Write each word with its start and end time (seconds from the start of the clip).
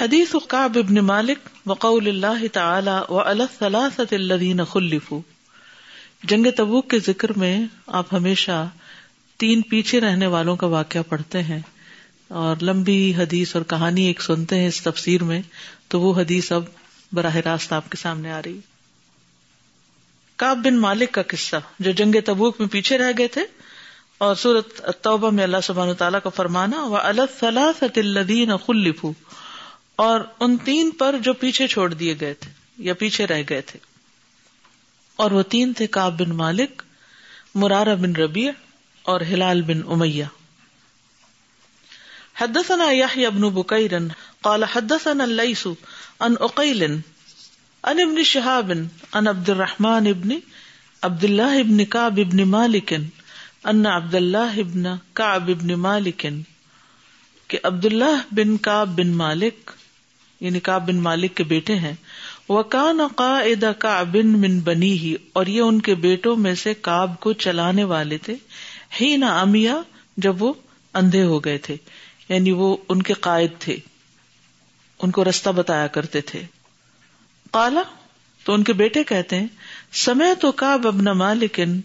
حدیث 0.00 0.34
قاب 0.48 0.78
ابن 0.78 0.94
مالک 0.94 1.38
وقول 1.66 2.08
اللہ 2.08 2.46
تعالی 2.52 3.12
و 3.12 3.20
الثلاثة 3.20 4.16
الذین 4.16 4.64
خلفوا۔ 4.64 5.20
جنگ 6.24 6.46
تبوک 6.56 6.90
کے 6.90 6.98
ذکر 6.98 7.32
میں 7.36 7.66
آپ 7.86 8.14
ہمیشہ 8.14 8.68
تین 9.36 9.62
پیچھے 9.62 10.00
رہنے 10.00 10.26
والوں 10.26 10.56
کا 10.56 10.66
واقعہ 10.66 11.00
پڑھتے 11.08 11.42
ہیں 11.42 11.60
اور 12.28 12.56
لمبی 12.62 13.14
حدیث 13.14 13.56
اور 13.56 13.64
کہانی 13.64 14.04
ایک 14.04 14.22
سنتے 14.22 14.56
ہیں 14.56 14.68
اس 14.68 14.82
تفسیر 14.82 15.22
میں، 15.22 15.42
تو 15.88 16.00
وہ 16.00 16.20
حدیث 16.20 16.52
اب 16.52 16.64
براہ 17.12 17.36
راست 17.36 17.72
آپ 17.72 17.90
کے 17.90 17.96
سامنے 17.96 18.32
آ 18.32 18.40
رہی۔ 18.44 18.58
کاب 20.36 20.58
بن 20.64 20.78
مالک 20.78 21.12
کا 21.12 21.22
قصہ، 21.22 21.56
جو 21.78 21.90
جنگ 21.90 22.14
تبوک 22.26 22.56
میں 22.58 22.68
پیچھے 22.68 22.98
رہ 22.98 23.12
گئے 23.18 23.28
تھے 23.28 23.42
اور 24.18 24.34
سورت 24.34 24.80
توبہ 25.00 25.30
میں 25.30 25.44
اللہ 25.44 25.56
سبحانہ 25.62 25.92
تعالیٰ 25.92 26.20
کا 26.24 26.30
فرمانا 26.30 26.84
و 26.84 26.96
الدین 26.96 28.56
خلف 28.56 29.06
اور 29.98 30.20
ان 30.40 30.56
تین 30.56 30.90
پر 30.90 31.14
جو 31.22 31.32
پیچھے 31.32 31.66
چھوڑ 31.66 31.94
دیے 31.94 32.14
گئے 32.20 32.34
تھے 32.34 32.50
یا 32.78 32.94
پیچھے 32.94 33.26
رہ 33.26 33.42
گئے 33.48 33.60
تھے۔ 33.60 33.78
اور 35.16 35.30
وہ 35.30 35.42
تین 35.42 35.72
تھے 35.72 35.86
کاب 35.86 36.18
بن 36.18 36.36
مالک، 36.36 36.82
مرارہ 37.54 37.94
بن 37.94 38.16
ربیع 38.16 38.50
اور 39.02 39.20
ہلال 39.20 39.62
بن 39.62 39.80
امیہ۔ 39.86 40.24
حدثنا 42.40 42.90
يحيى 42.90 43.26
ابن 43.26 43.40
بكير 43.40 43.92
قال 44.42 44.64
حدثنا 44.64 45.24
الليث 45.24 45.66
عن 46.20 46.34
عقيل 46.40 46.82
عن 47.84 48.00
ابن 48.00 48.22
شهاب 48.22 48.72
عن 49.12 49.28
عبد 49.28 49.50
الرحمن 49.50 50.06
ابن 50.06 50.30
عبد 51.02 51.24
الله 51.24 51.60
ابن 51.60 51.84
كعب 51.84 52.18
ابن 52.18 52.44
مالك 52.44 52.92
ان 53.64 53.86
عبد 53.86 54.14
الله 54.14 54.60
ابن 54.60 54.96
كعب 55.14 55.48
ابن 55.48 55.74
مالك 55.74 56.26
کہ 57.48 57.58
عبد 57.64 57.84
اللہ 57.84 58.34
بن 58.34 58.56
کاب 58.56 58.88
بن 58.88 59.08
مالک 59.08 59.70
یعنی 60.40 60.60
کاب 60.60 60.88
بن 60.88 60.96
مالک 60.96 61.34
کے 61.34 61.44
بیٹے 61.44 61.74
ہیں۔ 61.74 61.94
وہ 62.48 62.62
کان 62.62 63.00
قائد 63.16 63.64
کاب 63.78 64.16
من 64.16 64.60
بنی 64.60 64.92
ہی 64.92 65.14
اور 65.32 65.46
یہ 65.46 65.60
ان 65.60 65.80
کے 65.80 65.94
بیٹوں 65.94 66.36
میں 66.36 66.54
سے 66.54 66.74
کاب 66.74 67.20
کو 67.20 67.32
چلانے 67.32 67.84
والے 67.84 68.18
تھے۔ 68.18 68.34
ہی 69.00 69.16
نہ 69.16 69.24
امیا 69.24 69.80
جب 70.16 70.42
وہ 70.42 70.52
اندھے 70.94 71.22
ہو 71.22 71.44
گئے 71.44 71.58
تھے 71.58 71.76
یعنی 72.28 72.52
وہ 72.52 72.76
ان 72.88 73.02
کے 73.02 73.12
قائد 73.12 73.50
تھے۔ 73.58 73.76
ان 75.02 75.10
کو 75.10 75.24
رستہ 75.24 75.50
بتایا 75.50 75.86
کرتے 75.86 76.20
تھے۔ 76.20 76.42
کالا 77.52 77.82
تو 78.44 78.52
ان 78.54 78.64
کے 78.64 78.72
بیٹے 78.72 79.04
کہتے 79.04 79.40
ہیں 79.40 79.46
سمے 79.92 80.34
تو 80.34 80.52
کاب 80.52 80.86
ابن 80.86 81.04
مالکن 81.04 81.80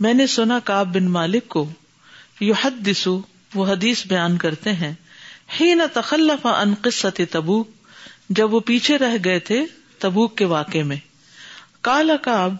میں 0.00 0.14
نے 0.14 0.26
سنا 0.26 0.58
کاب 0.58 0.94
بن 0.94 1.04
مالک 1.04 1.48
کو۔ 1.48 1.70
یو 2.40 2.54
حد 2.62 2.88
وہ 3.54 3.66
حدیث 3.66 4.06
بیان 4.06 4.36
کرتے 4.38 4.72
ہیں۔ 4.72 4.92
ہی 5.60 5.74
نہ 5.74 5.82
تخلف 5.92 6.46
ان 6.46 6.74
قصت 6.82 7.20
تبوک 7.30 7.70
جب 8.28 8.54
وہ 8.54 8.60
پیچھے 8.60 8.98
رہ 8.98 9.16
گئے 9.24 9.38
تھے 9.38 9.64
تبوک 9.98 10.38
کے 10.38 10.44
واقع 10.44 10.78
میں۔ 10.78 10.96
کالا 11.80 12.16
کاب 12.16 12.54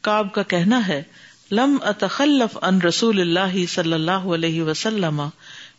کاب 0.00 0.32
کا 0.32 0.42
کہنا 0.42 0.88
ہے، 0.88 1.02
لم 1.50 1.76
اتخلف 1.82 2.58
ان 2.62 2.82
رسول 2.82 3.20
اللہ 3.20 3.66
صلی 3.66 3.92
اللہ 3.92 4.10
علیہ 4.10 4.62
وسلم 4.62 5.22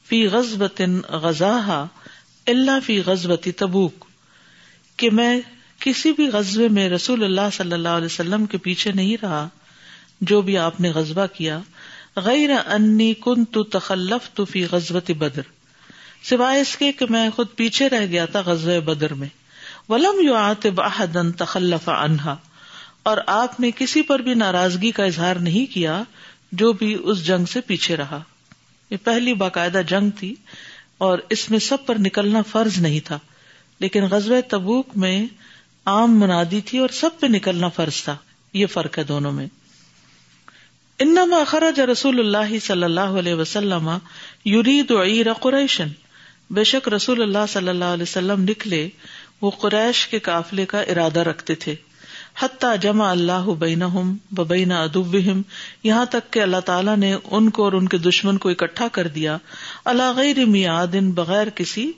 فی 0.10 0.28
غزبت 0.28 0.82
غزہ 1.10 1.86
اللہ 2.48 2.80
فی 2.86 3.02
غزبتی 3.02 3.52
تبوک۔ 3.52 4.06
کہ 4.98 5.10
میں 5.10 5.42
کسی 5.80 6.12
بھی 6.12 6.28
غزبے 6.28 6.68
میں 6.68 6.90
رسول 6.90 7.24
اللہ 7.24 7.50
صلی 7.54 7.72
اللہ 7.72 7.90
علیہ 7.90 8.06
وسلم 8.06 8.46
کے 8.46 8.58
پیچھے 8.58 8.92
نہیں 8.92 9.18
رہا، 9.22 9.48
جو 10.22 10.42
بھی 10.42 10.58
آپ 10.58 10.82
نے 10.82 10.90
غزبہ 10.90 11.26
کیا، 11.34 11.60
غیر 12.16 12.50
انی 12.66 13.14
کن 13.14 13.46
تو 13.46 13.64
تخلف 13.64 14.30
تو 14.34 14.46
فی 14.46 14.66
غزبت 14.66 15.12
بدر۔ 15.12 15.42
سوائے 16.24 16.62
اس 16.62 16.78
کے 16.78 16.92
کہ 16.92 17.06
میں 17.10 17.30
خود 17.30 17.48
پیچھے 17.56 17.90
رہ 17.90 18.06
گیا 18.06 18.26
تھا 18.26 18.42
غزب 18.42 18.84
بدر 18.84 19.14
میں۔ 19.14 19.28
ولم 19.90 20.28
یو 20.28 20.34
آتے 20.34 20.70
باہدن 20.70 21.32
تخلف 21.32 21.90
انہا 21.90 22.36
اور 23.04 23.18
آپ 23.28 23.60
نے 23.60 23.72
کسی 23.76 24.02
پر 24.02 24.20
بھی 24.20 24.34
ناراضگی 24.34 24.92
کا 24.92 25.04
اظہار 25.04 25.36
نہیں 25.36 25.74
کیا 25.74 26.04
جو 26.52 26.74
بھی 26.74 26.98
اس 27.04 27.26
جنگ 27.26 27.46
سے 27.46 27.62
پیچھے 27.62 27.96
رہا۔ 27.96 28.24
یہ 28.90 28.98
پہلی 29.04 29.34
باقاعدہ 29.34 29.82
جنگ 29.88 30.10
تھی 30.10 30.36
اور 30.98 31.20
اس 31.30 31.52
میں 31.52 31.60
سب 31.60 31.78
پر 31.86 31.96
نکلنا 32.00 32.42
فرض 32.42 32.78
نہیں 32.78 33.00
تھا۔ 33.00 33.20
لیکن 33.80 34.04
غزب 34.04 34.34
تبوک 34.48 34.88
میں 34.96 35.26
عام 35.86 36.20
منادی 36.20 36.62
تھی 36.62 36.78
اور 36.78 36.90
سب 36.90 37.10
پہ 37.20 37.28
نکلنا 37.28 37.70
فرض 37.70 38.04
تھا۔ 38.04 38.16
یہ 38.54 38.68
فرق 38.68 38.98
ہے 38.98 39.04
دونوں 39.04 39.32
میں۔ 39.32 39.48
انما 41.00 41.44
خرج 41.48 41.80
رسول 41.80 42.20
اللہ 42.20 42.60
صلی 42.60 42.84
اللہ 42.84 43.00
علیہ 43.00 43.34
وسلم 43.34 43.90
یرید 44.46 44.92
عیر 44.92 45.34
قریشن۔ 45.34 45.88
بے 46.52 46.64
شک 46.64 46.90
رسول 46.90 47.22
اللہ 47.22 47.46
صلی 47.50 47.70
اللہ 47.70 47.86
علیہ 47.86 48.04
وسلم 48.04 48.44
نکلے، 48.44 48.90
وہ 49.42 49.52
قریش 49.52 50.08
کے 50.08 50.20
قافلے 50.20 50.66
کا 50.66 50.82
ارادہ 50.82 51.20
رکھتے 51.20 51.56
تھے۔ 51.56 51.76
حتیٰ 52.40 52.76
جمع 52.82 53.12
اللہ 53.12 53.50
بین 53.60 53.84
ببین 54.32 54.72
ادوبہم 54.72 55.42
یہاں 55.84 56.06
تک 56.06 56.34
کہ 56.34 56.40
اللہ 56.40 56.60
تعالیٰ 56.66 56.98
نے 56.98 57.16
ان 57.32 57.50
کو 57.50 57.64
اور 57.64 57.74
ان 57.74 57.88
کے 57.88 57.98
دشمن 57.98 58.38
کو 58.38 58.50
اکٹھا 58.50 58.88
کر 58.92 59.08
دیا۔ 59.08 59.38
اللہ 59.86 60.14
غیر 60.16 60.46
میاد 60.46 60.96
بغیر 61.02 61.50
کسی 61.50 61.92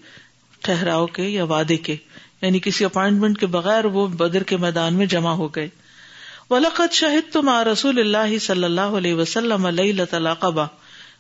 ٹھہراؤ 0.62 1.06
کے 1.06 1.24
یا 1.24 1.44
وعدے 1.44 1.78
کے 1.78 1.96
یعنی 2.42 2.60
کسی 2.60 2.86
اپائنٹمنٹ 2.86 3.40
کے 3.40 3.46
بغیر 3.46 3.86
وہ 3.86 4.08
بدر 4.08 4.44
کے 4.44 4.58
میدان 4.58 4.94
میں 4.94 5.06
جمع 5.06 5.32
ہو 5.32 5.48
گئے۔ 5.48 5.70
ولقت 6.50 6.94
شہید 6.94 7.34
تم 7.34 7.50
رسول 7.50 8.00
اللہ 8.00 8.38
صلی 8.38 8.64
اللہ 8.64 8.82
علیہ 8.82 9.14
وسلم 9.14 9.66
علیہ 9.66 9.94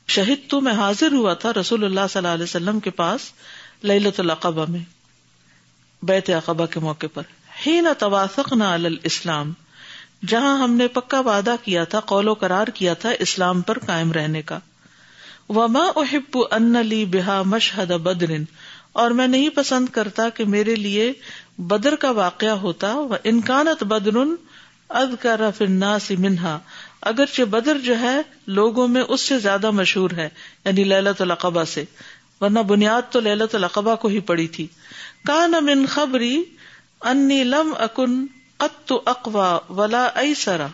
شہید 0.07 0.49
تو 0.49 0.59
میں 0.61 0.73
حاضر 0.73 1.11
ہوا 1.11 1.33
تھا 1.33 1.53
رسول 1.53 1.83
اللہ 1.83 2.07
صلی 2.09 2.17
اللہ 2.17 2.33
علیہ 2.33 2.43
وسلم 2.43 2.79
کے 2.79 2.89
پاس 2.89 3.21
للت 3.83 4.19
القبا 4.19 4.65
میں، 4.69 4.79
بیت 6.03 6.29
عقبہ 6.29 6.65
کے 6.65 6.79
موقع 6.79 7.07
پر۔ 7.13 7.23
ہی 7.65 7.79
نہ 7.81 7.93
تواسق 7.99 8.53
نہ 8.53 8.63
اسلام 9.03 9.51
جہاں 10.27 10.57
ہم 10.59 10.73
نے 10.73 10.87
پکا 10.87 11.19
وعدہ 11.19 11.55
کیا 11.63 11.83
تھا، 11.83 11.99
قول 11.99 12.27
و 12.27 12.33
قرار 12.33 12.67
کیا 12.67 12.93
تھا 12.93 13.09
اسلام 13.19 13.61
پر 13.61 13.79
قائم 13.79 14.11
رہنے 14.11 14.41
کا۔ 14.41 14.59
وما 15.49 15.85
احب 15.95 16.37
ان 16.51 16.75
لی 16.85 17.03
بحا 17.05 17.41
مشہد 17.45 17.91
بدرن، 18.03 18.43
اور 18.93 19.11
میں 19.11 19.27
نہیں 19.27 19.49
پسند 19.49 19.89
کرتا 19.89 20.29
کہ 20.29 20.45
میرے 20.45 20.75
لیے 20.75 21.11
بدر 21.57 21.95
کا 21.95 22.11
واقعہ 22.11 22.55
ہوتا 22.57 22.93
وہ 22.93 23.15
انکانت 23.23 23.83
بدر 23.83 24.17
اد 24.89 25.21
کا 25.21 25.35
رف 25.37 25.61
منہا۔ 26.19 26.57
اگرچہ 27.05 27.41
بدر 27.41 27.77
جو 27.77 27.99
ہے 27.99 28.15
لوگوں 28.47 28.87
میں 28.87 29.03
اس 29.07 29.21
سے 29.21 29.39
زیادہ 29.39 29.71
مشہور 29.71 30.11
ہے 30.11 30.29
یعنی 30.65 30.83
للت 30.83 31.21
القبا 31.21 31.65
سے، 31.65 31.83
ورنہ 32.41 32.59
بنیاد 32.59 33.11
تو 33.11 33.19
للت 33.19 33.55
القبا 33.55 33.95
کو 33.95 34.07
ہی 34.07 34.19
پڑی 34.19 34.47
تھی۔ 34.47 34.67
کان 35.25 35.51
من 35.61 35.85
خبری 35.85 36.43
انی 37.01 37.43
لم 37.43 37.73
اکن 37.79 38.25
ات 38.59 38.93
اقوا 39.05 39.59
ولا 39.69 40.05
ایسرا 40.15 40.67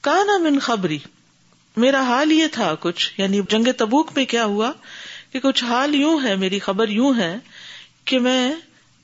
کانا 0.00 0.38
من 0.38 0.58
خبری، 0.58 0.98
میرا 1.76 2.02
حال 2.02 2.32
یہ 2.32 2.46
تھا 2.52 2.74
کچھ 2.80 3.20
یعنی 3.20 3.40
جنگ 3.50 3.68
تبوک 3.76 4.10
میں 4.16 4.24
کیا 4.24 4.44
ہوا 4.44 4.72
کہ 5.32 5.40
کچھ 5.40 5.64
حال 5.64 5.94
یوں 5.94 6.18
ہے، 6.22 6.36
میری 6.36 6.58
خبر 6.58 6.88
یوں 6.88 7.14
ہے 7.18 7.36
کہ 8.04 8.18
میں 8.18 8.52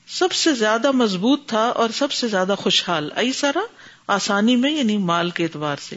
سب 0.07 0.31
سے 0.31 0.53
زیادہ 0.53 0.91
مضبوط 0.91 1.47
تھا 1.49 1.63
اور 1.75 1.89
سب 1.89 2.11
سے 2.11 2.27
زیادہ 2.27 2.55
خوشحال۔ 2.57 3.09
ایسرا 3.15 3.59
آسانی 4.07 4.55
میں 4.55 4.71
یعنی 4.71 4.97
مال 4.97 5.29
کے 5.29 5.43
اعتبار 5.43 5.75
سے۔ 5.81 5.95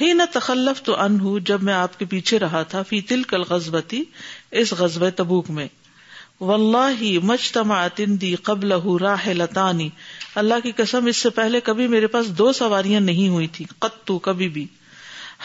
ہی 0.00 0.12
نہ 0.12 0.22
تخلف 0.32 0.82
تو 0.82 1.00
ان 1.00 1.20
ہوں 1.20 1.40
جب 1.40 1.62
میں 1.62 1.74
آپ 1.74 1.98
کے 1.98 2.04
پیچھے 2.04 2.38
رہا 2.38 2.62
تھا، 2.62 2.82
فی 2.82 3.00
تل 3.00 3.22
کل 3.22 3.42
غزبتی 3.42 4.04
اس 4.50 4.72
غزب 4.72 5.10
تبوک 5.10 5.50
میں۔ 5.50 5.68
واللہ 6.40 7.18
مجتمع 7.22 7.86
تندی 7.94 8.34
قبل 8.34 8.72
راہ 9.02 9.28
لتانی 9.28 9.88
اللہ 10.34 10.54
کی 10.62 10.72
قسم، 10.76 11.06
اس 11.06 11.16
سے 11.16 11.30
پہلے 11.30 11.60
کبھی 11.60 11.86
میرے 11.86 12.06
پاس 12.06 12.28
دو 12.28 12.52
سواریاں 12.52 13.00
نہیں 13.00 13.28
ہوئی 13.28 13.46
تھی 13.46 13.64
قطو 13.78 14.18
کبھی 14.18 14.48
بھی۔ 14.48 14.66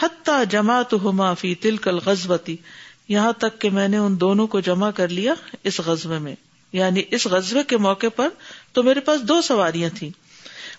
حتیٰ 0.02 0.42
جماعت 0.50 0.94
ہما 0.94 1.34
فی 1.34 1.54
تلکل 1.54 1.98
غزبتی 2.04 2.56
یہاں 3.08 3.32
تک 3.32 3.60
کہ 3.60 3.70
میں 3.70 3.88
نے 3.88 3.96
ان 3.96 4.20
دونوں 4.20 4.46
کو 4.46 4.60
جمع 4.60 4.90
کر 4.90 5.08
لیا 5.08 5.34
اس 5.64 5.80
غزبے 5.80 6.18
میں۔ 6.18 6.34
یعنی 6.72 7.02
اس 7.10 7.26
غزبے 7.26 7.60
کے 7.62 7.76
موقع 7.76 8.06
پر 8.16 8.28
تو 8.72 8.82
میرے 8.82 9.00
پاس 9.00 9.20
دو 9.22 9.42
سواریاں 9.42 9.90
تھیں۔ 9.94 10.10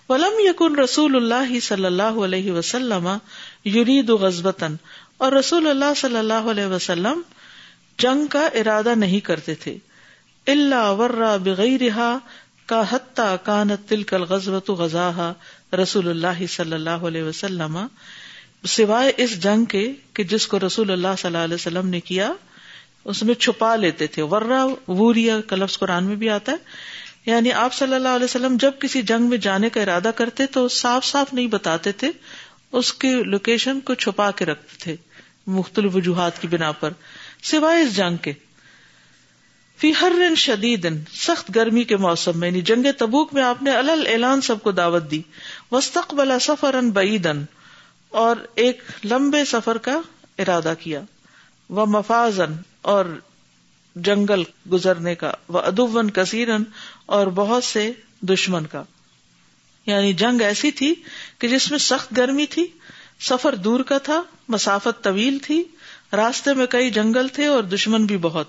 ولم 0.08 0.32
یکن 0.38 0.78
رسول 0.78 1.16
اللہ 1.16 1.60
صلی 1.60 1.84
اللہ 1.84 2.02
علیہ 2.02 2.52
وسلم 2.52 3.08
یرید 3.64 4.10
غزبتن 4.10 4.76
اور 5.18 5.32
رسول 5.32 5.68
اللہ 5.68 5.94
صلی 5.96 6.16
اللہ 6.16 6.50
علیہ 6.50 6.66
وسلم 6.66 7.20
جنگ 7.98 8.26
کا 8.26 8.46
ارادہ 8.46 8.94
نہیں 8.94 9.20
کرتے 9.20 9.54
تھے۔ 9.54 9.76
اللہ 10.46 10.90
ورا 10.90 11.36
بغیر 11.36 11.90
کا 12.66 12.82
حتہ 12.90 13.36
کانت 13.42 13.88
تل 13.88 14.02
کل 14.02 14.22
غزبت 14.22 14.70
غزا 14.70 15.32
رسول 15.72 16.08
اللہ 16.08 16.46
صلی 16.46 16.72
اللہ 16.72 16.90
علیہ 16.90 17.22
وسلم 17.22 17.78
سوائے 18.66 19.12
اس 19.16 19.42
جنگ 19.42 19.64
کے 19.64 19.92
کہ 20.12 20.24
جس 20.24 20.46
کو 20.46 20.58
رسول 20.66 20.90
اللہ 20.90 21.08
صلی 21.18 21.26
اللہ 21.26 21.44
علیہ 21.44 21.54
وسلم 21.54 21.88
نے 21.88 22.00
کیا، 22.00 22.32
اس 23.04 23.22
میں 23.22 23.34
چھپا 23.34 23.76
لیتے 23.76 24.06
تھے۔ 24.06 24.22
ورا، 24.22 24.66
ووریا 24.88 25.40
کلفظ 25.40 25.78
قرآن 25.78 26.04
میں 26.04 26.16
بھی 26.16 26.30
آتا 26.30 26.52
ہے۔ 26.52 26.56
یعنی 27.26 27.52
آپ 27.52 27.74
صلی 27.74 27.94
اللہ 27.94 28.08
علیہ 28.08 28.24
وسلم 28.24 28.56
جب 28.60 28.72
کسی 28.80 29.02
جنگ 29.02 29.22
میں 29.22 29.38
جانے 29.38 29.68
کا 29.68 29.82
ارادہ 29.82 30.10
کرتے 30.16 30.46
تو 30.46 30.68
صاف 30.68 31.04
صاف 31.04 31.34
نہیں 31.34 31.46
بتاتے 31.46 31.92
تھے، 31.92 32.10
اس 32.72 32.92
کی 32.92 33.12
لوکیشن 33.12 33.80
کو 33.80 33.94
چھپا 33.94 34.30
کے 34.30 34.44
رکھتے 34.44 34.76
تھے، 34.78 34.96
مختلف 35.46 35.96
وجوہات 35.96 36.42
کی 36.42 36.48
بنا 36.48 36.72
پر، 36.72 36.90
سوائے 37.42 37.82
اس 37.82 37.96
جنگ 37.96 38.16
کے۔ 38.16 38.32
فی 39.76 39.92
ہر 40.00 40.12
شدید، 40.36 40.86
سخت 41.12 41.50
گرمی 41.54 41.84
کے 41.84 41.96
موسم 41.96 42.38
میں 42.40 42.48
یعنی 42.48 42.60
جنگ 42.60 42.86
تبوک 42.98 43.34
میں 43.34 43.42
آپ 43.42 43.62
نے 43.62 43.70
الل 43.70 44.06
اعلان 44.06 44.40
سب 44.40 44.62
کو 44.62 44.72
دعوت 44.72 45.10
دی۔ 45.10 45.22
وسطبلا 45.70 46.38
سفر 46.38 46.80
بعیدن 46.80 47.44
اور 48.08 48.36
ایک 48.54 48.82
لمبے 49.04 49.44
سفر 49.44 49.78
کا 49.78 50.00
ارادہ 50.38 50.74
کیا۔ 50.80 51.00
وہ 51.68 51.86
مفازن 51.86 52.52
اور 52.82 53.04
جنگل 53.96 54.42
گزرنے 54.72 55.14
کا۔ 55.14 55.32
وہ 55.48 55.60
ادوبن 55.60 56.10
کثیرن 56.10 56.62
اور 57.06 57.26
بہت 57.26 57.64
سے 57.64 57.92
دشمن 58.20 58.66
کا۔ 58.66 58.82
یعنی 59.86 60.12
جنگ 60.12 60.40
ایسی 60.40 60.70
تھی 60.70 60.94
کہ 61.38 61.48
جس 61.48 61.70
میں 61.70 61.78
سخت 61.78 62.16
گرمی 62.16 62.46
تھی، 62.46 62.66
سفر 63.20 63.54
دور 63.54 63.80
کا 63.80 63.98
تھا، 63.98 64.22
مسافت 64.48 65.04
طویل 65.04 65.38
تھی، 65.38 65.64
راستے 66.12 66.54
میں 66.54 66.66
کئی 66.66 66.90
جنگل 66.90 67.28
تھے 67.28 67.46
اور 67.46 67.62
دشمن 67.62 68.06
بھی 68.06 68.16
بہت۔ 68.16 68.48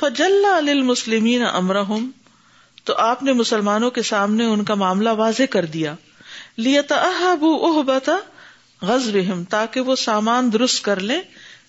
فجل 0.00 0.44
المسلمین 0.44 1.46
امرحم 1.46 2.10
تو 2.84 2.94
آپ 2.96 3.22
نے 3.22 3.32
مسلمانوں 3.32 3.90
کے 3.90 4.02
سامنے 4.02 4.44
ان 4.44 4.64
کا 4.64 4.74
معاملہ 4.74 5.08
واضح 5.08 5.42
کر 5.50 5.64
دیا۔ 5.64 5.94
لیا 6.56 6.82
بتا 7.82 8.16
غز 8.82 9.16
تاکہ 9.50 9.80
وہ 9.80 9.96
سامان 9.96 10.52
درست 10.52 10.84
کر 10.84 11.00
لیں، 11.00 11.20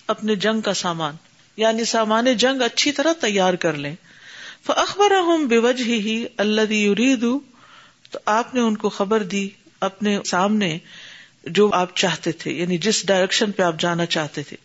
اپنے 0.08 0.36
جنگ 0.36 0.62
کا 0.62 0.74
سامان۔ 0.74 1.16
یعنی 1.58 1.86
سامان 1.86 2.34
جنگ 2.38 2.62
اچھی 2.62 2.92
طرح 2.92 3.14
تیار 3.14 3.54
کر 3.54 3.74
لیں۔ 3.74 3.96
اخبر 4.68 5.12
بے 5.48 5.58
وجہ 5.58 5.84
ہی 5.84 6.26
اللہ 6.38 6.62
تو 8.12 8.20
آپ 8.26 8.56
نے 8.56 8.62
ان 8.62 8.78
کو 8.78 8.90
خبر 8.90 9.24
دی 9.24 9.50
اپنے 9.80 10.20
سامنے 10.26 10.78
جو 11.44 11.70
آپ 11.74 11.96
چاہتے 11.96 12.32
تھے 12.32 12.52
یعنی 12.52 12.78
جس 12.78 13.08
ڈائریکشن 13.08 13.52
پہ 13.52 13.64
آپ 13.64 13.76
جانا 13.80 14.06
چاہتے 14.06 14.44
تھے۔ 14.44 14.58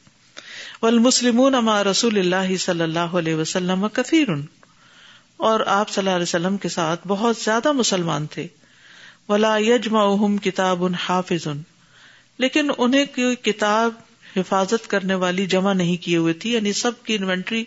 اما 0.82 1.85
رسول 1.85 2.19
اللہ 2.19 2.56
صلی 2.56 2.82
اللہ 2.82 2.99
علیہ 2.99 3.35
وسلم 3.35 3.88
کثیر 3.88 4.29
اور 5.37 5.61
آپ 5.67 5.91
صلی 5.91 6.02
اللہ 6.02 6.14
علیہ 6.14 6.23
وسلم 6.23 6.56
کے 6.56 6.69
ساتھ 6.69 7.00
بہت 7.06 7.37
زیادہ 7.37 7.73
مسلمان 7.73 8.26
تھے۔ 8.26 8.47
ولا 9.29 9.56
یجما 9.56 10.37
کتاب 10.43 10.85
ان 10.85 10.94
حافظ۔ 10.94 11.49
لیکن 12.38 12.70
انہیں 12.79 13.05
کوئی 13.05 13.37
کتاب 13.37 13.94
حفاظت 14.37 14.87
کرنے 14.87 15.14
والی 15.14 15.47
جمع 15.47 15.73
نہیں 15.73 15.97
کیے 15.97 16.17
ہوئے 16.17 16.32
تھی 16.32 16.52
یعنی 16.52 16.73
سب 16.73 17.02
کی 17.02 17.14
انوینٹری 17.14 17.64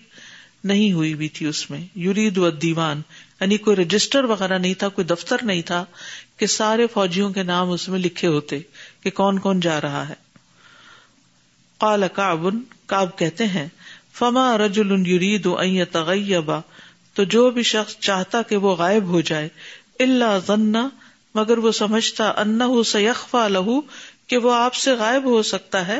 نہیں 0.63 0.94
ہوئی 0.94 1.13
ہوئی 1.13 1.30
تھی 1.30 1.45
اس 1.45 1.69
میں۔ 1.69 1.80
یورید 1.95 2.38
و 2.38 2.50
دیوان 2.50 3.01
یعنی 3.42 3.57
کوئی 3.57 3.77
رجسٹر 3.77 4.24
وغیرہ 4.24 4.57
نہیں 4.57 4.74
تھا، 4.74 4.89
کوئی 4.89 5.06
دفتر 5.06 5.38
نہیں 5.42 5.62
تھا 5.62 5.86
کہ 6.38 6.45
سارے 6.45 6.88
فوجیوں 6.88 7.30
کے 7.30 7.44
نام 7.44 7.71
اس 7.71 7.89
میں 7.89 8.00
لکھے 8.00 8.27
ہوتے 8.27 8.60
کہ 9.01 9.10
کون 9.10 9.39
کون 9.39 9.60
جا 9.60 9.81
رہا 9.81 10.10
ہے۔ 10.10 10.13
قال 11.77 12.04
کابن 12.13 12.60
کاب 12.86 13.18
کہتے 13.18 13.48
ہیں، 13.48 13.68
فما 14.13 14.57
رجل 14.57 15.07
یرید 15.07 15.48
ان 15.60 15.86
تغیبا 15.92 16.60
تو 17.13 17.24
جو 17.24 17.50
بھی 17.50 17.63
شخص 17.63 17.98
چاہتا 18.00 18.42
کہ 18.42 18.57
وہ 18.57 18.75
غائب 18.75 19.04
ہو 19.04 19.21
جائے 19.21 19.50
اللہ 20.00 20.39
ذنا 20.48 20.89
مگر 21.36 21.57
وہ 21.57 21.71
سمجھتا 21.71 22.30
انہ 22.30 22.83
سیخفا 22.86 23.48
لہو 23.48 23.81
کہ 24.27 24.38
وہ 24.38 24.54
آپ 24.54 24.74
سے 24.74 24.92
غائب 24.92 25.24
ہو 25.24 25.44
سکتا 25.44 25.88
ہے۔ 25.88 26.00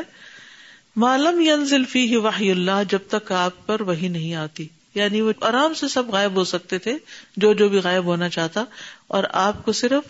معلوم 0.96 1.40
ینزل 1.40 1.84
فی 1.84 2.16
وحی 2.16 2.50
اللہ 2.50 2.82
جب 2.88 2.98
تک 3.08 3.32
آپ 3.32 3.66
پر 3.66 3.80
وہی 3.80 4.08
نہیں 4.08 4.34
آتی۔ 4.34 4.68
یعنی 4.94 5.20
وہ 5.20 5.32
آرام 5.40 5.74
سے 5.74 5.88
سب 5.88 6.08
غائب 6.08 6.34
ہو 6.34 6.44
سکتے 6.44 6.78
تھے، 6.78 6.98
جو 7.36 7.52
جو 7.52 7.68
بھی 7.68 7.78
غائب 7.78 8.04
ہونا 8.04 8.28
چاہتا، 8.28 8.64
اور 9.06 9.24
آپ 9.32 9.64
کو 9.64 9.72
صرف 9.72 10.02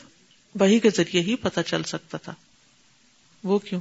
وہی 0.60 0.78
کے 0.78 0.90
ذریعے 0.90 1.22
ہی 1.22 1.36
پتا 1.36 1.62
چل 1.62 1.82
سکتا 1.82 2.18
تھا۔ 2.18 2.34
وہ 3.44 3.58
کیوں؟ 3.58 3.80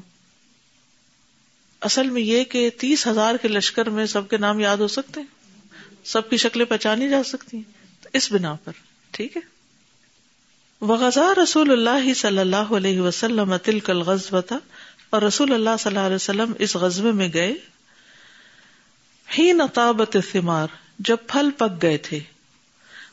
اصل 1.82 2.10
میں 2.10 2.22
یہ 2.22 2.44
کہ 2.44 2.70
تیس 2.78 3.08
ہزار 3.08 3.36
کے 3.36 3.48
لشکر 3.48 3.90
میں 3.90 4.06
سب 4.06 4.30
کے 4.30 4.38
نام 4.38 4.60
یاد 4.60 4.78
ہو 4.78 4.88
سکتے 4.88 5.20
ہیں، 5.20 5.28
سب 6.04 6.30
کی 6.30 6.38
شکلیں 6.38 6.66
پہچانی 6.66 7.10
جا 7.10 7.24
سکتی 7.26 7.58
ہیں۔ 7.58 8.04
تو 8.04 8.10
اس 8.14 8.32
بنا 8.32 8.56
پر، 8.64 8.72
ٹھیک 9.12 9.38
ہے؟ 9.38 9.54
وغذا 10.82 11.34
رسول 11.44 11.72
اللہ 11.72 12.14
صلی 12.14 12.40
اللہ 12.40 12.56
علیہ 12.56 13.02
وسلم 13.02 13.58
تل 13.58 13.80
کل 13.80 13.98
غزبتا 13.98 14.58
اور 15.14 15.22
رسول 15.22 15.54
اللہ 15.54 15.70
صلی 15.80 15.90
اللہ 15.90 16.06
علیہ 16.06 16.16
وسلم 16.16 16.54
اس 16.60 16.76
غزبے 16.76 17.12
میں 17.12 17.30
گئے۔ 17.34 17.54
ہی 19.38 19.52
نتابت 19.52 20.18
ثمار 20.32 20.68
جب 21.00 21.18
پھل 21.28 21.50
پک 21.58 21.82
گئے 21.82 21.98
تھے۔ 21.98 22.20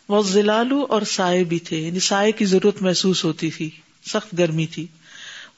وہ 0.09 0.23
زلالو 0.23 0.87
اور 0.89 1.03
سائے 1.03 1.45
بھی 1.45 1.59
تھے 1.59 1.79
یعنی 1.79 2.01
سائے 2.01 2.33
کی 2.33 2.45
ضرورت 2.45 2.83
محسوس 2.83 3.25
ہوتی 3.25 3.51
تھی، 3.51 3.71
سخت 4.07 4.39
گرمی 4.39 4.67
تھی۔ 4.67 4.87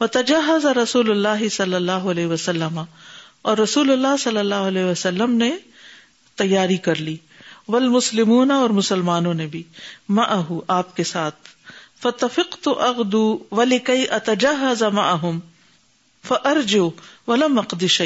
وہ 0.01 0.07
تجہز 0.07 0.67
رسول 0.67 1.11
اللہ 1.11 1.49
صلی 1.49 1.75
اللہ 1.75 2.11
علیہ 2.11 2.27
وسلم، 2.27 2.81
اور 3.43 3.59
رسول 3.59 3.91
اللہ 3.91 4.17
صلی 4.19 4.39
اللہ 4.39 4.55
علیہ 4.55 4.85
وسلم 4.85 5.31
نے 5.31 5.57
تیاری 6.35 6.77
کر 6.77 6.95
لی۔ 6.95 7.17
ول 7.69 7.89
مسلم 7.89 8.51
اور 8.51 8.71
مسلمانوں 8.71 9.35
نے 9.35 9.47
بھی۔ 9.47 9.63
ماہ 10.09 10.51
آپ 10.69 10.97
کے 10.97 11.05
ساتھ۔ 11.05 11.49
فتفق 12.03 12.57
تو 12.61 12.81
اغدو 12.81 13.39
ولی 13.53 13.79
کئی 13.79 14.07
اتجاز 14.11 14.83
ماہم 14.83 15.41
فرجو 16.29 16.91
ولم 17.27 17.55
مقدش 17.55 18.03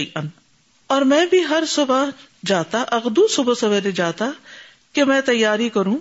اور 0.87 1.03
میں 1.03 1.27
بھی 1.27 1.45
ہر 1.45 1.65
صبح 1.69 2.05
جاتا 2.47 2.85
اغدو 2.91 3.29
صبح 3.29 3.55
سویرے 3.55 3.91
جاتا 3.91 4.31
کہ 4.93 5.05
میں 5.05 5.21
تیاری 5.21 5.69
کروں۔ 5.69 5.97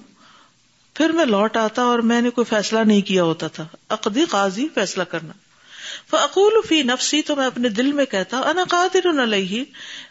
پھر 0.93 1.09
میں 1.09 1.25
لوٹ 1.25 1.57
آتا 1.57 1.81
اور 1.81 1.99
میں 1.99 2.21
نے 2.21 2.29
کوئی 2.29 2.45
فیصلہ 2.45 2.79
نہیں 2.79 3.01
کیا 3.01 3.23
ہوتا 3.23 3.47
تھا۔ 3.47 3.67
اقدی 3.89 4.25
قاضی 4.25 4.67
فیصلہ 4.73 5.03
کرنا۔ 5.03 5.33
فعقول 6.09 6.53
فی 6.67 6.83
نفسی 6.83 7.21
تو 7.21 7.35
میں 7.35 7.45
اپنے 7.45 7.69
دل 7.69 7.91
میں 7.91 8.05
کہتا، 8.05 8.37
انا 8.37 8.63
قادر 8.69 9.23
علیہ، 9.23 9.63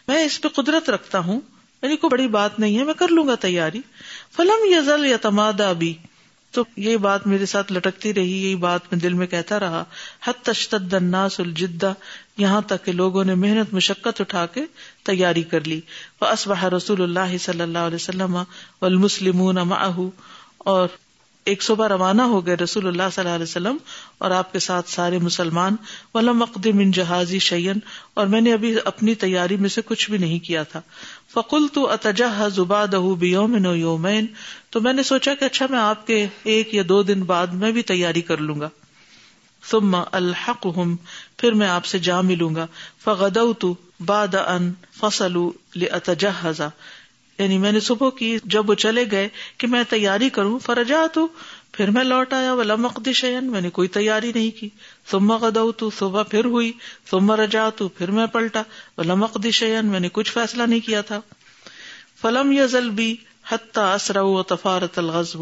میں 0.07 0.25
اس 0.25 0.41
پہ 0.41 0.47
قدرت 0.47 0.89
رکھتا 0.89 1.19
ہوں۔ 1.19 1.41
یعنی 1.81 1.95
کوئی 1.95 2.09
بڑی 2.11 2.27
بات 2.27 2.59
نہیں 2.59 2.77
ہے، 2.77 2.83
میں 2.83 2.93
کر 2.93 3.07
لوں 3.07 3.27
گا 3.27 3.35
تیاری۔ 3.35 3.81
فلم 4.35 4.73
یزل 4.73 5.05
یا 5.05 5.17
تمادا 5.17 5.71
بھی 5.71 5.97
تو 6.55 6.63
یہ 6.77 6.97
بات 6.97 7.27
میرے 7.27 7.45
ساتھ 7.45 7.71
لٹکتی 7.73 8.13
رہی، 8.13 8.35
یہی 8.43 8.55
بات 8.55 8.91
میں 8.91 8.99
دل 8.99 9.13
میں 9.13 9.27
کہتا 9.27 9.59
رہا 9.59 9.83
حت 10.27 10.45
تشتد 10.45 10.93
الناس 10.93 11.39
الجدہ 11.39 11.93
یہاں 12.37 12.61
تک 12.61 12.85
کہ 12.85 12.91
لوگوں 12.91 13.23
نے 13.23 13.35
محنت، 13.35 13.73
مشقت 13.73 14.21
اٹھا 14.21 14.45
کے 14.45 14.61
تیاری 15.03 15.43
کر 15.43 15.67
لی۔ 15.67 15.79
وہ 16.21 16.27
رسول 16.69 17.01
اللہ 17.01 17.37
صلی 17.37 17.61
اللہ 17.61 17.87
علیہ 17.87 17.95
وسلم 17.95 18.35
والمسلمون 18.81 19.55
معه، 19.65 20.07
اور 20.65 20.87
ایک 21.45 21.63
صبح 21.63 21.87
روانہ 21.87 22.21
ہو 22.21 22.45
گئے 22.45 22.55
رسول 22.55 22.87
اللہ 22.87 23.03
صلی 23.11 23.23
اللہ 23.23 23.35
علیہ 23.35 23.43
وسلم 23.43 23.77
اور 24.17 24.31
آپ 24.31 24.51
کے 24.51 24.59
ساتھ 24.59 24.89
سارے 24.89 25.17
مسلمان، 25.17 25.75
ولم 26.13 26.41
اقدم 26.41 26.79
ان 26.79 26.91
جہازی 26.91 27.39
شعین 27.39 27.79
اور 28.13 28.27
میں 28.27 28.41
نے 28.41 28.53
ابھی 28.53 28.75
اپنی 28.85 29.15
تیاری 29.15 29.57
میں 29.57 29.69
سے 29.69 29.81
کچھ 29.85 30.09
بھی 30.09 30.17
نہیں 30.17 30.39
کیا 30.39 30.63
تھا۔ 30.63 30.81
فکل 31.33 31.67
تو 31.73 31.89
اتجہ 31.89 32.47
زباد 32.55 32.93
یومن 33.21 33.65
یومین، 33.65 34.25
تو 34.69 34.81
میں 34.81 34.93
نے 34.93 35.03
سوچا 35.03 35.33
کہ 35.35 35.45
اچھا 35.45 35.65
میں 35.69 35.79
آپ 35.79 36.07
کے 36.07 36.27
ایک 36.43 36.73
یا 36.73 36.83
دو 36.89 37.03
دن 37.03 37.23
بعد 37.23 37.47
میں 37.47 37.71
بھی 37.71 37.81
تیاری 37.81 38.21
کر 38.21 38.37
لوں 38.37 38.59
گا۔ 38.59 38.69
ثم 39.71 39.97
الحق 40.11 40.65
ہوں 40.65 40.95
پھر 41.37 41.51
میں 41.51 41.67
آپ 41.67 41.85
سے 41.85 41.99
جا 41.99 42.21
ملوں 42.21 42.55
گا۔ 42.55 42.67
فغد 43.03 43.65
باد 44.05 44.35
ان 44.35 44.73
فصل 44.99 45.35
اتجہ 45.75 46.45
یعنی 47.39 47.57
میں 47.57 47.71
نے 47.71 47.79
صبح 47.79 48.09
کی 48.09 48.37
جب 48.43 48.69
وہ 48.69 48.73
چلے 48.73 49.05
گئے 49.11 49.29
کہ 49.57 49.67
میں 49.67 49.83
تیاری 49.89 50.29
کروں 50.29 50.59
فرجا 50.59 51.07
تو 51.13 51.27
پھر 51.71 51.89
میں 51.89 52.03
لوٹ 52.03 52.33
آیا 52.33 52.53
وہ 52.53 52.63
لمقد 52.63 53.07
شیئن 53.13 53.45
میں 53.45 53.61
نے 53.61 53.69
کوئی 53.69 53.87
تیاری 53.87 54.31
نہیں 54.35 54.59
کی۔ 54.59 54.69
تم 55.09 55.31
غدو 55.31 55.71
تو 55.71 55.89
صبح 55.89 56.23
پھر 56.23 56.45
ہوئی 56.45 56.71
تم 57.09 57.31
رجا 57.31 57.69
تو 57.69 57.87
پھر 57.87 58.11
میں 58.11 58.27
پلٹا۔ 58.27 58.61
وہ 58.97 59.03
لمقد 59.03 59.45
شیئن 59.51 59.85
میں 59.85 59.99
نے 59.99 60.09
کچھ 60.11 60.31
فیصلہ 60.31 60.63
نہیں 60.63 60.79
کیا 60.79 61.01
تھا۔ 61.01 61.21
فلم 62.21 62.51
یزل 62.51 62.89
بھی 62.89 63.15
حتیٰ 63.51 63.93
اسرا 63.93 64.21
و 64.21 64.43
تفارت 64.43 64.97
الغزب 64.97 65.39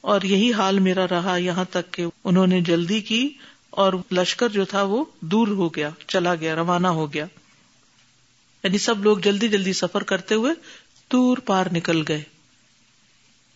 اور 0.00 0.22
یہی 0.22 0.52
حال 0.52 0.78
میرا 0.78 1.06
رہا 1.10 1.36
یہاں 1.36 1.64
تک 1.70 1.92
کہ 1.92 2.04
انہوں 2.24 2.46
نے 2.46 2.60
جلدی 2.60 3.00
کی 3.00 3.28
اور 3.70 3.92
لشکر 4.12 4.48
جو 4.48 4.64
تھا 4.64 4.82
وہ 4.82 5.04
دور 5.20 5.48
ہو 5.48 5.68
گیا، 5.68 5.90
چلا 6.08 6.34
گیا، 6.34 6.54
روانہ 6.54 6.86
ہو 6.86 7.12
گیا۔ 7.12 7.26
یعنی 8.64 8.78
سب 8.78 9.02
لوگ 9.02 9.18
جلدی 9.18 9.48
جلدی 9.48 9.72
سفر 9.72 10.02
کرتے 10.02 10.34
ہوئے 10.34 10.52
دور 11.12 11.38
پار 11.38 11.66
نکل 11.72 12.02
گئے۔ 12.08 12.22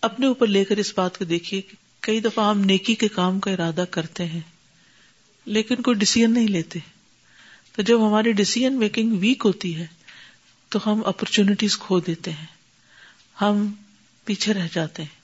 اپنے 0.02 0.26
اوپر 0.26 0.46
لے 0.46 0.64
کر 0.64 0.76
اس 0.76 0.92
بات 0.96 1.18
کو 1.18 1.24
دیکھیے 1.24 1.60
کہ 1.60 1.76
کئی 2.00 2.20
دفعہ 2.20 2.50
ہم 2.50 2.60
نیکی 2.60 2.94
کے 2.94 3.08
کام 3.08 3.40
کا 3.40 3.50
ارادہ 3.50 3.84
کرتے 3.90 4.26
ہیں، 4.26 4.40
لیکن 5.44 5.82
کوئی 5.82 5.96
ڈسیزن 5.96 6.32
نہیں 6.32 6.48
لیتے۔ 6.48 6.78
تو 7.76 7.82
جب 7.82 8.08
ہماری 8.08 8.32
ڈسیزن 8.32 8.72
میکنگ 8.72 9.18
ویک 9.18 9.42
ہوتی 9.44 9.76
ہے، 9.76 9.86
تو 10.68 10.78
ہم 10.86 11.00
اپرچونٹیز 11.06 11.78
کھو 11.78 12.00
دیتے 12.00 12.30
ہیں۔ 12.30 12.46
ہم 13.40 13.72
پیچھے 14.24 14.54
رہ 14.54 14.68
جاتے 14.72 15.02
ہیں۔ 15.02 15.22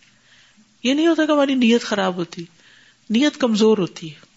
یہ 0.83 0.95
نہیں 0.95 1.07
ہوتا 1.07 1.27
کہ 1.27 1.33
ہماری 1.33 1.55
نیت 1.55 1.83
خراب 1.83 2.17
ہوتی، 2.17 2.45
نیت 3.11 3.37
کمزور 3.37 3.79
ہوتی 3.79 4.11
ہے۔ 4.11 4.29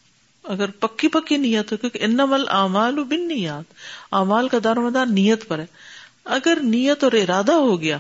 اگر 0.44 0.72
پکی 0.72 1.08
پکی 1.08 1.38
نیت 1.38 1.72
ہو، 1.72 1.78
کیونکہ 1.78 2.00
ان 2.02 2.18
مل 2.18 2.50
امال 2.50 3.04
بن 3.04 3.28
نیات 3.28 3.74
امال 4.12 4.50
کا 4.50 4.58
دار 4.64 4.76
مدار 4.76 5.06
نیت 5.06 5.48
پر 5.48 5.60
ہے۔ 5.60 5.66
اگر 6.26 6.58
نیت 6.64 7.04
اور 7.04 7.12
ارادہ 7.12 7.52
ہو 7.52 7.82
گیا 7.82 7.98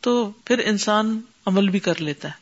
تو 0.00 0.30
پھر 0.44 0.58
انسان 0.58 1.20
عمل 1.46 1.68
بھی 1.68 1.78
کر 1.78 2.00
لیتا 2.00 2.28
ہے۔ 2.28 2.32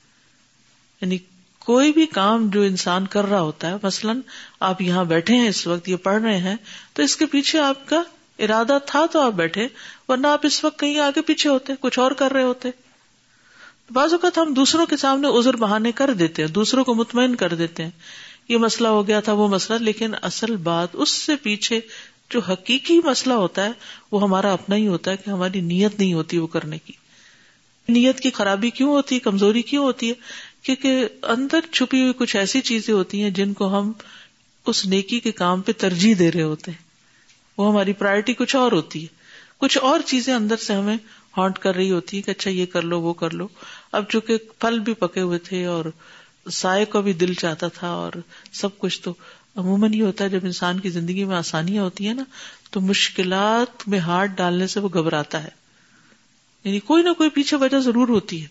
یعنی 1.00 1.18
کوئی 1.58 1.92
بھی 1.92 2.06
کام 2.06 2.48
جو 2.48 2.62
انسان 2.62 3.06
کر 3.06 3.24
رہا 3.24 3.40
ہوتا 3.40 3.70
ہے، 3.70 3.74
مثلاً 3.82 4.20
آپ 4.60 4.82
یہاں 4.82 5.04
بیٹھے 5.04 5.34
ہیں، 5.34 5.48
اس 5.48 5.66
وقت 5.66 5.88
یہ 5.88 5.96
پڑھ 5.96 6.22
رہے 6.22 6.38
ہیں، 6.38 6.56
تو 6.92 7.02
اس 7.02 7.16
کے 7.16 7.26
پیچھے 7.26 7.58
آپ 7.58 7.88
کا 7.88 8.02
ارادہ 8.38 8.78
تھا 8.86 9.06
تو 9.06 9.20
آپ 9.20 9.32
بیٹھے، 9.32 9.68
ورنہ 10.08 10.26
آپ 10.26 10.46
اس 10.46 10.64
وقت 10.64 10.78
کہیں 10.78 10.98
آگے 10.98 11.22
پیچھے 11.22 11.50
ہوتے، 11.50 11.72
کچھ 11.80 11.98
اور 11.98 12.12
کر 12.12 12.32
رہے 12.32 12.42
ہوتے۔ 12.42 12.70
بعض 13.90 14.12
اوقات 14.12 14.38
ہم 14.38 14.54
دوسروں 14.54 14.86
کے 14.86 14.96
سامنے 14.96 15.28
ازر 15.28 15.56
بہانے 15.56 15.92
کر 15.92 16.14
دیتے 16.14 16.42
ہیں، 16.42 16.50
دوسروں 16.50 16.84
کو 16.84 16.94
مطمئن 16.94 17.34
کر 17.34 17.54
دیتے 17.54 17.82
ہیں۔ 17.82 17.90
یہ 18.48 18.56
مسئلہ 18.56 18.88
ہو 18.88 19.06
گیا 19.06 19.20
تھا، 19.20 19.32
وہ 19.32 19.48
مسئلہ، 19.48 19.78
لیکن 19.78 20.12
اصل 20.22 20.56
بات 20.56 20.88
اس 20.92 21.08
سے 21.08 21.36
پیچھے 21.36 21.80
جو 22.30 22.40
حقیقی 22.40 23.00
مسئلہ 23.04 23.34
ہوتا 23.34 23.64
ہے 23.64 23.70
وہ 24.12 24.22
ہمارا 24.22 24.52
اپنا 24.52 24.76
ہی 24.76 24.86
ہوتا 24.86 25.10
ہے 25.10 25.16
کہ 25.16 25.30
ہماری 25.30 25.60
نیت 25.60 25.98
نہیں 25.98 26.14
ہوتی 26.14 26.38
وہ 26.38 26.46
کرنے 26.46 26.78
کی۔ 26.78 26.92
نیت 27.88 28.20
کی 28.20 28.30
خرابی 28.30 28.70
کیوں 28.70 28.90
ہوتی 28.90 29.14
ہے؟ 29.14 29.20
کمزوری 29.20 29.62
کیوں 29.62 29.84
ہوتی 29.84 30.08
ہے؟ 30.08 30.14
کیونکہ 30.62 31.08
اندر 31.22 31.60
چھپی 31.72 32.00
ہوئی 32.00 32.12
کچھ 32.16 32.36
ایسی 32.36 32.60
چیزیں 32.60 32.94
ہوتی 32.94 33.22
ہیں 33.22 33.30
جن 33.30 33.52
کو 33.52 33.78
ہم 33.78 33.92
اس 34.66 34.86
نیکی 34.86 35.20
کے 35.20 35.32
کام 35.32 35.60
پہ 35.60 35.72
ترجیح 35.72 36.14
دے 36.18 36.32
رہے 36.32 36.42
ہوتے 36.42 36.70
ہیں۔ 36.70 36.78
وہ 37.58 37.72
ہماری 37.72 37.92
پرائرٹی 37.92 38.34
کچھ 38.34 38.56
اور 38.56 38.72
ہوتی 38.72 39.02
ہے۔ 39.02 39.06
کچھ 39.58 39.78
اور 39.78 40.00
چیزیں 40.00 40.34
اندر 40.34 40.56
سے 40.56 40.74
ہمیں 40.74 40.96
ہانٹ 41.36 41.58
کر 41.58 41.74
رہی 41.74 41.90
ہوتی 41.90 42.16
ہے 42.16 42.22
کہ 42.22 42.30
اچھا 42.30 42.50
یہ 42.50 42.66
کر 42.66 42.82
لو، 42.82 43.00
وہ 43.00 43.12
کر 43.12 43.30
لو۔ 43.30 43.48
اب 43.92 44.04
چونکہ 44.08 44.36
پھل 44.58 44.78
بھی 44.78 44.94
پکے 44.94 45.20
ہوئے 45.20 45.38
تھے 45.38 45.64
اور 45.64 45.84
سائے 46.52 46.84
کو 46.84 47.02
بھی 47.02 47.12
دل 47.12 47.34
چاہتا 47.34 47.68
تھا 47.68 47.88
اور 47.88 48.12
سب 48.52 48.78
کچھ 48.78 49.00
تو 49.00 49.14
عموماً 49.56 49.94
یہ 49.94 50.02
ہوتا 50.02 50.24
ہے 50.24 50.28
جب 50.28 50.40
انسان 50.42 50.80
کی 50.80 50.90
زندگی 50.90 51.24
میں 51.24 51.36
آسانیاں 51.36 51.82
ہوتی 51.84 52.06
ہیں 52.06 52.14
نا، 52.14 52.22
تو 52.70 52.80
مشکلات 52.80 53.88
میں 53.88 53.98
ہاتھ 53.98 54.30
ڈالنے 54.30 54.66
سے 54.66 54.80
وہ 54.80 54.88
گھبراتا 54.94 55.44
ہے۔ 55.44 55.48
یعنی 56.64 56.80
کوئی 56.80 57.02
نہ 57.02 57.12
کوئی 57.12 57.30
پیچھے 57.30 57.56
وجہ 57.56 57.78
ضرور 57.78 58.08
ہوتی 58.08 58.42
ہے۔ 58.42 58.46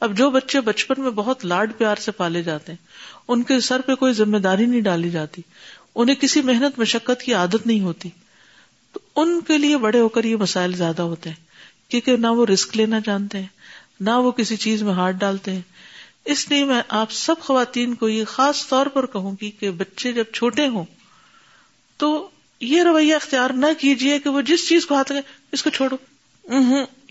اب 0.00 0.16
جو 0.16 0.30
بچے 0.30 0.60
بچپن 0.60 1.02
میں 1.02 1.10
بہت 1.10 1.44
لاڈ 1.46 1.72
پیار 1.78 1.96
سے 1.96 2.12
پالے 2.12 2.42
جاتے 2.42 2.72
ہیں، 2.72 2.86
ان 3.28 3.42
کے 3.42 3.60
سر 3.60 3.80
پہ 3.80 3.94
کوئی 3.94 4.12
ذمہ 4.12 4.38
داری 4.38 4.66
نہیں 4.66 4.80
ڈالی 4.80 5.10
جاتی۔ 5.10 5.42
انہیں 5.94 6.16
کسی 6.16 6.42
محنت، 6.42 6.78
مشقت 6.78 7.22
کی 7.22 7.34
عادت 7.34 7.66
نہیں 7.66 7.80
ہوتی۔ 7.80 8.08
تو 8.92 9.00
ان 9.16 9.40
کے 9.40 9.58
لیے 9.58 9.76
بڑے 9.76 10.00
ہو 10.00 10.08
کر 10.08 10.24
یہ 10.24 10.36
مسائل 10.36 10.72
زیادہ 10.72 11.02
ہوتے 11.02 11.30
ہیں، 11.30 11.36
کیونکہ 11.90 12.16
نہ 12.16 12.26
وہ 12.26 12.46
رسک 12.46 12.76
لینا 12.76 12.98
جانتے 13.04 13.38
ہیں، 13.38 13.46
نہ 14.00 14.10
وہ 14.10 14.30
کسی 14.30 14.56
چیز 14.56 14.82
میں 14.82 14.92
ہاتھ 14.92 15.16
ڈالتے 15.16 15.52
ہیں۔ 15.52 15.62
اس 16.24 16.48
لیے 16.50 16.64
میں 16.64 16.82
آپ 16.88 17.12
سب 17.12 17.34
خواتین 17.40 17.94
کو 17.94 18.08
یہ 18.08 18.24
خاص 18.24 18.66
طور 18.68 18.86
پر 18.86 19.06
کہوں 19.06 19.34
گی 19.42 19.50
کہ 19.50 19.70
بچے 19.70 20.12
جب 20.12 20.24
چھوٹے 20.32 20.66
ہوں 20.66 20.84
تو 21.96 22.28
یہ 22.60 22.82
رویہ 22.82 23.14
اختیار 23.14 23.50
نہ 23.50 23.66
کیجیے 23.78 24.18
کہ 24.18 24.30
وہ 24.30 24.40
جس 24.40 24.68
چیز 24.68 24.86
کو 24.86 24.94
ہاتھ 24.94 25.12
لگے 25.12 25.20
اس 25.52 25.62
کو 25.62 25.70
چھوڑو۔ 25.70 25.96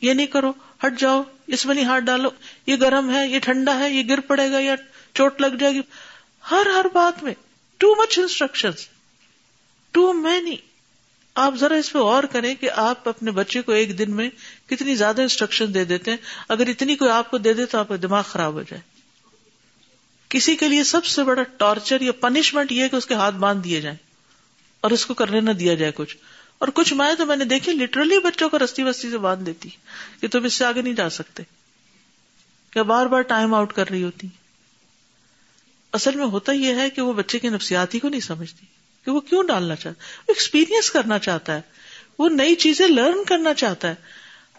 یہ 0.02 0.14
نہیں 0.14 0.28
کرو 0.28 0.52
ہٹ 0.86 1.00
جاؤ 1.00 1.24
اس 1.48 1.66
میں 1.66 1.76
نہیں 1.76 1.86
ہاتھ 1.86 2.04
ڈالو 2.04 2.30
یہ 2.68 2.76
گرم 2.76 3.14
ہے 3.16 3.28
یہ 3.28 3.40
ٹھنڈا 3.40 3.80
ہے 3.80 3.90
یہ 3.90 4.04
گر 4.10 4.20
پڑے 4.20 4.52
گا 4.52 4.60
یا 4.60 4.76
چوٹ 5.14 5.42
لگ 5.42 5.56
جائے 5.60 5.74
گی۔ 5.74 5.82
ہر 6.52 6.68
ہر 6.76 6.86
بات 6.94 7.24
میں 7.24 7.34
too 7.78 7.96
much 7.96 8.20
instruction 8.20 8.72
too 9.92 10.14
many 10.14 10.56
آپ 11.36 11.54
ذرا 11.56 11.76
اس 11.76 11.92
پہ 11.92 12.00
اور 12.00 12.24
کریں 12.24 12.56
کہ 12.56 12.70
آپ 12.70 13.08
اپنے 13.10 13.32
بچے 13.32 13.62
کو 13.62 13.72
ایک 13.72 13.98
دن 13.98 14.16
میں 14.16 14.30
کتنی 14.68 14.96
زیادہ 14.96 15.22
انسٹرکشن 15.22 15.74
دے 15.74 15.84
دیتے 15.86 16.12
ہیں۔ 16.12 16.18
اگر 16.50 16.68
اتنی 16.68 16.96
کوئی 16.96 17.12
آپ 17.12 17.32
کو 17.32 17.38
دے 17.38 17.54
دے 17.54 17.66
تو 17.66 17.78
آپ 17.78 17.88
کا 17.88 17.96
دماغ 18.02 18.24
خراب 18.28 18.54
ہو 18.54 18.62
جائے۔ 18.62 18.93
کسی 20.34 20.56
کے 20.56 20.68
لیے 20.68 20.84
سب 20.84 21.06
سے 21.06 21.24
بڑا 21.24 21.44
ٹارچر 21.44 22.02
یا 22.02 22.12
پنشمنٹ 22.12 22.72
یہ 22.72 22.88
کہ 22.88 22.96
اس 22.96 23.06
کے 23.06 23.14
ہاتھ 23.14 23.36
باندھ 23.36 23.64
دیے 23.64 23.82
جائیں 23.82 23.98
اور 24.82 24.92
اس 24.92 25.06
کو 25.06 25.14
کرنے 25.14 25.40
نہ 25.40 25.52
دیا 25.52 25.74
جائے 25.74 25.92
کچھ۔ 25.96 26.18
اور 26.58 26.68
کچھ 26.68 26.94
مائیں 26.94 27.16
تو 27.16 27.26
میں 27.26 27.36
نے 27.36 27.46
دیکھی 27.46 27.72
لٹرلی 27.72 28.20
بچوں 28.20 28.50
کو 28.50 28.60
رستی 28.60 28.84
وستی 28.84 29.12
سے 29.12 29.18
باندھ 29.18 29.46
دیتی 29.46 29.70
کہ 30.22 30.28
تم 30.28 30.44
اس 30.44 30.54
سے 30.54 30.66
آگے 30.66 30.82
نہیں 30.82 30.94
جا 30.94 31.10
سکتے۔ 31.10 31.44
کیا 32.72 32.84
بار 32.84 33.06
بار 33.06 33.22
ٹائم 33.22 33.54
آؤٹ 33.54 33.74
کر 33.74 33.90
رہی 33.90 34.04
ہوتی۔ 34.04 34.28
اصل 35.94 36.16
میں 36.16 36.26
ہوتا 36.26 36.52
یہ 36.52 36.76
ہے 36.76 36.90
کہ 36.90 37.02
وہ 37.02 37.14
بچے 37.14 37.40
کی 37.40 37.50
نفسیاتی 37.50 38.00
کو 38.00 38.10
نہیں 38.10 38.22
سمجھتی 38.22 38.66
کہ 39.06 39.12
وہ 39.12 39.20
کیوں 39.20 39.44
ڈالنا 39.44 39.76
چاہتا 39.76 40.04
وہ 40.28 40.34
ایکسپیرئنس 40.38 40.92
کرنا 40.92 41.20
چاہتا 41.20 41.56
ہے۔ 41.56 41.62
وہ 42.20 42.30
نئی 42.30 42.56
چیزیں 42.56 42.88
لرن 42.88 43.24
کرنا 43.24 43.54
چاہتا 43.54 43.88
ہے۔ 43.88 43.96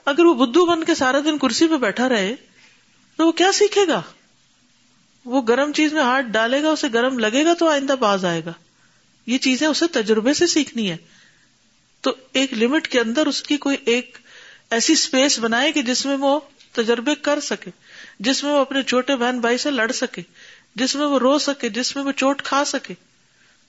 اگر 0.04 0.25
وہ 0.25 0.47
بدھو 0.47 0.66
بن 0.66 0.85
کے 0.85 0.95
سارا 0.95 1.19
دن 1.25 1.38
کرسی 1.38 1.69
پہ 1.69 1.76
بیٹھا 1.76 2.09
رہے 2.09 2.35
تو 3.16 3.26
وہ 3.26 3.33
کیا 3.33 3.52
سیکھے 3.52 3.87
گا؟ 3.88 4.02
وہ 5.25 5.43
گرم 5.43 5.73
چیز 5.73 5.93
میں 5.93 6.02
ہاتھ 6.02 6.26
ڈالے 6.26 6.62
گا، 6.62 6.71
اسے 6.71 6.87
گرم 6.95 7.19
لگے 7.19 7.45
گا 7.45 7.54
تو 7.54 7.69
آئندہ 7.69 7.93
باز 7.93 8.25
آئے 8.25 8.43
گا۔ 8.45 8.52
یہ 9.26 9.38
چیزیں 9.38 9.66
اسے 9.66 9.87
تجربے 9.87 10.35
سے 10.35 10.47
سیکھنی 10.47 10.90
ہے 10.90 10.97
تو 12.00 12.14
ایک 12.33 12.52
لمٹ 12.52 12.88
کے 12.88 13.00
اندر 13.00 13.26
اس 13.26 13.43
کی 13.43 13.57
کوئی 13.57 13.76
ایک 13.85 14.19
ایسی 14.71 14.93
اسپیس 14.93 15.38
بنائے 15.38 15.73
کہ 15.73 15.83
جس 15.83 16.07
میں 16.07 16.16
وہ 16.16 16.40
تجربے 16.73 17.14
کر 17.14 17.40
سکے، 17.40 17.71
جس 18.21 18.45
میں 18.45 18.52
وہ 18.52 18.59
اپنے 18.59 18.83
چھوٹے 18.83 19.16
بہن 19.16 19.40
بھائی 19.40 19.59
سے 19.59 19.71
لڑ 19.71 19.93
سکے، 19.93 20.23
جس 20.75 20.97
میں 20.97 21.07
وہ 21.07 21.19
رو 21.19 21.38
سکے، 21.38 21.69
جس 21.69 21.97
میں 21.97 22.04
وہ 22.04 22.12
چوٹ 22.12 22.43
کھا 22.43 22.64
سکے۔ 22.64 22.95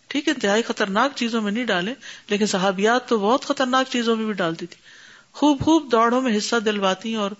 ٹھیک 0.07 0.27
ہے، 0.27 0.33
انتہائی 0.33 0.61
خطرناک 0.61 1.11
چیزوں 1.15 1.41
میں 1.41 1.51
نہیں 1.51 1.65
ڈالے 1.65 1.93
لیکن 2.29 2.45
صحابیات 2.45 3.09
تو 3.09 3.19
بہت 3.19 3.45
خطرناک 3.45 3.85
چیزوں 3.89 4.15
میں 4.15 4.25
بھی 4.25 4.33
ڈالتی 4.33 4.65
تھی 4.65 4.81
خوب 5.33 5.59
خوب 5.59 5.91
دوڑوں 5.91 6.21
میں 6.21 6.37
حصہ 6.37 6.55
دلواتی 6.55 7.15
اور 7.15 7.31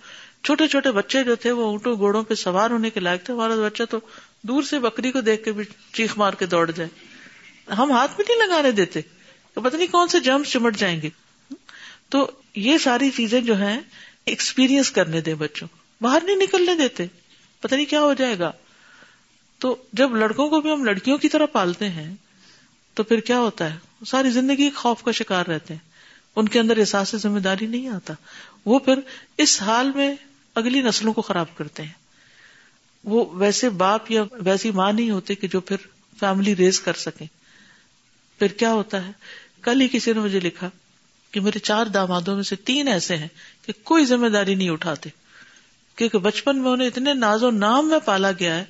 چھوٹے 0.46 0.68
چھوٹے 0.68 0.92
بچے 0.92 1.24
جو 1.24 1.36
تھے 1.36 1.52
وہ 1.52 1.66
اونٹوں 1.66 1.96
گوڑوں 2.00 2.24
پہ 2.24 2.34
سوار 2.34 2.70
ہونے 2.70 2.90
کے 2.90 3.00
لائق 3.00 3.24
تھے۔ 3.24 3.34
ہمارا 3.34 3.56
بچہ 3.56 3.84
تو 3.90 4.00
دور 4.42 4.64
سے 4.64 4.80
بکری 4.80 5.12
کو 5.12 5.22
دیکھ 5.22 5.44
کے 5.44 5.52
بھی 5.52 5.64
چیخ 5.94 6.18
مار 6.18 6.34
کے 6.34 6.46
دوڑ 6.46 6.72
جائے۔ 6.72 6.90
ہم 7.74 7.92
ہاتھ 7.92 8.12
میں 8.18 8.26
نہیں 8.30 8.48
لگانے 8.48 8.72
دیتے 8.72 9.02
پتہ 9.54 9.76
نہیں 9.76 9.88
کون 9.88 10.08
سے 10.08 10.20
جمس 10.20 10.50
چمٹ 10.50 10.78
جائیں 10.78 11.02
گے۔ 11.02 11.10
تو 12.10 12.32
یہ 12.56 12.78
ساری 12.78 13.10
چیزیں 13.10 13.42
جو 13.42 13.58
ہیں 13.58 13.82
ایکسپیرئنس 14.26 14.92
کرنے 14.92 15.22
دیں 15.22 15.34
بچوں 15.34 15.68
باہر 16.02 16.20
نہیں 16.24 16.36
نکلنے 16.36 16.76
دیتے۔ 16.76 17.06
پتہ 17.60 17.76
نہیں 17.76 17.86
کیا 17.86 18.02
ہو 18.02 18.14
جائے 18.14 18.40
گا۔ 18.40 18.52
تو 19.60 19.76
جب 19.94 20.16
لڑکوں 20.16 20.50
کو 20.50 20.62
بھی 20.62 20.72
ہم 20.72 20.84
لڑکیوں 20.84 21.18
کی 21.18 21.30
طرح 21.30 21.46
پالتے 21.46 21.90
ہیں 21.90 22.16
تو 22.94 23.04
پھر 23.04 23.20
کیا 23.20 23.40
ہوتا 23.40 23.74
ہے؟ 23.74 23.80
ساری 24.08 24.30
زندگی 24.30 24.70
خوف 24.70 25.04
کا 25.04 25.12
شکار 25.12 25.46
رہتے 25.46 25.74
ہیں۔ 25.74 25.90
ان 26.36 26.48
کے 26.48 26.60
اندر 26.60 26.78
احساس 26.78 27.16
ذمہ 27.16 27.40
داری 27.40 27.66
نہیں 27.66 27.88
آتا۔ 27.88 28.14
وہ 28.66 28.80
پھر 28.80 28.94
اس 29.38 29.62
حال 29.62 29.92
میں 29.96 30.16
اگلی 30.56 30.82
نسلوں 30.82 31.14
کو 31.14 31.22
خراب 31.22 31.46
کرتے 31.58 31.84
ہیں۔ 31.84 32.06
وہ 33.04 33.26
ویسے 33.34 33.70
باپ 33.70 34.12
یا 34.12 34.24
ویسی 34.32 34.72
ماں 34.72 34.94
نہیں 34.94 35.12
ہوتے 35.12 35.36
کہ 35.36 35.48
جو 35.48 35.62
پھر 35.62 35.76
فیملی 36.20 36.56
ریز 36.56 36.80
کر 36.80 36.94
سکیں۔ 36.94 37.28
پھر 38.40 38.48
کیا 38.48 38.74
ہوتا 38.74 39.08
ہے؟ 39.08 39.12
کل 39.62 39.82
ہی 39.82 39.88
کسی 39.92 40.14
نے 40.14 40.20
مجھے 40.20 40.40
لکھا 40.40 40.70
کہ 41.32 41.40
میرے 41.40 41.60
چار 41.60 41.86
دامادوں 41.86 42.36
میں 42.36 42.44
سے 42.44 42.56
تین 42.56 42.88
ایسے 42.88 43.18
ہیں 43.18 43.28
کہ 43.66 43.74
کوئی 43.84 44.06
ذمہ 44.06 44.28
داری 44.28 44.56
نہیں 44.56 44.70
اٹھاتے۔ 44.70 45.10
کیونکہ 45.96 46.18
بچپن 46.18 46.62
میں 46.62 46.72
انہیں 46.72 46.88
اتنے 46.88 47.14
ناز 47.14 47.44
و 47.44 47.52
نام 47.52 47.90
میں 47.90 48.00
پالا 48.00 48.32
گیا 48.32 48.58
ہے 48.58 48.66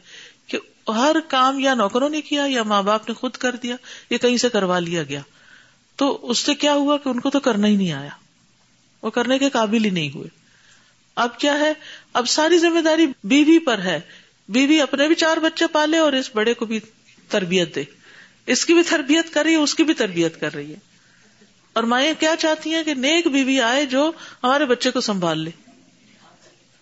کہ 0.48 0.60
ہر 0.92 1.16
کام 1.28 1.60
یا 1.60 1.74
نوکروں 1.74 2.10
نے 2.10 2.22
کیا 2.22 2.44
یا 2.48 2.64
ماں 2.64 2.84
باپ 2.84 3.10
نے 3.10 3.14
خود 3.14 3.32
کر 3.32 3.56
دیا 3.56 3.76
یا 4.10 4.18
کہیں 4.18 4.38
سے 4.38 4.50
کروا 4.50 4.80
لیا 4.80 5.04
گیا۔ 5.04 5.22
تو 5.96 6.30
اس 6.30 6.38
سے 6.40 6.56
کیا 6.56 6.74
ہوا 6.74 6.98
کہ 6.98 7.10
ان 7.10 7.20
کو 7.20 7.30
تو 7.30 7.40
کرنا 7.40 7.68
ہی 7.68 7.76
نہیں 7.76 7.92
آیا۔ 7.92 8.10
وہ 9.02 9.10
کرنے 9.10 9.40
کے 9.40 9.50
قابل 9.50 9.86
ہی 9.86 9.90
نہیں 9.90 10.10
ہوئے۔ 10.16 10.45
اب 11.16 11.40
کیا 11.40 11.60
ہے؟ 11.60 11.74
اب 12.14 12.30
ساری 12.30 12.58
ذمہ 12.58 12.80
داری 12.80 13.08
بیوی 13.24 13.60
پر 13.60 13.78
ہے۔ 13.78 14.00
بیوی 14.50 14.82
اپنے 14.82 15.08
بھی 15.08 15.16
چار 15.16 15.38
بچے 15.38 15.68
پالے 15.68 15.98
اور 15.98 16.14
اس 16.14 16.30
بڑے 16.34 16.54
کو 16.54 16.66
بھی 16.66 16.80
تربیت 17.30 17.76
دے۔ 17.76 17.84
اس 18.46 18.66
کی 18.66 18.74
بھی 18.74 18.84
تربیت 18.84 19.34
کر 19.34 19.44
رہی 19.44 19.52
ہے، 19.52 19.56
اس 19.56 19.76
کی 19.76 19.84
بھی 19.84 19.94
تربیت 19.94 20.40
کر 20.40 20.54
رہی 20.54 20.72
ہے۔ 20.72 20.80
اور 21.74 21.84
مائیں 21.84 22.14
کیا 22.20 22.36
چاہتی 22.40 22.74
ہیں 22.74 22.84
کہ 22.84 22.94
نیک 22.94 23.28
بیوی 23.28 23.62
آئے 23.62 23.86
جو 23.86 24.12
ہمارے 24.44 24.66
بچے 24.66 24.92
کو 24.92 25.02
سنبھال 25.02 25.40
لے۔ 25.40 25.52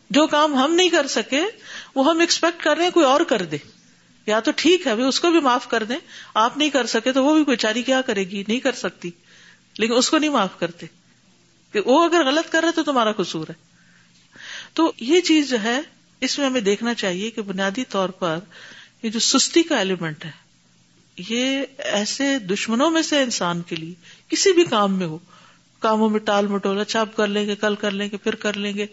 جو 0.09 0.27
کام 0.27 0.55
ہم 0.55 0.73
نہیں 0.73 0.89
کر 0.89 1.07
سکے، 1.07 1.41
وہ 1.95 2.09
ہم 2.09 2.19
ایکسپیکٹ 2.19 2.63
کر 2.63 2.75
رہے 2.75 2.83
ہیں 2.83 2.91
کوئی 2.91 3.05
اور 3.05 3.21
کر 3.21 3.41
دے۔ 3.41 3.57
یا 4.25 4.39
تو 4.39 4.51
ٹھیک 4.55 4.87
ہے 4.87 4.91
اس 4.91 5.19
کو 5.19 5.31
بھی 5.31 5.39
معاف 5.39 5.67
کر 5.67 5.83
دیں۔ 5.83 5.97
آپ 6.33 6.57
نہیں 6.57 6.69
کر 6.69 6.85
سکے 6.85 7.11
تو 7.11 7.23
وہ 7.25 7.35
بھی 7.35 7.43
بیچاری 7.43 7.81
کیا 7.83 8.01
کرے 8.01 8.23
گی؟ 8.23 8.43
نہیں 8.47 8.59
کر 8.59 8.71
سکتی۔ 8.71 9.11
لیکن 9.77 9.93
اس 9.93 10.09
کو 10.09 10.17
نہیں 10.17 10.29
معاف 10.29 10.59
کرتے۔ 10.59 10.85
کہ 11.71 11.79
وہ 11.79 12.05
اگر 12.05 12.23
غلط 12.25 12.51
کر 12.51 12.63
رہے 12.63 12.71
تو 12.71 12.83
تمہارا 12.83 13.11
قصور 13.11 13.47
ہے۔ 13.49 13.72
تو 14.73 14.91
یہ 14.99 15.21
چیز 15.21 15.49
جو 15.49 15.63
ہے، 15.63 15.81
اس 16.21 16.39
میں 16.39 16.47
ہمیں 16.47 16.61
دیکھنا 16.61 16.93
چاہیے 16.93 17.29
کہ 17.29 17.41
بنیادی 17.41 17.83
طور 17.85 18.09
پر 18.09 18.37
یہ 19.03 19.09
جو 19.09 19.19
سستی 19.19 19.63
کا 19.63 19.77
ایلیمنٹ 19.77 20.25
ہے، 20.25 20.31
یہ 21.17 21.61
ایسے 21.77 22.39
دشمنوں 22.39 22.89
میں 22.89 23.01
سے 23.01 23.21
انسان 23.21 23.61
کے 23.61 23.75
لیے، 23.75 23.93
کسی 24.27 24.51
بھی 24.51 24.65
کام 24.65 24.97
میں 24.97 25.07
ہو، 25.07 25.17
کاموں 25.79 26.09
میں 26.09 26.19
ٹال 26.19 26.47
مٹول 26.47 26.79
اچھا 26.79 27.05
کر 27.05 27.27
لیں 27.27 27.47
گے، 27.47 27.55
کل 27.55 27.75
کر 27.75 27.91
لیں 27.91 28.09
گے، 28.11 28.17
پھر 28.17 28.35
کر 28.35 28.53
لیں 28.53 28.73
گے، 28.73 28.85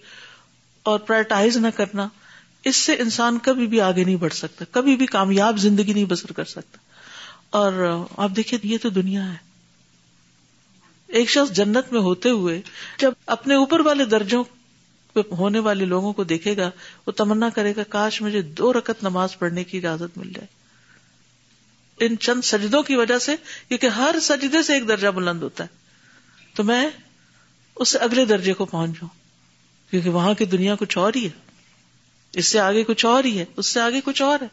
اور 0.82 0.99
پرائٹائز 0.99 1.56
نہ 1.56 1.68
کرنا، 1.76 2.08
اس 2.64 2.76
سے 2.76 2.94
انسان 2.94 3.38
کبھی 3.38 3.66
بھی 3.66 3.80
آگے 3.80 4.04
نہیں 4.04 4.16
بڑھ 4.16 4.34
سکتا، 4.34 4.64
کبھی 4.70 4.96
بھی 4.96 5.06
کامیاب 5.06 5.58
زندگی 5.58 5.92
نہیں 5.92 6.04
بسر 6.04 6.32
کر 6.32 6.44
سکتا۔ 6.44 6.78
اور 7.50 8.04
آپ 8.16 8.30
دیکھیے 8.37 8.60
یہ 8.62 8.78
تو 8.82 8.88
دنیا 8.88 9.32
ہے۔ 9.32 9.37
ایک 11.06 11.30
شخص 11.30 11.56
جنت 11.56 11.92
میں 11.92 12.00
ہوتے 12.00 12.30
ہوئے، 12.30 12.60
جب 12.99 13.12
اپنے 13.26 13.54
اوپر 13.54 13.80
والے 13.80 14.04
درجوں 14.04 14.44
پہ 15.12 15.21
ہونے 15.31 15.59
والے 15.59 15.85
لوگوں 15.85 16.12
کو 16.12 16.25
دیکھے 16.25 16.57
گا، 16.57 16.71
وہ 17.07 17.12
تمنا 17.12 17.49
کرے 17.49 17.73
گا، 17.76 17.83
کاش 17.83 18.23
مجھے 18.23 18.43
دو 18.43 18.73
رکت 18.73 19.02
نماز 19.02 19.38
پڑھنے 19.38 19.64
کی 19.64 19.79
اجازت 19.79 20.19
مل 20.19 20.33
جائے۔ 20.33 20.61
ان 22.07 22.19
چند 22.19 22.40
سجدوں 22.45 22.83
کی 22.83 22.97
وجہ 22.97 23.19
سے، 23.19 23.37
کیونکہ 23.69 23.87
ہر 23.87 24.14
سجدے 24.23 24.62
سے 24.62 24.75
ایک 24.75 24.88
درجہ 24.88 25.09
بلند 25.09 25.43
ہوتا 25.43 25.64
ہے۔ 25.64 25.69
تو 26.55 26.64
میں 26.64 26.90
اس 27.76 27.88
سے 27.88 27.99
اگلے 27.99 28.25
درجے 28.25 28.52
کو 28.52 28.64
پہنچ 28.64 28.90
جاؤں، 28.90 29.09
کیونکہ 29.90 30.11
وہاں 30.11 30.35
کی 30.35 30.45
دنیا 30.45 30.75
کچھ 30.75 30.99
اور 30.99 31.12
ہی 31.17 31.25
ہے۔ 31.25 31.50
اس 32.33 32.47
سے 32.47 32.61
آگے 32.61 32.85
کچھ 32.85 33.07
اور 33.07 33.25
ہی 33.25 33.38
ہے، 33.38 33.45
اس 33.57 33.67
سے 33.67 33.81
آگے 33.81 34.00
کچھ 34.05 34.23
اور 34.23 34.40
ہے۔ 34.40 34.49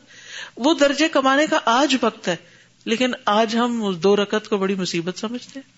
وہ 0.57 0.73
درجے 0.73 1.07
کمانے 1.07 1.47
کا 1.47 1.59
آج 1.65 1.95
وقت 2.01 2.27
ہے، 2.27 2.35
لیکن 2.85 3.11
آج 3.25 3.55
ہم 3.55 3.83
اس 3.83 4.03
دو 4.03 4.15
رکت 4.15 4.49
کو 4.49 4.57
بڑی 4.57 4.75
مصیبت 4.75 5.17
سمجھتے 5.17 5.59
ہیں۔ 5.59 5.76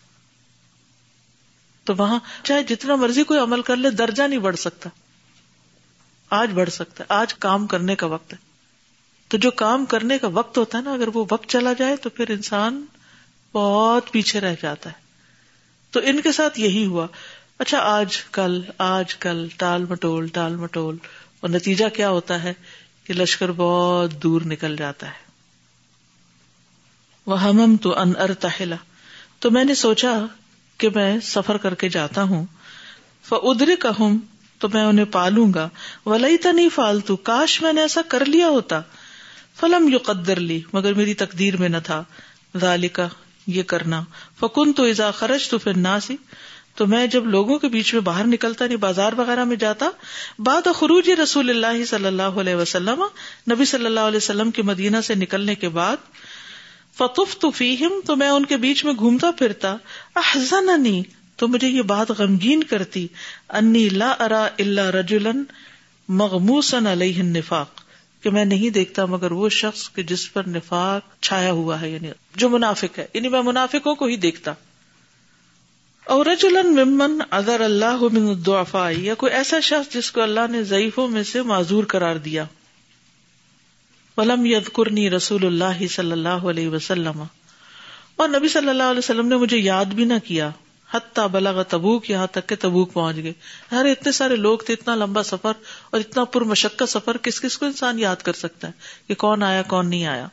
تو 1.84 1.94
وہاں 1.98 2.20
چاہے 2.44 2.64
جتنا 2.64 2.96
مرضی 2.96 3.24
کوئی 3.24 3.40
عمل 3.40 3.62
کر 3.62 3.76
لے، 3.76 3.90
درجہ 3.90 4.24
نہیں 4.24 4.40
بڑھ 4.40 4.56
سکتا۔ 4.56 4.90
آج 6.30 6.52
بڑھ 6.52 6.70
سکتا 6.70 7.04
ہے، 7.04 7.14
آج 7.14 7.34
کام 7.34 7.68
کرنے 7.68 7.96
کا 7.96 8.06
وقت 8.06 8.34
ہے۔ 8.34 8.38
تو 9.28 9.38
جو 9.38 9.52
کام 9.52 9.86
کرنے 9.86 10.18
کا 10.18 10.28
وقت 10.28 10.58
ہوتا 10.58 10.78
ہے 10.78 10.84
نا، 10.84 10.94
اگر 10.94 11.08
وہ 11.14 11.26
وقت 11.32 11.50
چلا 11.50 11.74
جائے 11.74 11.96
تو 11.96 12.10
پھر 12.10 12.30
انسان 12.30 12.86
بہت 13.54 14.12
پیچھے 14.12 14.40
رہ 14.40 14.56
جاتا 14.62 14.90
ہے۔ 14.90 14.96
تو 15.92 16.00
ان 16.04 16.22
کے 16.22 16.32
ساتھ 16.32 16.60
یہی 16.60 16.86
ہوا۔ 16.86 17.08
اچھا 17.60 17.80
آج 17.80 18.18
کل 18.18 18.62
آج 18.78 19.16
کل، 19.16 19.48
ٹال 19.58 19.86
مٹول 19.86 20.28
ٹال 20.28 20.56
مٹول۔ 20.56 20.98
اور 21.40 21.50
نتیجہ 21.50 21.86
کیا 21.90 22.10
ہوتا 22.10 22.44
ہے 22.44 22.54
کہ 23.04 23.14
لشکر 23.14 23.52
بہت 23.52 24.24
دور 24.24 24.42
نکل 24.42 24.76
جاتا 24.76 25.08
ہے۔ 25.08 25.30
وہ 27.26 27.44
ہم 27.44 27.78
تو 27.78 28.00
ان 28.00 28.14
ارتحلا 28.20 28.76
تو 29.40 29.52
میں 29.52 29.64
نے 29.64 29.76
سوچا 29.76 30.26
کہ 30.80 30.90
میں 30.96 31.20
سفر 31.20 31.58
کر 31.58 31.74
کے 31.74 31.90
جاتا 31.90 32.24
ہوں 32.24 32.46
ادر 33.32 33.70
کا 33.80 33.92
ہوں 34.00 34.18
تو 34.60 34.68
میں 34.74 34.84
انہیں 34.84 35.06
پالوں 35.06 35.54
گا۔ 35.54 35.70
ولی 36.06 36.52
نہیں 36.52 36.70
فالتو 36.76 37.16
کاش 37.16 37.62
میں 37.62 37.74
نے 37.74 37.82
ایسا 37.82 38.02
کر 38.08 38.26
لیا 38.26 38.48
ہوتا۔ 38.48 38.82
فلم 39.60 39.88
یو 39.88 39.98
قدر 39.98 40.40
لی 40.40 40.62
مگر 40.74 40.94
میری 40.94 41.14
تقدیر 41.14 41.58
میں 41.58 41.70
نہ 41.70 41.78
تھا۔ 41.84 42.04
ذالکا 42.58 43.08
یہ 43.48 43.64
کرنا۔ 43.64 44.04
فکن 44.40 44.74
تو 44.74 44.84
ازا 44.84 45.12
خرچ 45.12 45.50
تو 45.50 45.58
پھر 45.58 45.78
نہ 45.78 45.98
تو 46.76 46.88
میں 46.88 47.08
جب 47.08 47.26
لوگوں 47.26 47.60
کے 47.60 47.68
بیچ 47.68 47.94
میں 47.94 48.02
باہر 48.02 48.28
نکلتا 48.28 48.66
نہیں 48.66 48.78
بازار 48.78 49.14
وغیرہ 49.14 49.44
میں 49.44 49.56
جاتا، 49.56 49.90
بعد 50.40 50.68
خروج 50.76 51.10
رسول 51.10 51.50
اللہ 51.50 51.86
صلی 51.86 52.06
اللہ 52.06 52.22
علیہ 52.22 52.56
وسلم، 52.56 53.04
نبی 53.52 53.66
صلی 53.66 53.86
اللہ 53.86 54.00
علیہ 54.00 54.18
وسلم 54.18 54.52
کے 54.52 54.62
مدینہ 54.62 54.98
سے 55.04 55.16
نکلنے 55.16 55.56
کے 55.56 55.70
بعد 55.70 55.98
فطف 56.98 57.38
تو 57.38 57.50
فیم 57.52 58.00
تو 58.06 58.16
میں 58.16 58.30
ان 58.30 58.46
کے 58.46 58.58
بیچ 58.58 58.86
میں 58.86 58.94
گھومتا 58.94 59.32
پھرتا، 59.32 59.76
احزننی، 60.16 61.02
تو 61.36 61.48
مجھے 61.48 61.68
یہ 61.68 61.82
بات 61.82 62.12
غمگین 62.12 62.64
کرتی، 62.64 63.08
انی 63.50 63.90
لا 63.90 64.12
ارا 64.20 64.48
اللہ 64.60 64.90
رجولن 64.90 65.44
مغموسن 66.10 66.88
علیہ 66.88 67.20
النفاق، 67.20 67.82
کہ 68.24 68.30
میں 68.30 68.46
نہیں 68.46 68.70
دیکھتا 68.70 69.06
مگر 69.06 69.32
وہ 69.32 69.50
شخص 69.50 69.90
کہ 69.94 70.04
جس 70.04 70.34
پر 70.34 70.48
نفاق 70.48 71.24
چھایا 71.24 71.52
ہوا 71.52 71.82
ہے 71.82 71.90
یعنی 71.90 72.12
جو 72.36 72.50
منافق 72.50 73.00
ہے 73.00 73.06
یعنی 73.14 73.28
میں 73.28 73.42
منافقوں 73.42 73.96
کو 73.96 74.06
ہی 74.06 74.16
دیکھتا۔ 74.16 74.54
اور 76.06 76.26
رجولن 76.26 76.76
ممن 76.76 77.22
اگر 77.30 77.62
اللہ 77.62 78.04
من 78.12 78.30
الضعفاء، 78.30 78.90
یا 78.98 79.14
کوئی 79.14 79.32
ایسا 79.32 79.60
شخص 79.60 79.94
جس 79.94 80.12
کو 80.12 80.22
اللہ 80.22 80.48
نے 80.50 80.64
ضعیفوں 80.64 81.08
میں 81.08 81.24
سے 81.24 81.42
معذور 81.42 81.84
قرار 81.84 82.16
دیا۔ 82.16 82.46
ولم 84.20 84.46
یذکرنی 84.46 85.10
رسول 85.10 85.46
اللہ 85.46 85.88
صلی 85.88 86.12
اللہ 86.12 86.28
علیہ 86.30 86.70
وسلم۔ 86.70 87.24
اور 88.16 88.30
نبی 88.30 88.48
صلی 88.48 88.70
اللہ 88.70 88.84
علیہ 88.84 88.98
وسلم 88.98 89.28
نے 89.28 89.38
مجھے 89.38 89.58
یاد 89.58 89.86
بھی 89.86 90.06
نہ 90.06 90.14
کیا۔ 90.24 90.50
حتیٰ 90.94 91.28
بلا 91.28 91.64
تبوک، 91.64 92.10
یہاں 92.10 92.28
تک 92.28 92.50
کہ 92.50 92.56
تبوک 92.60 92.94
پہنچ 92.94 93.16
گئے۔ 93.16 93.34
ارے، 93.72 93.92
اتنے 93.92 94.12
سارے 94.12 94.36
لوگ 94.36 94.58
تھے، 94.58 94.74
اتنا 94.74 94.96
لمبا 94.96 95.24
سفر 95.24 95.52
اور 95.90 96.00
اتنا 96.00 96.24
پر 96.24 96.42
مشقت 96.42 96.84
سفر، 96.88 97.18
کس 97.18 97.42
کس 97.42 97.58
کو 97.58 97.66
انسان 97.66 98.00
یاد 98.00 98.16
کر 98.16 98.34
سکتا 98.34 98.68
ہے 98.68 98.74
کہ 99.08 99.16
کون 99.16 99.44
آیا، 99.44 99.62
کون 99.62 99.90
نہیں 99.90 100.06
آیا؟ 100.06 100.28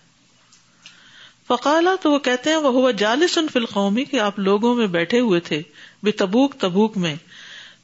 فقالا، 1.48 1.94
تو 2.02 2.12
وہ 2.12 2.18
کہتے 2.18 2.50
ہیں 2.50 2.56
وہ 2.56 2.72
ہوا 2.72 2.90
جالس 2.90 3.38
ان 3.38 3.46
فلقومی 3.52 4.04
کہ 4.04 4.20
آپ 4.20 4.38
لوگوں 4.38 4.74
میں 4.74 4.86
بیٹھے 4.86 5.20
ہوئے 5.20 5.40
تھے 5.40 5.62
بے 6.02 6.12
تبوک 6.12 6.54
تبوک 6.54 6.96
میں۔ 6.96 7.16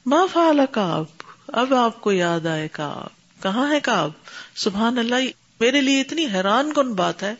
ما 0.05 0.25
فعل 0.33 0.59
کاب 0.71 1.05
اب 1.47 1.73
آپ 1.73 2.01
کو 2.01 2.11
یاد 2.11 2.45
آئے 2.45 2.67
کاب 2.71 3.41
کہاں 3.43 3.71
ہے 3.71 3.79
کاب 3.79 4.11
سبحان 4.55 4.97
اللہ 4.97 5.42
میرے 5.59 5.81
لیے 5.81 6.01
اتنی 6.01 6.25
حیران 6.25 6.73
کن 6.73 6.93
بات 6.93 7.23
ہے 7.23 7.33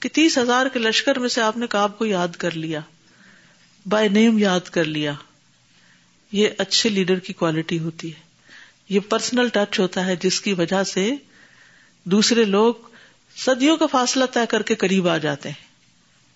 کہ 0.00 0.08
تیس 0.12 0.38
ہزار 0.38 0.66
کے 0.66 0.78
لشکر 0.78 1.18
میں 1.18 1.28
سے 1.28 1.42
آپ 1.42 1.56
نے 1.56 1.66
کاب 1.66 1.98
کو 1.98 2.06
یاد 2.06 2.28
کر 2.28 2.50
لیا 2.50 2.80
بائی 3.88 4.08
نیم 4.08 4.38
یاد 4.38 4.60
کر 4.60 4.84
لیا۔ 4.84 5.12
یہ 6.32 6.48
اچھے 6.58 6.90
لیڈر 6.90 7.18
کی 7.18 7.32
کوالٹی 7.32 7.78
ہوتی 7.78 8.14
ہے۔ 8.14 8.20
یہ 8.88 9.00
پرسنل 9.00 9.48
ٹچ 9.48 9.80
ہوتا 9.80 10.06
ہے 10.06 10.16
جس 10.16 10.40
کی 10.40 10.52
وجہ 10.52 10.82
سے 10.82 11.14
دوسرے 12.04 12.44
لوگ 12.44 12.74
صدیوں 13.36 13.76
کا 13.76 13.86
فاصلہ 13.86 14.24
طے 14.24 14.40
کر 14.48 14.62
کے 14.62 14.74
قریب 14.74 15.08
آ 15.08 15.16
جاتے 15.18 15.48
ہیں۔ 15.48 15.66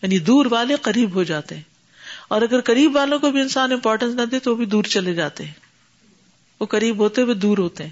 یعنی 0.02 0.18
دور 0.18 0.46
والے 0.50 0.74
قریب 0.82 1.14
ہو 1.14 1.22
جاتے 1.22 1.54
ہیں۔ 1.54 1.62
اور 2.28 2.42
اگر 2.42 2.60
قریب 2.60 2.96
والوں 2.96 3.18
کو 3.18 3.30
بھی 3.30 3.40
انسان 3.40 3.72
امپورٹینس 3.72 4.14
نہ 4.14 4.22
دے 4.22 4.38
تو 4.38 4.50
وہ 4.50 4.56
بھی 4.56 4.66
دور 4.66 4.84
چلے 4.84 5.14
جاتے 5.14 5.44
ہیں۔ 5.44 5.52
وہ 6.60 6.66
قریب 6.66 6.98
ہوتے 6.98 7.22
ہوئے 7.22 7.34
دور 7.34 7.58
ہوتے 7.58 7.84
ہیں۔ 7.84 7.90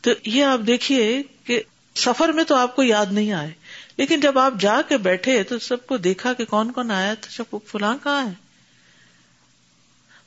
تو 0.00 0.10
یہ 0.24 0.44
آپ 0.44 0.60
دیکھیے 0.66 1.22
کہ 1.44 1.62
سفر 1.94 2.28
میں 2.28 2.44
تو 2.44 2.54
آپ 2.54 2.76
کو 2.76 2.82
یاد 2.82 3.06
نہیں 3.10 3.32
آئے۔ 3.32 3.50
لیکن 3.96 4.20
جب 4.20 4.38
آپ 4.38 4.54
جا 4.60 4.80
کے 4.88 4.96
بیٹھے 4.96 5.42
تو 5.42 5.58
سب 5.58 5.86
کو 5.86 5.96
دیکھا 5.96 6.32
کہ 6.32 6.44
کون 6.44 6.72
کون 6.72 6.90
آیا 6.90 7.14
تو 7.14 7.30
سب 7.30 7.56
فلاں 7.66 7.96
کہاں 8.02 8.26
ہے۔ 8.26 8.32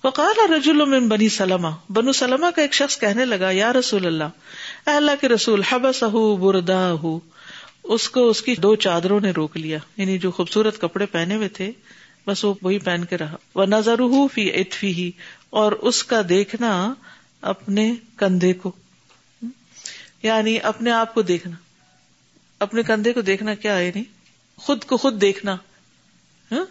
وقال 0.03 0.51
رجول 0.53 0.86
من 0.86 1.08
بنی 1.08 1.30
سلمہ۔ 1.30 1.67
بنو 1.89 2.12
سلمہ 2.12 2.45
کا 2.56 2.62
ایک 2.62 2.73
شخص 2.73 2.99
کہنے 2.99 3.25
لگا، 3.25 3.51
یا 3.51 3.73
رسول 3.73 4.06
اللہ، 4.06 4.23
اے 4.88 4.89
اللہ 4.89 5.12
کے 5.21 5.27
رسول 5.27 5.62
حبس 5.63 6.03
بردا 6.39 6.93
اس 7.84 8.10
کو 8.10 8.30
اس 8.30 8.41
کی 8.41 8.56
دو 8.56 8.75
چادروں 8.75 9.19
نے 9.19 9.32
روک 9.32 9.58
لیا۔ 9.58 9.77
یعنی 9.97 10.17
جو 10.17 10.32
خوبصورت 10.32 10.82
کپڑے 10.82 11.06
پہنے 11.06 11.36
ہوئے 11.36 11.49
تھے، 11.49 11.71
بس 12.27 12.45
وہ 12.45 12.53
وہی 12.62 12.80
پہن 12.80 13.06
کے 13.06 13.17
رہا۔ 13.17 13.36
وہ 13.56 13.65
نظر 13.65 13.95
فی 14.34 14.49
اتفی 14.49 14.93
ہی 14.93 15.12
اور 15.49 15.71
اس 15.71 16.03
کا 16.03 16.21
دیکھنا 16.30 16.93
اپنے 17.41 17.95
کندھے 18.17 18.53
کو۔ 18.53 18.71
یعنی 20.23 20.60
اپنے 20.63 20.91
آپ 20.91 21.13
کو 21.13 21.21
دیکھنا۔ 21.21 21.56
اپنے 22.60 22.84
کندھے 22.84 23.13
کو 23.13 23.21
دیکھنا 23.21 23.53
کیا 23.53 23.77
ہے 23.77 23.91
نہیں 23.95 24.03
خود 24.56 24.84
کو 24.84 24.97
خود 24.97 25.21
دیکھنا۔ 25.21 25.58
ہاں؟ 26.51 26.65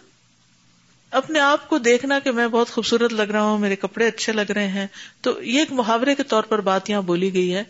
اپنے 1.11 1.39
آپ 1.39 1.69
کو 1.69 1.77
دیکھنا 1.77 2.19
کہ 2.19 2.31
میں 2.31 2.47
بہت 2.47 2.69
خوبصورت 2.69 3.13
لگ 3.13 3.21
رہا 3.21 3.41
ہوں، 3.41 3.57
میرے 3.57 3.75
کپڑے 3.75 4.07
اچھے 4.07 4.33
لگ 4.33 4.51
رہے 4.51 4.67
ہیں۔ 4.67 4.87
تو 5.21 5.43
یہ 5.43 5.59
ایک 5.59 5.71
محاورے 5.71 6.15
کے 6.15 6.23
طور 6.23 6.43
پر 6.43 6.61
بات 6.61 6.89
یہاں 6.89 7.01
بولی 7.01 7.33
گئی 7.33 7.53
ہے۔ 7.53 7.63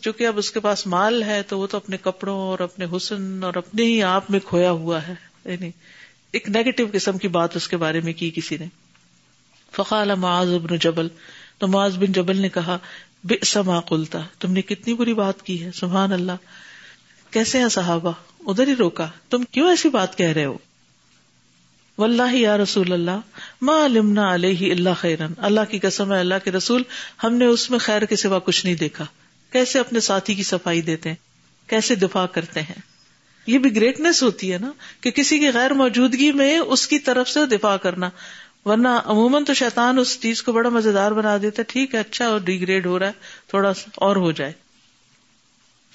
چونکہ 0.00 0.26
اب 0.26 0.38
اس 0.38 0.50
کے 0.50 0.60
پاس 0.60 0.86
مال 0.86 1.22
ہے 1.22 1.42
تو 1.42 1.58
وہ 1.58 1.66
تو 1.66 1.76
اپنے 1.76 1.96
کپڑوں 1.96 2.38
اور 2.38 2.58
اپنے 2.58 2.86
حسن 2.96 3.44
اور 3.44 3.54
اپنے 3.54 3.84
ہی 3.84 4.02
آپ 4.02 4.30
میں 4.30 4.40
کھویا 4.40 4.70
ہوا 4.70 5.08
ہے۔ 5.08 5.14
یعنی 5.44 5.70
ایک 6.32 6.48
نیگیٹو 6.48 6.84
قسم 6.92 7.18
کی 7.18 7.28
بات 7.28 7.56
اس 7.56 7.68
کے 7.68 7.76
بارے 7.76 8.00
میں 8.00 8.12
کی 8.12 8.30
کسی 8.30 8.56
نے۔ 8.56 8.66
فقال 9.76 10.14
معاذ 10.14 10.48
بن 10.48 10.76
جبل۔ 10.76 11.08
تو 11.58 11.68
معاذ 11.68 11.96
بن 11.96 12.12
جبل 12.12 12.36
نے 12.36 12.48
کہا 12.48 12.78
بے 13.24 13.34
سما 13.44 13.80
قلتا، 13.80 14.18
تم 14.38 14.52
نے 14.52 14.62
کتنی 14.62 14.94
بری 14.94 15.14
بات 15.14 15.42
کی 15.42 15.64
ہے، 15.64 15.70
سبحان 15.74 16.12
اللہ۔ 16.12 16.32
کیسے 17.30 17.58
ہیں 17.58 17.68
صحابہ؟ 17.68 18.12
ادھر 18.46 18.68
ہی 18.68 18.76
روکا، 18.76 19.08
تم 19.30 19.42
کیوں 19.42 19.68
ایسی 19.68 19.88
بات 19.88 20.18
کہہ 20.18 20.28
رہے 20.28 20.44
ہو؟ 20.44 20.58
واللہ 21.98 22.34
یا 22.34 22.56
رسول 22.56 22.92
اللہ، 22.92 23.20
ما 23.62 23.86
علمنا 23.86 24.34
علیہ 24.34 24.72
اللہ 24.72 24.88
خیرن۔ 25.00 25.32
اللہ 25.36 25.60
کی 25.70 25.78
قسم 25.78 26.12
ہے، 26.12 26.20
اللہ 26.20 26.34
کے 26.44 26.50
رسول، 26.52 26.82
ہم 27.24 27.34
نے 27.34 27.44
اس 27.44 27.70
میں 27.70 27.78
خیر 27.78 28.04
کے 28.04 28.16
سوا 28.16 28.38
کچھ 28.38 28.66
نہیں 28.66 28.76
دیکھا۔ 28.76 29.04
کیسے 29.52 29.78
اپنے 29.78 30.00
ساتھی 30.00 30.34
کی 30.34 30.42
صفائی 30.42 30.80
دیتے 30.80 31.08
ہیں؟ 31.08 31.16
کیسے 31.68 31.94
دفاع 31.94 32.26
کرتے 32.26 32.62
ہیں؟ 32.62 32.80
یہ 33.46 33.58
بھی 33.58 33.76
گریٹنیس 33.76 34.22
ہوتی 34.22 34.52
ہے 34.52 34.58
نا، 34.58 34.72
کہ 35.00 35.10
کسی 35.10 35.38
کی 35.38 35.48
غیر 35.48 35.70
موجودگی 35.70 36.32
میں 36.32 36.58
اس 36.58 36.86
کی 36.86 36.98
طرف 36.98 37.28
سے 37.28 37.46
دفاع 37.46 37.76
کرنا۔ 37.76 38.10
ورنہ 38.64 38.88
عموماً 39.04 39.44
تو 39.44 39.54
شیطان 39.54 39.98
اس 39.98 40.20
چیز 40.20 40.42
کو 40.42 40.52
بڑا 40.52 40.68
مزیدار 40.68 41.12
بنا 41.12 41.36
دیتا 41.42 41.62
ہے، 41.62 41.64
ٹھیک 41.64 41.94
ہے 41.94 42.00
اچھا 42.00 42.26
اور 42.26 42.40
ڈیگریڈ 42.40 42.86
ہو 42.86 42.98
رہا 42.98 43.06
ہے، 43.06 43.12
تھوڑا 43.46 43.74
سا 43.74 43.90
اور 43.94 44.16
ہو 44.16 44.32
جائے۔ 44.32 44.52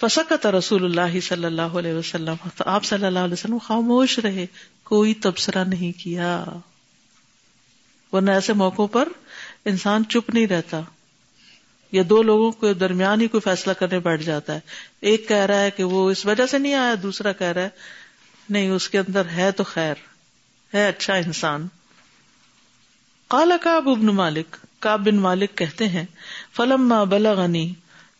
فسکت 0.02 0.46
رسول 0.46 0.86
اللہ 0.86 1.20
صلی 1.20 1.46
اللہ 1.46 1.62
علیہ 1.62 1.94
وسلم۔ 1.94 2.36
تو 2.58 2.64
آپ 2.68 2.84
صلی 2.84 3.06
اللہ 3.06 3.20
علیہ 3.20 3.34
وسلم 3.34 3.58
خاموش 3.58 4.20
رہے، 4.20 4.46
کوئی 4.84 5.14
تبصرہ 5.14 5.64
نہیں 5.64 6.00
کیا۔ 6.00 6.44
ورنہ 8.12 8.32
ایسے 8.32 8.54
موقع 8.54 8.82
پر 8.92 9.08
انسان 9.66 10.06
چپ 10.06 10.30
نہیں 10.30 10.48
رہتا۔ 10.48 10.82
یا 11.92 12.04
دو 12.10 12.24
لوگوں 12.24 12.52
کے 12.52 12.74
درمیان 12.74 13.22
ہی 13.22 13.28
کوئی 13.28 13.42
فیصلہ 13.42 13.74
کرنے 13.74 14.00
بیٹھ 14.00 14.24
جاتا 14.24 14.54
ہے۔ 14.56 14.60
ایک 15.00 15.28
کہہ 15.28 15.38
رہا 15.38 15.62
ہے 15.62 15.72
کہ 15.72 15.84
وہ 15.84 16.12
اس 16.12 16.26
وجہ 16.26 16.46
سے 16.46 16.58
نہیں 16.58 16.74
آیا، 16.74 16.96
دوسرا 17.04 17.32
کہہ 17.32 17.48
رہا 17.48 17.62
ہے، 17.62 17.70
نہیں، 18.50 18.70
اس 18.70 18.90
کے 18.90 19.00
اندر 19.00 19.26
ہے 19.26 19.52
تو 19.52 19.64
خیر، 19.64 19.94
ہے 20.74 20.88
اچھا 20.88 21.16
انسان۔ 21.16 21.68
کالا 23.34 23.58
کاب 23.62 23.90
ابن 23.90 24.06
مالک 24.06 24.56
کاب 24.80 25.06
بن 25.06 25.16
مالک 25.16 25.58
کہتے 25.58 25.88
ہیں 25.88 26.06
فلم 26.56 26.94
بلغنی، 27.10 27.74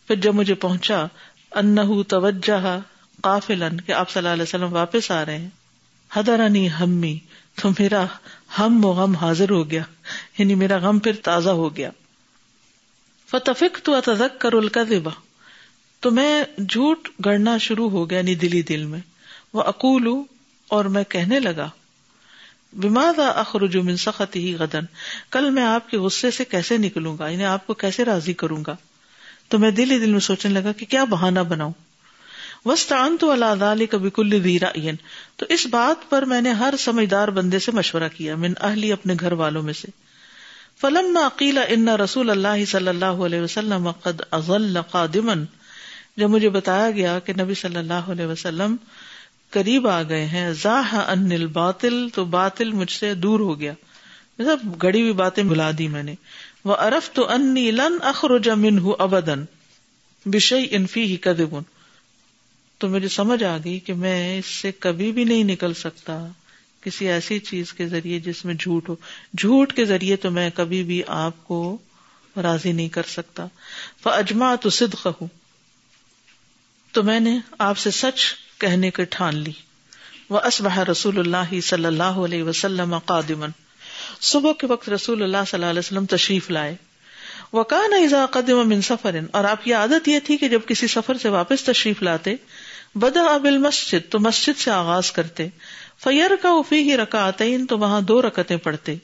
پھر 0.06 0.14
جب 0.14 0.34
مجھے 0.34 0.54
پہنچا 0.54 1.06
ان 1.50 2.02
توجہ 2.02 2.78
قافلن، 3.22 3.80
کہ 3.80 3.92
آپ 3.92 4.10
صلی 4.10 4.20
اللہ 4.20 4.32
علیہ 4.32 4.42
وسلم 4.42 4.72
واپس 4.72 5.10
آ 5.10 5.24
رہے 5.24 5.38
ہیں۔ 5.38 5.48
حدرانی 6.16 6.70
ہمی، 6.70 7.18
تو 7.62 7.70
میرا 7.70 8.04
ہم 8.58 8.84
و 8.84 8.92
غم 8.92 9.14
حاضر 9.14 9.50
ہو 9.50 9.70
گیا 9.70 9.82
یعنی 10.38 10.54
میرا 10.54 10.76
غم 10.76 10.98
پھر 10.98 11.12
تازہ 11.22 11.50
ہو 11.50 11.76
گیا۔ 11.76 11.90
فتفق 13.30 13.78
تو 13.82 13.94
اتذک 13.94 14.40
کر 14.40 14.52
القذبہ 14.52 15.10
تو 16.00 16.10
میں 16.10 16.44
جھوٹ 16.58 17.08
گڑنا 17.24 17.58
شروع 17.58 17.90
ہو 17.90 18.10
گیا 18.10 18.18
یعنی 18.18 18.34
دلی 18.34 18.62
دل 18.62 18.84
میں۔ 18.84 19.00
وہ 19.52 19.62
اقول 19.62 20.08
اور 20.68 20.84
میں 20.84 21.04
کہنے 21.04 21.40
لگا 21.40 21.70
بماد 22.76 23.18
اخرج 23.18 23.76
من 23.76 23.96
سخط 23.96 24.36
ہی 24.36 24.54
غدن 24.54 24.84
کل 25.30 25.50
میں 25.50 25.62
آپ 25.62 25.90
کے 25.90 25.98
غصے 25.98 26.30
سے 26.30 26.44
کیسے 26.44 26.76
نکلوں 26.76 27.18
گا؟ 27.18 27.28
یعنی 27.28 27.44
آپ 27.44 27.66
کو 27.66 27.74
کیسے 27.74 28.04
راضی 28.04 28.32
کروں 28.32 28.64
گا؟ 28.66 28.76
تو 29.48 29.58
میں 29.58 29.70
دل 29.70 29.90
ہی 29.90 29.98
دل 29.98 30.10
میں 30.10 30.20
سوچنے 30.20 30.60
لگا 30.60 30.72
کہ 30.72 30.86
کیا 30.86 31.04
بہانا 31.04 31.42
بناؤں۔ 31.42 31.72
وسطان 32.64 33.16
تو 33.20 33.30
اللہ 33.30 33.44
علی 33.44 33.86
کبھی 33.86 34.10
کل 34.10 34.40
ویرا 34.42 34.90
تو 35.36 35.46
اس 35.48 35.66
بات 35.66 36.10
پر 36.10 36.22
میں 36.22 36.40
نے 36.40 36.50
ہر 36.50 36.74
سمجھدار 36.78 37.28
بندے 37.28 37.58
سے 37.58 37.72
مشورہ 37.72 38.08
کیا، 38.16 38.36
من 38.36 38.52
اہلی 38.60 38.92
اپنے 38.92 39.14
گھر 39.20 39.32
والوں 39.32 39.62
میں 39.62 39.72
سے۔ 39.72 39.88
فلم 40.80 41.16
عقیلا 41.16 41.60
ان 41.68 41.88
رسول 41.88 42.30
اللہ 42.30 42.64
صلی 42.64 42.88
اللہ 42.88 43.04
علیہ 43.04 43.40
وسلم 43.40 43.90
قد 43.90 44.20
اضل 44.30 44.78
قادما۔ 44.90 45.34
جب 46.16 46.30
مجھے 46.30 46.48
بتایا 46.48 46.90
گیا 46.90 47.18
کہ 47.18 47.32
نبی 47.40 47.54
صلی 47.54 47.76
اللہ 47.76 47.92
علیہ 47.92 48.26
وسلم 48.26 48.76
قریب 49.54 49.88
آ 49.88 50.02
گئے 50.02 50.26
ہیں۔ 50.26 50.52
زاہ 50.52 50.94
ان 50.94 51.32
الباطل، 51.32 52.08
تو 52.14 52.24
باطل 52.24 52.72
مجھ 52.72 52.92
سے 52.92 53.14
دور 53.14 53.40
ہو 53.40 53.60
گیا۔ 53.60 53.72
مطلب 54.38 54.82
گڑی 54.82 55.00
ہوئی 55.00 55.12
باتیں 55.12 55.44
بلا 55.44 55.70
دی 55.78 55.88
میں 55.88 56.02
نے۔ 56.02 56.14
وہ 56.64 56.76
ارف 56.76 57.10
تو 57.10 57.30
انی 57.32 57.70
لن 57.70 57.98
اخرج 58.02 58.48
منہ 58.48 58.90
ابدن 58.98 59.44
بشئی 60.26 60.66
انفی 60.70 61.02
ہی 61.02 61.16
کدبن 61.16 61.62
تو 62.78 62.88
مجھے 62.88 63.08
سمجھ 63.08 63.44
آ 63.44 63.56
گئی 63.64 63.78
کہ 63.80 63.94
میں 63.94 64.38
اس 64.38 64.46
سے 64.46 64.72
کبھی 64.72 65.12
بھی 65.12 65.24
نہیں 65.24 65.44
نکل 65.44 65.74
سکتا۔ 65.74 66.26
کسی 66.80 67.08
ایسی 67.08 67.38
چیز 67.38 67.72
کے 67.72 67.88
ذریعے 67.88 68.20
جس 68.20 68.44
میں 68.44 68.54
جھوٹ 68.54 68.88
ہو۔ 68.88 68.96
جھوٹ 69.38 69.72
کے 69.72 69.84
ذریعے 69.84 70.16
تو 70.16 70.30
میں 70.30 70.50
کبھی 70.54 70.82
بھی 70.82 71.02
آپ 71.06 71.44
کو 71.44 71.78
راضی 72.42 72.72
نہیں 72.72 72.88
کر 72.88 73.02
سکتا۔ 73.02 73.46
اجما 74.04 74.54
تو 74.54 74.70
صدق 74.70 75.06
ہوں 75.06 75.28
تو 76.92 77.02
میں 77.02 77.20
نے 77.20 77.38
آپ 77.58 77.78
سے 77.78 77.90
سچ 77.90 78.43
کہنے 78.64 78.90
کے 78.90 79.04
ٹھان 79.04 79.36
لی۔ 79.36 79.52
وہ 80.30 80.40
اسبہ 80.40 80.78
رسول 80.78 81.18
اللہ 81.18 81.60
صلی 81.60 81.84
اللہ 81.84 82.02
علیہ 82.02 82.42
وسلم 82.42 82.98
قادمن 82.98 83.50
صبح 84.20 84.52
کے 84.52 84.66
وقت 84.66 84.88
رسول 84.88 85.22
اللہ 85.22 85.36
صلی 85.46 85.58
اللہ 85.58 85.70
علیہ 85.70 85.78
وسلم 85.78 86.06
تشریف 86.06 86.50
لائے۔ 86.50 86.74
وہ 87.52 87.64
کہا 87.64 88.26
قدم 88.26 88.68
من 88.68 88.82
سفر۔ 88.82 89.16
اور 89.30 89.44
آپ 89.44 89.64
کی 89.64 89.72
عادت 89.72 90.08
یہ 90.08 90.18
تھی 90.24 90.36
کہ 90.36 90.48
جب 90.48 90.60
کسی 90.66 90.86
سفر 90.86 91.16
سے 91.16 91.28
واپس 91.28 91.64
تشریف 91.64 92.02
لاتے 92.02 92.34
بدا 92.94 93.22
ابل 93.22 93.58
مسجد 93.58 94.10
تو 94.10 94.20
مسجد 94.20 94.58
سے 94.58 94.70
آغاز 94.70 95.12
کرتے۔ 95.12 95.48
فیر 95.98 96.30
کا 96.42 96.48
افی 96.48 96.76
ہی 96.76 96.96
رکا 96.96 97.30
تو 97.68 97.78
وہاں 97.78 98.00
دو 98.00 98.22
رکتیں 98.22 98.56
پڑھتے۔ 98.56 98.94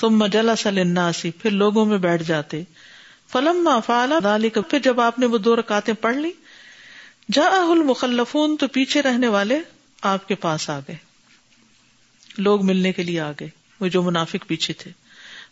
ثم 0.00 0.18
مجلا 0.18 0.56
سلناسی 0.56 1.30
پھر 1.30 1.50
لوگوں 1.50 1.84
میں 1.84 1.98
بیٹھ 1.98 2.22
جاتے۔ 2.22 2.62
فلم 3.32 3.68
فعلا 3.86 4.18
ذالک 4.22 4.58
پھر 4.70 4.78
جب 4.78 5.00
آپ 5.00 5.18
نے 5.18 5.26
وہ 5.26 5.38
دو 5.38 5.56
رکاتیں 5.56 5.94
پڑھ 5.94 6.16
لی 6.16 6.30
جا 7.32 7.42
المخلفون 7.52 8.56
تو 8.56 8.68
پیچھے 8.68 9.02
رہنے 9.02 9.28
والے 9.28 9.60
آپ 10.02 10.28
کے 10.28 10.34
پاس 10.34 10.70
آ 10.70 10.78
گئے۔ 10.78 10.96
لوگ 12.38 12.64
ملنے 12.64 12.92
کے 12.92 13.02
لیے 13.02 13.20
آ 13.20 13.32
گئے۔ 13.40 13.48
وہ 13.80 13.88
جو 13.88 14.02
منافق 14.02 14.46
پیچھے 14.46 14.74
تھے۔ 14.74 14.90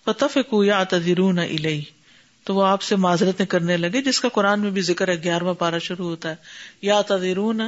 فتفق 0.05 0.55
یا 0.65 0.85
تذرون 0.85 1.39
تو 2.45 2.55
وہ 2.55 2.67
آپ 2.67 2.83
سے 2.83 2.97
معذرتیں 2.97 3.47
کرنے 3.47 3.77
لگے، 3.77 4.03
جس 4.03 4.21
کا 4.21 4.29
قرآن 4.29 4.61
میں 4.61 4.71
بھی 4.71 4.83
ذکر 4.83 5.09
ہے، 5.09 5.23
گیارہواں 5.23 5.55
پارا 5.55 5.79
شروع 5.79 6.07
ہوتا 6.09 6.31
ہے۔ 6.31 6.37
یا 6.83 7.01
تذرون 7.01 7.61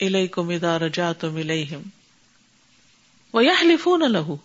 الیکم 0.00 0.48
اذا 0.48 0.78
رجعتم 0.78 1.36
الیہم 1.36 1.82
ویحلفون 3.34 4.12
لہو 4.12 4.36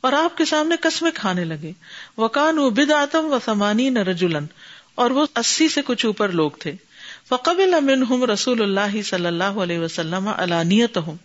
اور 0.00 0.12
آپ 0.12 0.36
کے 0.36 0.44
سامنے 0.44 0.76
قسمیں 0.76 1.10
کھانے 1.14 1.44
لگے۔ 1.44 1.72
وکان 2.18 2.68
بدعتم 2.68 3.24
و 3.24 3.38
ثمانین 3.44 3.96
رجلن 3.96 4.46
اور 4.94 5.10
وہ 5.10 5.26
اسی 5.36 5.68
سے 5.68 5.80
کچھ 5.84 6.06
اوپر 6.06 6.28
لوگ 6.28 6.50
تھے۔ 6.50 6.74
فقبل 7.28 7.74
منہم 7.80 8.24
رسول 8.24 8.62
اللہ 8.62 9.02
صلی 9.02 9.26
اللہ 9.26 9.44
علیہ 9.44 9.78
وسلم 9.78 10.28
علانیتہم۔ 10.28 11.16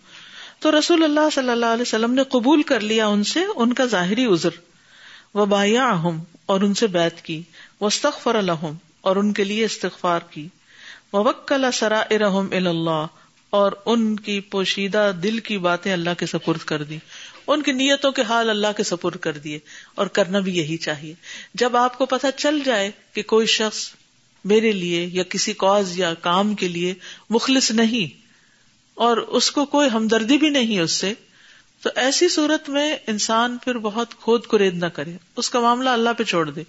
تو 0.60 0.80
رسول 0.80 1.04
اللہ 1.04 1.30
صلی 1.34 1.50
اللہ 1.50 1.66
علیہ 1.66 1.82
وسلم 1.82 2.14
نے 2.14 2.24
قبول 2.24 2.64
کر 2.64 2.80
لیا 2.80 3.08
ان 3.08 3.24
سے، 3.24 3.40
ان 3.56 3.74
کا 3.74 3.86
ظاہری 3.86 4.26
عذر۔ 4.26 4.50
وہ 5.34 5.46
بایا 5.46 5.92
اور 6.46 6.62
ان 6.62 6.74
سے 6.74 6.88
بیت 6.88 7.22
کی۔ 7.22 7.42
وسطر 7.82 8.36
الحم 8.36 8.74
اور 9.02 9.16
ان 9.16 9.34
کے 9.34 9.44
لیے 9.44 9.66
استغفار 9.66 10.20
کی۔ 10.30 10.48
وکلا 11.14 11.72
سرا 11.72 12.00
ارحم 12.00 12.48
اللہ 12.52 13.06
اور 13.50 13.72
ان 13.86 14.16
کی 14.16 14.40
پوشیدہ 14.40 15.12
دل 15.24 15.40
کی 15.40 15.58
باتیں 15.58 15.94
اللہ 15.94 16.10
کے 16.18 16.26
سپرد 16.26 16.60
کر 16.60 16.84
دی۔ 16.84 16.98
ان 17.48 17.62
کی 17.62 17.72
نیتوں 17.72 18.12
کے 18.12 18.22
حال 18.22 18.50
اللہ 18.50 18.68
کے 18.78 18.84
سپرد 18.84 19.16
کر 19.16 19.38
دیے۔ 19.38 19.60
اور 19.96 20.08
کرنا 20.08 20.40
بھی 20.40 20.58
یہی 20.58 20.78
چاہیے۔ 20.78 21.14
جب 21.54 21.78
آپ 21.78 21.98
کو 21.98 22.06
پتہ 22.06 22.28
چل 22.38 22.60
جائے 22.66 22.92
کہ 23.14 23.24
کوئی 23.24 23.48
شخص 23.48 23.92
میرے 24.46 24.72
لیے 24.72 25.10
یا 25.14 25.24
کسی 25.24 25.54
کاز 25.54 25.98
یا 26.00 26.14
کام 26.14 26.54
کے 26.56 26.68
لیے 26.68 26.94
مخلص 27.30 27.72
نہیں 27.72 28.18
اور 28.94 29.18
اس 29.18 29.52
کو 29.52 29.66
کوئی 29.66 29.90
ہمدردی 29.94 30.38
بھی 30.38 30.50
نہیں 30.50 30.80
اس 30.80 30.92
سے، 30.92 31.14
تو 31.82 31.90
ایسی 31.96 32.30
صورت 32.30 32.70
میں 32.70 32.96
انسان 33.08 33.58
پھر 33.58 33.78
بہت 33.78 34.16
کھود 34.16 34.46
کرید 34.46 34.76
نہ 34.76 34.86
کرے۔ 34.86 35.12
اس 35.38 35.50
کا 35.50 35.60
معاملہ 35.60 35.90
اللہ 35.90 36.10
پہ 36.18 36.24
چھوڑ 36.24 36.50
دے۔ 36.50 36.64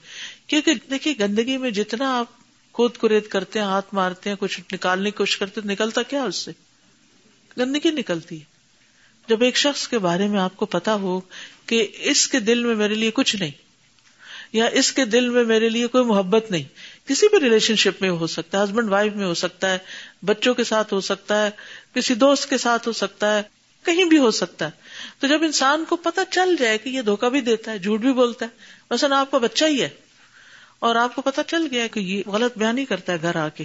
کیونکہ 0.46 0.74
دیکھیے، 0.90 1.14
گندگی 1.20 1.56
میں 1.56 1.70
جتنا 1.70 2.18
آپ 2.18 2.26
کھود 2.72 2.96
کرید 2.96 3.26
کرتے 3.26 3.58
ہیں، 3.58 3.66
ہاتھ 3.66 3.94
مارتے 3.94 4.30
ہیں، 4.30 4.36
کچھ 4.40 4.60
نکالنے 4.72 5.10
کی 5.10 5.16
کوشش 5.16 5.36
کرتے 5.36 5.60
نکلتا 5.64 6.02
کیا 6.02 6.22
اس 6.22 6.36
سے؟ 6.36 6.52
گندگی 7.58 7.90
نکلتی 7.90 8.38
ہے۔ 8.38 8.44
جب 9.28 9.42
ایک 9.42 9.56
شخص 9.56 9.88
کے 9.88 9.98
بارے 9.98 10.26
میں 10.28 10.40
آپ 10.40 10.56
کو 10.56 10.66
پتا 10.66 10.94
ہو 10.94 11.20
کہ 11.66 11.86
اس 11.92 12.28
کے 12.28 12.40
دل 12.40 12.64
میں 12.64 12.74
میرے 12.74 12.94
لیے 12.94 13.10
کچھ 13.10 13.36
نہیں، 13.36 13.50
یا 14.52 14.66
اس 14.72 14.92
کے 14.92 15.04
دل 15.04 15.28
میں 15.28 15.44
میرے 15.44 15.68
لیے 15.68 15.86
کوئی 15.86 16.04
محبت 16.04 16.50
نہیں 16.50 16.64
کسی 17.10 17.26
بھی 17.28 17.40
ریلیشن 17.40 17.76
شپ 17.76 18.02
میں 18.02 18.10
ہو 18.10 18.26
سکتا 18.26 18.58
ہے 18.58 18.64
ہسبینڈ 18.64 18.88
وائف 18.88 19.12
میں 19.12 19.26
ہو 19.26 19.34
سکتا 19.34 19.70
ہے، 19.70 19.78
بچوں 20.22 20.54
کے 20.54 20.64
ساتھ 20.64 20.94
ہو 20.94 21.00
سکتا 21.00 21.46
ہے، 21.46 21.50
کسی 21.94 22.14
دوست 22.14 22.50
کے 22.50 22.58
ساتھ 22.58 22.88
ہو 22.88 22.92
سکتا 22.92 23.38
ہے، 23.38 23.42
کہیں 23.84 24.04
بھی 24.04 24.18
ہو 24.18 24.30
سکتا 24.30 24.64
ہے۔ 24.64 24.70
تو 25.18 25.26
جب 25.26 25.42
انسان 25.42 25.84
کو 25.88 25.96
پتا 25.96 26.24
چل 26.24 26.56
جائے 26.56 26.78
کہ 26.78 26.88
یہ 26.88 27.02
دھوکا 27.02 27.28
بھی 27.28 27.40
دیتا 27.40 27.70
ہے، 27.70 27.78
جھوٹ 27.78 28.00
بھی 28.00 28.12
بولتا 28.12 28.46
ہے، 28.46 28.50
مثلا 28.90 29.20
آپ 29.20 29.30
کا 29.30 29.38
بچہ 29.38 29.64
ہی 29.64 29.82
ہے 29.82 29.88
اور 30.78 30.96
آپ 30.96 31.14
کو 31.14 31.22
پتا 31.22 31.42
چل 31.42 31.66
گیا 31.70 31.86
کہ 31.86 32.00
یہ 32.00 32.22
غلط 32.26 32.58
بیان 32.58 32.78
ہی 32.78 32.84
کرتا 32.84 33.12
ہے 33.12 33.18
گھر 33.22 33.36
آ 33.36 33.48
کے، 33.48 33.64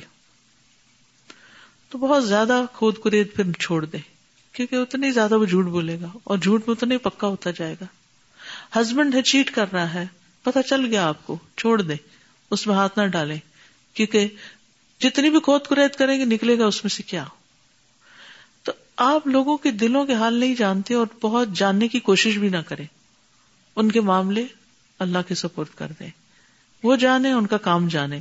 تو 1.90 1.98
بہت 1.98 2.28
زیادہ 2.28 2.62
خود 2.74 2.96
کرید 3.04 3.34
پھر 3.36 3.52
چھوڑ 3.52 3.86
دے۔ 3.86 3.98
کیونکہ 4.54 4.76
اتنی 4.76 5.12
زیادہ 5.12 5.38
وہ 5.38 5.46
جھوٹ 5.46 5.66
بولے 5.66 5.98
گا 6.02 6.08
اور 6.24 6.38
جھوٹ 6.38 6.68
میں 6.68 6.76
اتنا 6.76 6.94
ہی 6.94 7.00
پکا 7.00 7.28
ہوتا 7.28 7.52
جائے 7.52 7.76
گا۔ 7.82 7.86
ہسبینڈ 8.82 9.16
ہے 9.16 9.22
چیٹ 9.22 9.52
کر 9.52 9.66
رہا 9.74 9.94
ہے 9.94 10.06
پتا 10.44 10.64
چل 10.64 10.86
گیا 10.86 11.08
آپ 11.08 11.28
کو، 11.28 11.38
چھوڑ 11.58 11.82
دے۔ 11.82 11.96
اس 12.52 12.68
میں 12.68 12.76
ہاتھ 12.76 13.00
نہ 13.00 13.06
ڈالے 13.06 13.38
کیونکہ 13.94 14.28
جتنی 15.00 15.30
بھی 15.30 15.40
کھود 15.40 15.62
کریت 15.62 15.96
کریں 15.96 16.20
گے، 16.20 16.26
نکلے 16.26 16.60
گا 16.60 16.66
اس 16.66 16.84
میں 16.84 16.90
سے 16.90 17.04
کیا؟ 17.04 17.26
تو 18.64 18.72
آپ 18.98 19.28
لوگوں 19.28 19.58
کے 19.58 19.72
دلوں 19.72 20.06
کے 20.06 20.14
حال 20.14 20.34
نہیں 20.34 20.56
جانتے 20.56 20.94
اور 20.94 21.08
بہت 21.22 21.48
جاننے 21.54 21.88
کی 21.88 22.00
کوشش 22.00 22.38
بھی 22.38 22.50
نہ 22.50 22.58
کریں۔ 22.58 22.86
ان 23.76 23.92
کے 23.92 24.02
معاملے 24.02 24.46
اللہ 25.00 25.18
کے 25.28 25.36
سپورٹ 25.36 25.70
کر 25.76 25.92
دیں۔ 26.00 26.10
وہ 26.84 26.96
جانے 26.96 27.32
ان 27.32 27.48
کا 27.48 27.58
کام 27.58 27.88
جانے 27.88 28.20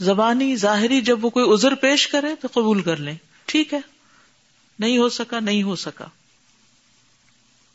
زبانی، 0.00 0.56
ظاہری، 0.56 1.00
جب 1.00 1.24
وہ 1.24 1.30
کوئی 1.30 1.52
ازر 1.52 1.74
پیش 1.74 2.08
کرے 2.08 2.34
تو 2.40 2.48
قبول 2.52 2.82
کر 2.82 2.96
لیں۔ 2.96 3.14
ٹھیک 3.44 3.74
ہے۔ 3.74 3.80
نہیں 4.78 4.98
ہو 4.98 5.08
سکا، 5.08 5.40
نہیں 5.40 5.62
ہو 5.62 5.76
سکا۔ 5.76 6.04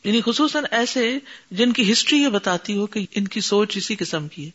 یعنی 0.08 0.20
خصوصاً 0.26 0.64
ایسے 0.70 1.18
جن 1.50 1.72
کی 1.72 1.92
ہسٹری 1.92 2.22
یہ 2.22 2.28
بتاتی 2.28 2.76
ہو 2.76 2.86
کہ 2.86 3.06
ان 3.14 3.28
کی 3.28 3.40
سوچ 3.40 3.76
اسی 3.76 3.96
قسم 3.96 4.28
کی 4.28 4.46
ہے۔ 4.46 4.50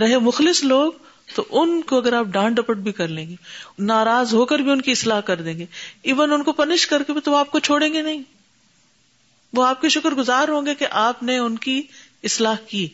رہے 0.00 0.18
مخلص 0.18 0.64
لوگ 0.64 0.92
تو 1.34 1.44
ان 1.50 1.82
کو 1.82 1.96
اگر 1.96 2.12
آپ 2.12 2.26
ڈانٹ 2.26 2.56
ڈپٹ 2.56 2.76
بھی 2.76 2.92
کر 2.92 3.08
لیں 3.08 3.28
گے، 3.28 3.34
ناراض 3.78 4.34
ہو 4.34 4.44
کر 4.44 4.58
بھی 4.58 4.70
ان 4.70 4.80
کی 4.80 4.90
اصلاح 4.92 5.20
کر 5.20 5.42
دیں 5.42 5.58
گے۔ 5.58 5.66
ایون 6.02 6.32
ان 6.32 6.42
کو 6.42 6.52
پنش 6.52 6.86
کر 6.86 7.02
کے 7.02 7.12
بھی 7.12 7.20
تو 7.20 7.34
آپ 7.34 7.50
کو 7.50 7.58
چھوڑیں 7.58 7.92
گے 7.92 8.02
نہیں۔ 8.02 8.22
وہ 9.52 9.66
آپ 9.66 9.80
کے 9.80 9.88
شکر 9.88 10.10
گزار 10.10 10.48
ہوں 10.48 10.66
گے 10.66 10.74
کہ 10.74 10.86
آپ 10.90 11.22
نے 11.22 11.38
ان 11.38 11.58
کی 11.58 11.82
اصلاح 12.22 12.56
کی۔ 12.68 12.88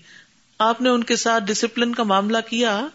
آپ 0.58 0.80
نے 0.80 0.88
ان 0.88 1.04
کے 1.04 1.16
ساتھ 1.16 1.44
ڈسپلن 1.44 1.94
کا 1.94 2.02
معاملہ 2.02 2.38
کیا 2.48 2.86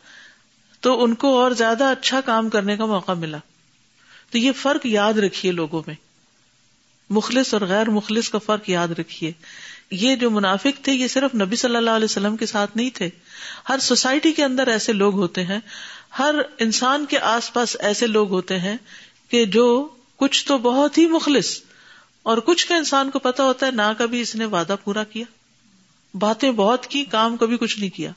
تو 0.79 1.03
ان 1.03 1.13
کو 1.13 1.39
اور 1.39 1.51
زیادہ 1.51 1.83
اچھا 1.83 2.21
کام 2.21 2.49
کرنے 2.49 2.77
کا 2.77 2.85
موقع 2.85 3.11
ملا۔ 3.11 3.37
تو 4.31 4.37
یہ 4.37 4.51
فرق 4.51 4.85
یاد 4.85 5.13
رکھیے 5.13 5.51
لوگوں 5.51 5.83
میں۔ 5.87 6.08
مخلص 7.09 7.53
اور 7.53 7.61
غیر 7.61 7.89
مخلص 7.89 8.29
کا 8.29 8.37
فرق 8.37 8.69
یاد 8.69 8.87
رکھیے۔ 8.87 9.31
یہ 9.91 10.15
جو 10.15 10.29
منافق 10.29 10.83
تھے، 10.83 10.93
یہ 10.93 11.07
صرف 11.07 11.35
نبی 11.35 11.55
صلی 11.55 11.75
اللہ 11.75 11.89
علیہ 11.89 12.05
وسلم 12.05 12.37
کے 12.37 12.45
ساتھ 12.45 12.77
نہیں 12.77 12.89
تھے۔ 12.93 13.09
ہر 13.69 13.79
سوسائٹی 13.79 14.33
کے 14.33 14.43
اندر 14.43 14.67
ایسے 14.67 14.93
لوگ 14.93 15.13
ہوتے 15.13 15.43
ہیں، 15.43 15.59
ہر 16.19 16.35
انسان 16.59 17.05
کے 17.05 17.19
آس 17.19 17.53
پاس 17.53 17.77
ایسے 17.79 18.07
لوگ 18.07 18.29
ہوتے 18.29 18.59
ہیں 18.59 18.77
کہ 19.29 19.45
جو 19.45 19.87
کچھ 20.15 20.45
تو 20.45 20.57
بہت 20.57 20.97
ہی 20.97 21.07
مخلص 21.07 21.61
اور 22.23 22.37
کچھ 22.37 22.67
کا 22.67 22.75
انسان 22.75 23.09
کو 23.09 23.19
پتا 23.19 23.43
ہوتا 23.43 23.65
ہے، 23.65 23.71
نہ 23.71 23.91
کبھی 23.97 24.21
اس 24.21 24.35
نے 24.35 24.45
وعدہ 24.45 24.75
پورا 24.83 25.03
کیا۔ 25.03 25.25
باتیں 26.17 26.51
بہت 26.51 26.87
کی، 26.87 27.05
کام 27.05 27.37
کبھی 27.37 27.57
کچھ 27.57 27.79
نہیں 27.79 27.89
کیا۔ 27.89 28.11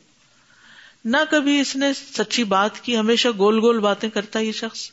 نہ 1.05 1.17
کبھی 1.31 1.61
اس 1.61 1.77
نے 1.77 1.93
سچی 1.95 2.45
بات 2.45 2.81
کی، 2.81 2.97
ہمیشہ 2.97 3.29
گول 3.39 3.59
گول 3.59 3.79
باتیں 3.79 4.11
کرتا 4.11 4.39
یہ 4.39 4.53
شخص۔ 4.53 4.91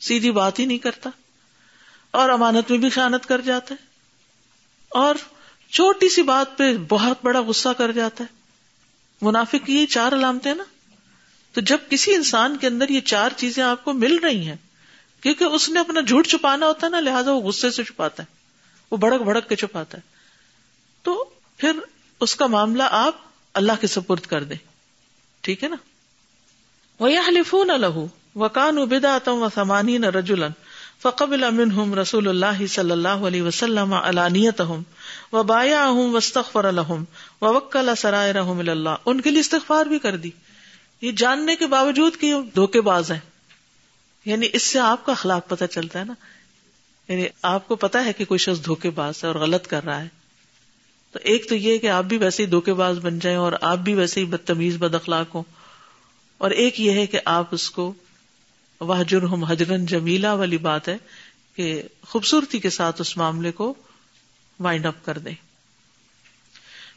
سیدھی 0.00 0.30
بات 0.30 0.58
ہی 0.58 0.64
نہیں 0.64 0.78
کرتا۔ 0.78 1.10
اور 2.14 2.30
امانت 2.30 2.70
میں 2.70 2.78
بھی 2.78 2.90
خیانت 2.90 3.26
کر 3.26 3.40
جاتا 3.40 3.74
ہے 3.74 3.84
اور 4.88 5.14
چھوٹی 5.72 6.08
سی 6.08 6.22
بات 6.22 6.58
پہ 6.58 6.76
بہت 6.88 7.18
بڑا 7.22 7.40
غصہ 7.40 7.68
کر 7.68 7.92
جاتا 7.92 8.24
ہے 8.24 8.34
منافق 9.22 9.70
یہ 9.70 9.86
چار 9.86 10.12
علامتیں 10.12 10.54
نا 10.54 10.64
تو 11.52 11.60
جب 11.60 11.78
کسی 11.90 12.14
انسان 12.14 12.56
کے 12.56 12.66
اندر 12.66 12.88
یہ 12.88 13.00
چار 13.00 13.30
چیزیں 13.36 13.62
آپ 13.64 13.84
کو 13.84 13.92
مل 13.92 14.16
رہی 14.16 14.48
ہیں، 14.48 14.56
کیونکہ 15.20 15.44
اس 15.44 15.68
نے 15.68 15.80
اپنا 15.80 16.00
جھوٹ 16.00 16.26
چھپانا 16.26 16.66
ہوتا 16.66 16.86
ہے 16.86 16.90
نا، 16.90 17.00
لہٰذا 17.00 17.32
وہ 17.32 17.40
غصے 17.40 17.70
سے 17.70 17.84
چھپاتا 17.84 18.22
ہے، 18.22 18.34
وہ 18.90 18.96
بڑک 18.96 19.20
بڑک 19.20 19.48
کے 19.48 19.56
چھپاتا 19.56 19.98
ہے۔ 19.98 20.02
تو 21.02 21.24
پھر 21.56 21.72
اس 22.20 22.36
کا 22.36 22.46
معاملہ 22.46 22.82
آپ 22.90 23.14
اللہ 23.54 23.72
کے 23.80 23.86
سپرد 23.86 24.20
کر 24.20 24.44
دیں۔ 24.44 24.56
ٹھیک 25.40 25.64
ہے 25.64 25.68
نا؟ 25.68 25.76
وہ 26.98 27.08
حلیفون 27.28 27.70
الح 27.70 27.98
وکان 28.34 28.78
ابدا 28.78 29.18
تم 29.24 29.42
و 29.42 29.48
سمانی 29.54 29.98
نہ 29.98 30.06
رجولن 30.06 30.50
فقبل 31.02 31.44
امن 31.44 31.98
رسول 31.98 32.28
اللہ 32.28 32.66
صلی 32.66 32.90
اللہ 32.90 33.08
علیہ 33.08 33.42
وسلم 33.42 33.92
علانیت 33.92 34.62
و 35.32 35.42
بایا 35.42 35.88
وسطر 35.90 36.64
الحم 36.64 37.04
وکل 37.40 37.90
سرائے 37.98 38.32
رحم 38.32 38.58
اللہ 38.58 38.88
ان 39.06 39.20
کے 39.20 39.30
لیے 39.30 39.40
استغفار 39.40 39.86
بھی 39.86 39.98
کر 39.98 40.16
دی۔ 40.16 40.30
یہ 41.00 41.12
جاننے 41.12 41.56
کے 41.56 41.66
باوجود 41.66 42.16
کہ 42.20 42.34
دھوکے 42.54 42.80
باز 42.80 43.12
ہیں۔ 43.12 43.18
یعنی 44.24 44.48
اس 44.52 44.62
سے 44.62 44.78
آپ 44.78 45.06
کا 45.06 45.12
اخلاق 45.12 45.48
پتہ 45.48 45.64
چلتا 45.64 45.98
ہے 45.98 46.04
نا۔ 46.04 46.14
یعنی 47.08 47.26
آپ 47.42 47.68
کو 47.68 47.76
پتا 47.76 48.04
ہے 48.04 48.12
کہ 48.12 48.24
کوئی 48.24 48.38
شخص 48.38 48.64
دھوکے 48.64 48.90
باز 48.90 49.14
ہے 49.22 49.26
اور 49.28 49.36
غلط 49.36 49.66
کر 49.66 49.84
رہا 49.84 50.02
ہے۔ 50.02 50.08
تو 51.12 51.18
ایک 51.22 51.48
تو 51.48 51.54
یہ 51.54 51.78
کہ 51.78 51.90
آپ 51.90 52.04
بھی 52.04 52.18
ویسے 52.18 52.42
ہی 52.42 52.48
دھوکے 52.48 52.72
باز 52.72 52.98
بن 52.98 53.18
جائیں 53.18 53.38
اور 53.38 53.52
آپ 53.60 53.78
بھی 53.78 53.94
ویسے 53.94 54.20
ہی 54.20 54.24
بدتمیز 54.24 54.76
بد 54.78 54.94
اخلاق 54.94 55.34
ہوں۔ 55.34 55.42
اور 56.38 56.50
ایک 56.50 56.80
یہ 56.80 56.90
ہے 56.90 57.06
کہ 57.06 57.20
آپ 57.24 57.44
اس 57.50 57.70
کو 57.70 57.92
وہ 58.84 59.02
جرم 59.02 59.44
حجرن 59.44 59.86
جمیلا 59.86 60.34
والی 60.34 60.58
بات 60.58 60.88
ہے 60.88 60.96
کہ 61.56 61.82
خوبصورتی 62.02 62.58
کے 62.58 62.70
ساتھ 62.70 63.00
اس 63.00 63.16
معاملے 63.16 63.52
کو 63.52 63.74
وائنڈ 64.60 64.86
اپ 64.86 65.04
کر 65.04 65.18
دیں۔ 65.18 65.34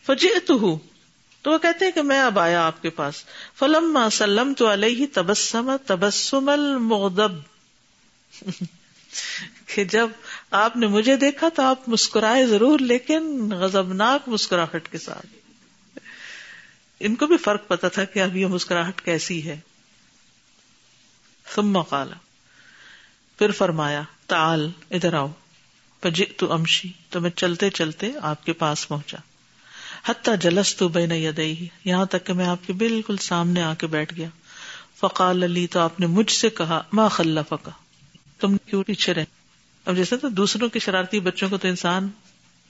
فجی 0.06 0.40
تو 0.40 0.80
تو 1.42 1.52
وہ 1.52 1.58
کہتے 1.58 1.86
ہیں 1.86 1.92
کہ 1.92 2.02
میں 2.02 2.20
اب 2.20 2.40
آیا 2.40 2.68
آپ 2.68 2.82
کے 2.82 2.90
پاس۔ 2.90 3.26
فلم 3.56 3.98
سلم 4.12 4.54
تو 4.54 4.74
علیہ 4.74 5.06
تبسم 5.14 5.76
تبسم 5.86 6.50
المغدب 6.50 7.32
کہ 9.66 9.84
جب 9.84 10.10
آپ 10.52 10.78
نے 10.78 10.88
مجھے 10.88 11.16
دیکھا 11.16 11.50
تو 11.50 11.62
آپ 11.62 11.90
مسکرائے 11.90 12.48
ضرور، 12.48 12.80
لیکن 12.80 13.50
غزبناک 13.52 14.30
مسکراہٹ 14.30 14.90
کے 14.92 14.98
ساتھ۔ 14.98 15.26
ان 17.00 17.16
کو 17.16 17.28
بھی 17.28 17.38
فرق 17.38 17.68
پتا 17.68 17.88
تھا 17.88 18.04
کہ 18.04 18.22
اب 18.22 18.38
یہ 18.38 18.46
مسکراہٹ 18.46 19.02
کیسی 19.02 19.46
ہے۔ 19.46 19.60
ثم 21.56 21.82
قال، 21.82 22.14
پھر 23.38 23.52
فرمایا 23.52 24.02
تال 24.28 24.70
ادھر 24.92 25.14
آؤ۔ 25.14 25.28
تو 26.38 26.54
امشی، 26.54 26.92
تو 27.10 27.22
میں 27.22 27.30
چلتے 27.30 27.70
چلتے 27.70 28.12
آپ 28.22 28.46
کے 28.46 28.54
پاس 28.54 28.88
پہنچا۔ 28.88 29.18
حتیٰ 30.06 30.38
جلس 30.38 30.76
تو 30.76 30.88
بے 30.88 31.16
یدئی 31.16 31.68
یہاں 31.86 32.06
تک 32.06 32.26
کہ 32.26 32.34
میں 32.34 32.46
آپ 32.46 32.68
کے 32.68 32.74
بالکل 32.74 33.18
سامنے 33.18 33.64
آ 33.64 33.74
کے 33.74 33.88
بیٹھ 33.88 34.14
گیا۔ 34.14 34.28
فقال 35.00 35.44
علی 35.44 35.68
تو 35.68 35.80
آپ 35.80 36.00
نے 36.00 36.06
مجھ 36.06 36.32
سے 36.32 36.50
کہا، 36.50 36.84
ما 36.94 37.08
خلفک؟ 37.08 37.70
تم 38.40 38.58
کیوں 38.58 38.84
پیچھے 38.84 39.14
رہے؟ 39.14 39.26
اب 39.86 39.96
جیسے 39.96 40.18
تو 40.18 40.30
دوسروں 40.30 40.70
کے 40.70 40.80
شرارتی 40.80 41.20
بچوں 41.20 41.50
کو 41.50 41.58
تو 41.58 41.68
انسان 41.68 42.10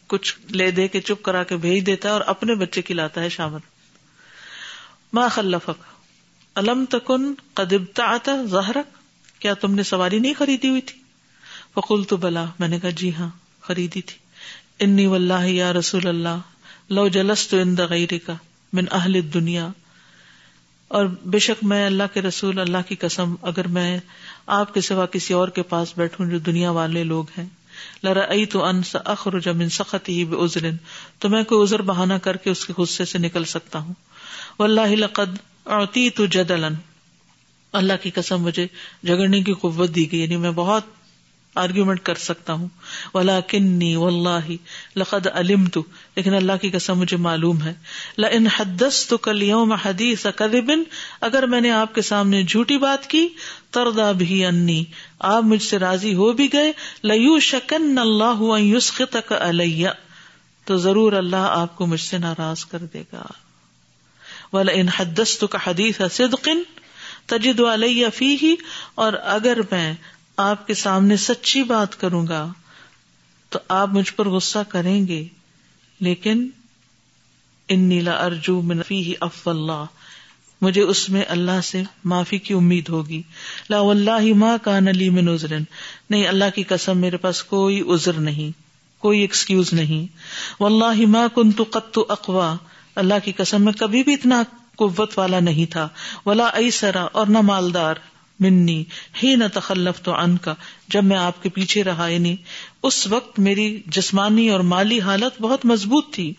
کچھ 0.07 0.51
لے 0.51 0.71
دے 0.71 0.87
کے 0.87 1.01
چپ 1.01 1.23
کرا 1.23 1.43
کے 1.43 1.57
بھیج 1.57 1.85
دیتا 1.85 2.09
ہے 2.09 2.13
اور 2.13 2.21
اپنے 2.21 2.55
بچے 2.55 2.81
کی 2.81 2.93
لاتا 2.93 3.21
ہے 3.21 3.29
شامل۔ 3.29 3.59
ما 5.13 5.27
خلفک؟ 5.27 5.96
الم 6.57 6.85
تکن 6.89 7.33
قدبتا 7.53 8.03
آتا 8.03 8.31
ظہرک 8.45 8.95
کیا 9.41 9.53
تم 9.53 9.75
نے 9.75 9.83
سواری 9.83 10.19
نہیں 10.19 10.33
خریدی 10.37 10.69
ہوئی 10.69 10.81
تھی؟ 10.81 10.99
فکل 11.75 12.03
تو 12.03 12.17
بلا، 12.17 12.45
میں 12.59 12.67
نے 12.67 12.79
کہا 12.79 12.89
جی 12.89 13.13
ہاں 13.15 13.29
خریدی 13.61 14.01
تھی۔ 14.01 14.17
انی 14.79 15.07
واللہ 15.07 15.45
یا 15.45 15.73
رسول 15.73 16.07
اللہ، 16.07 16.37
لو 16.89 17.07
جلس 17.07 17.47
تو 17.47 17.57
ان 17.57 17.75
غیر 17.89 18.17
کا 18.25 18.33
من 18.73 18.85
اہل 18.91 19.33
دنیا 19.33 19.67
اور 20.87 21.05
بے 21.25 21.39
شک 21.39 21.63
میں 21.63 21.85
اللہ 21.85 22.03
کے 22.13 22.21
رسول، 22.21 22.59
اللہ 22.59 22.87
کی 22.87 22.95
قسم، 22.95 23.35
اگر 23.41 23.67
میں 23.67 23.99
آپ 24.45 24.73
کے 24.73 24.81
سوا 24.81 25.05
کسی 25.05 25.33
اور 25.33 25.47
کے 25.47 25.63
پاس 25.63 25.93
بیٹھوں 25.97 26.29
جو 26.29 26.39
دنیا 26.39 26.71
والے 26.71 27.03
لوگ 27.03 27.25
ہیں 27.37 27.45
لرا 28.03 28.25
تو 28.51 28.63
ان 28.63 28.81
اخرج 29.05 29.47
من 29.47 29.69
سخت 29.69 30.09
ہی 30.09 30.25
بے 30.25 30.35
ازرن 30.35 30.77
تو 31.19 31.29
میں 31.29 31.43
کوئی 31.43 31.61
ازر 31.61 31.81
بہانا 31.81 32.17
کر 32.17 32.37
کے 32.37 32.49
اس 32.49 32.65
کے 32.65 32.73
غصے 32.77 33.05
سے 33.05 33.17
نکل 33.17 33.45
سکتا 33.45 33.79
ہوں۔ 33.79 33.93
واللہ 34.59 34.95
لقد 34.95 35.37
اعطی 35.67 36.09
تو 36.09 36.25
جدلن 36.25 36.73
اللہ 37.73 37.93
کی 38.01 38.09
قسم 38.09 38.41
مجھے 38.41 38.67
جگڑنے 39.03 39.41
کی 39.41 39.53
قوت 39.53 39.95
دی 39.95 40.11
گئی 40.11 40.21
یعنی 40.21 40.37
میں 40.37 40.51
بہت 40.51 40.83
آرگیومنٹ 41.55 41.99
کر 41.99 42.15
سکتا 42.15 42.53
ہوں۔ 42.53 42.67
ولا 43.13 43.39
کنی 43.39 43.95
و 43.95 44.07
اللہ 44.07 44.51
لقد 44.95 45.27
علم 45.27 45.65
تو 45.65 45.83
لیکن 46.15 46.33
اللہ 46.33 46.51
کی 46.61 46.69
قسم 46.69 46.99
مجھے 46.99 47.17
معلوم 47.17 47.61
ہے۔ 47.61 47.73
لن 48.17 48.47
حدس 48.47 49.07
تو 49.07 49.17
کل 49.17 49.43
یوم 49.43 49.73
حدیث 49.73 50.25
کدبن 50.35 50.83
اگر 51.21 51.45
میں 51.45 51.61
نے 51.61 51.71
آپ 51.71 51.95
کے 51.95 52.01
سامنے 52.01 52.43
جھوٹی 52.43 52.77
بات 52.77 53.07
کی 53.07 53.27
تردا 53.71 54.11
بھی 54.11 54.45
انی 54.45 54.83
آپ 55.19 55.43
مجھ 55.43 55.63
سے 55.63 55.79
راضی 55.79 56.13
ہو 56.13 56.31
بھی 56.31 56.53
گئے 56.53 56.71
لو 57.03 57.39
شکن 57.39 57.97
اللہ 57.97 58.79
تک 59.09 59.33
علیہ 59.39 59.89
تو 60.65 60.77
ضرور 60.77 61.13
اللہ 61.13 61.35
آپ 61.35 61.75
کو 61.75 61.85
مجھ 61.85 62.01
سے 62.01 62.17
ناراض 62.17 62.65
کر 62.65 62.79
دے 62.79 63.03
گا۔ 63.13 63.25
ان 64.53 64.87
حدس 64.87 65.43
کا 65.51 65.57
حدیث 65.67 66.01
صدقن 66.11 66.61
تجد 67.25 67.59
علیہ 67.59 68.07
فی 68.15 68.35
ہی 68.41 68.55
اور 68.95 69.13
اگر 69.23 69.59
میں 69.71 69.93
آپ 70.37 70.67
کے 70.67 70.73
سامنے 70.73 71.17
سچی 71.17 71.63
بات 71.63 71.99
کروں 71.99 72.27
گا، 72.27 72.47
تو 73.49 73.59
آپ 73.67 73.87
مجھ 73.87 74.13
پر 74.13 74.29
غصہ 74.29 74.59
کریں 74.69 75.07
گے، 75.07 75.27
لیکن 75.99 76.49
ان 77.67 77.79
نیلا 77.79 78.11
ارجو 78.11 78.61
منفی 78.61 79.03
ہی 79.03 79.13
اف 79.21 79.47
اللہ 79.47 79.85
مجھے 80.61 80.81
اس 80.81 81.09
میں 81.09 81.23
اللہ 81.27 81.61
سے 81.63 81.83
معافی 82.03 82.37
کی 82.37 82.53
امید 82.53 82.89
ہوگی۔ 82.89 83.21
لا 83.69 83.79
اللہ 83.79 84.33
ماں 84.35 84.57
کا 84.57 84.79
نلی 84.79 85.09
میں 85.09 85.21
نظرن 85.21 85.63
نہیں، 86.09 86.27
اللہ 86.27 86.55
کی 86.55 86.63
قسم 86.63 86.97
میرے 86.97 87.17
پاس 87.17 87.43
کوئی 87.43 87.83
ازر 87.87 88.13
نہیں، 88.13 88.51
کوئی 89.01 89.21
ایکسکیوز 89.21 89.73
نہیں۔ 89.73 90.17
و 90.61 90.65
اللہ 90.65 91.05
ماں 91.05 91.27
کن 91.35 91.51
تو 91.51 91.63
قط 91.63 91.99
اقوا 92.09 92.55
اللہ 92.97 93.13
کی 93.23 93.31
قسم 93.31 93.65
میں 93.65 93.73
کبھی 93.73 94.03
بھی 94.03 94.13
اتنا 94.13 94.43
قوت 94.75 95.19
والا 95.19 95.39
نہیں 95.39 95.71
تھا۔ 95.71 95.89
ولا 96.25 96.47
ایسرا 96.47 97.03
اور 97.11 97.27
نہ 97.27 97.41
مالدار۔ 97.41 97.95
منی 98.39 98.83
ہی 99.23 99.35
نہ 99.35 99.43
تخلف 99.53 100.01
تو 100.01 100.15
ان 100.15 100.37
کا 100.37 100.53
جب 100.87 101.03
میں 101.03 101.17
آپ 101.17 101.43
کے 101.43 101.49
پیچھے 101.49 101.83
رہا 101.83 102.07
یعنی 102.07 102.35
اس 102.83 103.07
وقت 103.07 103.39
میری 103.39 103.81
جسمانی 103.85 104.49
اور 104.49 104.59
مالی 104.59 105.01
حالت 105.01 105.41
بہت 105.41 105.65
مضبوط 105.65 106.13
تھی۔ 106.13 106.33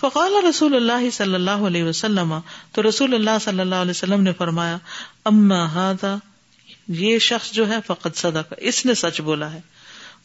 فقال 0.00 0.32
رسول 0.48 0.76
اللہ 0.76 1.10
صلی 1.10 1.34
اللہ 1.34 1.50
علیہ 1.50 1.84
وسلم۔ 1.84 2.34
تو 2.72 2.88
رسول 2.88 3.14
اللہ 3.14 3.38
صلی 3.40 3.60
اللہ 3.60 3.74
علیہ 3.74 3.90
وسلم 3.90 4.22
نے 4.22 4.32
فرمایا 4.32 4.78
اما 5.24 5.72
ہادا 5.72 6.16
یہ 6.88 7.18
شخص 7.18 7.52
جو 7.52 7.68
ہے 7.68 7.76
فقط 7.86 8.16
صدا 8.16 8.42
کا 8.42 8.56
اس 8.58 8.86
نے 8.86 8.94
سچ 8.94 9.20
بولا 9.20 9.52
ہے۔ 9.52 9.60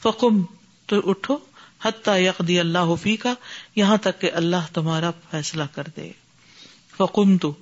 فقم 0.04 0.44
تو 0.86 1.10
اٹھو۔ 1.10 1.38
حتیٰ 1.86 2.20
یقدی 2.20 2.60
اللہ 2.60 2.96
فی 3.02 3.18
کا 3.18 3.34
یہاں 3.76 3.98
تک 3.98 4.22
کہ 4.22 4.32
اللہ 4.34 4.74
تمہارا 4.74 5.12
فیصلہ 5.32 5.64
کر 5.76 5.84
دے۔ 5.98 6.12
فقم 6.98 7.38
تو 7.38 7.56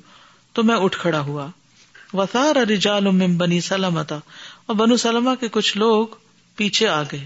میں 0.58 0.76
اٹھ 0.76 0.98
کھڑا 1.00 1.20
ہوا۔ 1.20 1.48
وسار 2.14 2.56
رجال 2.56 3.04
من 3.04 3.38
بنی 3.38 3.62
سلمتا 3.62 4.16
اور 4.66 4.76
بنو 4.76 4.98
سلما 4.98 5.36
کے 5.36 5.48
کچھ 5.48 5.78
لوگ 5.78 6.08
پیچھے 6.56 6.88
آ 6.88 7.04
گئے۔ 7.04 7.26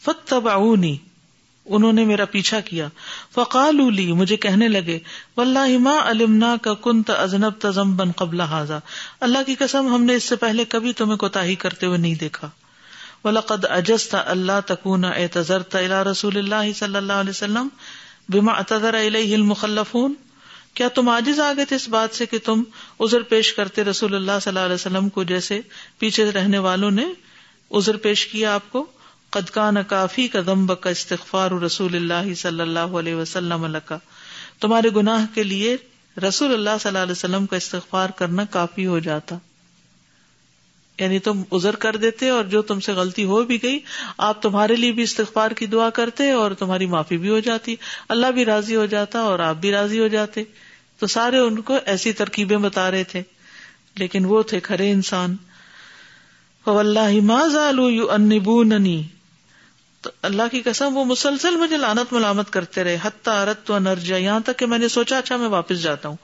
فتبعونی 0.00 0.96
انہوں 1.64 1.92
نے 1.92 2.04
میرا 2.04 2.24
پیچھا 2.24 2.60
کیا۔ 2.60 2.88
فقالوا 3.34 3.90
لی، 3.90 4.12
مجھے 4.12 4.36
کہنے 4.36 4.68
لگے، 4.68 4.98
واللہ 5.36 5.78
ما 5.78 6.10
علمنا 6.10 6.56
کا 6.62 6.74
کنت 6.74 7.10
ازنب 7.10 7.52
تزمبن 7.58 8.12
قبل 8.12 8.40
هذا 8.40 8.78
اللہ 9.20 9.38
کی 9.46 9.54
قسم، 9.54 9.94
ہم 9.94 10.04
نے 10.04 10.14
اس 10.14 10.24
سے 10.24 10.36
پہلے 10.36 10.64
کبھی 10.64 10.92
تمہیں 10.92 11.16
کوتاہی 11.16 11.54
کرتے 11.54 11.86
ہوئے 11.86 11.98
نہیں 11.98 12.14
دیکھا۔ 12.14 12.50
ولقد 13.24 13.64
اجزت 13.64 14.16
اللہ 14.26 14.60
تکون 14.66 15.04
اعتذرت 15.04 15.76
الى 15.76 16.10
رسول 16.10 16.36
اللہ 16.36 16.72
صلی 16.72 16.96
اللہ 16.96 17.12
علیہ 17.12 17.30
وسلم 17.30 17.68
بما 18.28 18.52
اعتذر 18.52 18.94
الیہ 18.94 19.34
المخلفون۔ 19.34 20.14
کیا 20.74 20.88
تم 20.88 21.08
آجز 21.08 21.40
آ 21.40 21.52
گئے 21.56 21.64
تھے 21.64 21.76
اس 21.76 21.88
بات 21.88 22.14
سے 22.14 22.26
کہ 22.26 22.38
تم 22.44 22.62
ازر 23.00 23.22
پیش 23.22 23.52
کرتے 23.52 23.84
رسول 23.84 24.14
اللہ 24.14 24.32
صلی 24.42 24.50
اللہ 24.50 24.60
علیہ 24.60 24.74
وسلم 24.74 25.08
کو 25.08 25.22
جیسے 25.22 25.60
پیچھے 25.98 26.30
رہنے 26.30 26.58
والوں 26.58 26.90
نے 26.90 27.04
ازر 27.70 27.96
پیش 27.96 28.26
کیا 28.26 28.54
آپ 28.54 28.72
کو؟ 28.72 28.86
قدکان 29.30 29.76
کافی 29.88 30.28
کا 30.28 30.40
دمب 30.46 30.80
کا 30.80 30.90
استغفار 30.90 31.50
رسول 31.50 31.96
اللہ 31.96 32.34
صلی 32.34 32.60
اللہ 32.60 32.98
علیہ 32.98 33.14
وسلم 33.14 33.66
کا 33.84 33.98
تمہارے 34.60 34.88
گناہ 34.96 35.24
کے 35.34 35.42
لیے 35.42 35.76
رسول 36.28 36.52
اللہ 36.52 36.70
صلی 36.80 36.88
اللہ 36.88 36.98
علیہ 36.98 37.12
وسلم 37.12 37.46
کا 37.46 37.56
استغفار 37.56 38.08
کرنا 38.08 38.44
کافی 38.44 38.86
ہو 38.86 38.98
جاتا۔ 38.98 39.36
یعنی 41.02 41.18
تم 41.18 41.42
ازر 41.52 41.76
کر 41.76 41.96
دیتے 41.96 42.28
اور 42.28 42.44
جو 42.44 42.62
تم 42.62 42.80
سے 42.80 42.92
غلطی 42.92 43.24
ہو 43.24 43.42
بھی 43.42 43.62
گئی، 43.62 43.80
آپ 44.18 44.42
تمہارے 44.42 44.76
لیے 44.76 44.92
بھی 44.92 45.02
استغفار 45.02 45.50
کی 45.50 45.66
دعا 45.66 45.90
کرتے 45.90 46.30
اور 46.30 46.50
تمہاری 46.50 46.86
معافی 46.86 47.16
بھی 47.16 47.28
ہو 47.28 47.38
جاتی۔ 47.38 47.76
اللہ 48.08 48.26
بھی 48.26 48.44
راضی 48.44 48.76
ہو 48.76 48.86
جاتا 48.86 49.18
اور 49.18 49.38
آپ 49.38 49.56
بھی 49.56 49.70
راضی 49.70 49.98
ہو 49.98 50.06
جاتے۔ 50.06 50.44
تو 50.98 51.06
سارے 51.06 51.38
ان 51.38 51.60
کو 51.60 51.78
ایسی 51.86 52.12
ترکیبیں 52.12 52.56
بتا 52.56 52.90
رہے 52.90 53.04
تھے۔ 53.04 53.22
لیکن 53.96 54.24
وہ 54.24 54.42
تھے 54.42 54.60
کھڑے 54.60 54.90
انسان۔ 54.90 55.36
اللہ 56.66 57.26
تو 60.00 60.10
اللہ 60.22 60.42
کی 60.50 60.62
قسم، 60.62 60.96
وہ 60.96 61.04
مسلسل 61.04 61.56
مجھے 61.56 61.76
لانت 61.76 62.12
ملامت 62.12 62.50
کرتے 62.50 62.84
رہے۔ 62.84 62.98
حتیٰ 63.02 63.44
رت 63.44 63.70
و 63.70 63.78
نرجا 63.78 64.16
یہاں 64.16 64.40
تک 64.40 64.58
کہ 64.58 64.66
میں 64.66 64.78
نے 64.78 64.88
سوچا 64.88 65.18
اچھا 65.18 65.36
میں 65.36 65.48
واپس 65.48 65.82
جاتا 65.82 66.08
ہوں۔ 66.08 66.16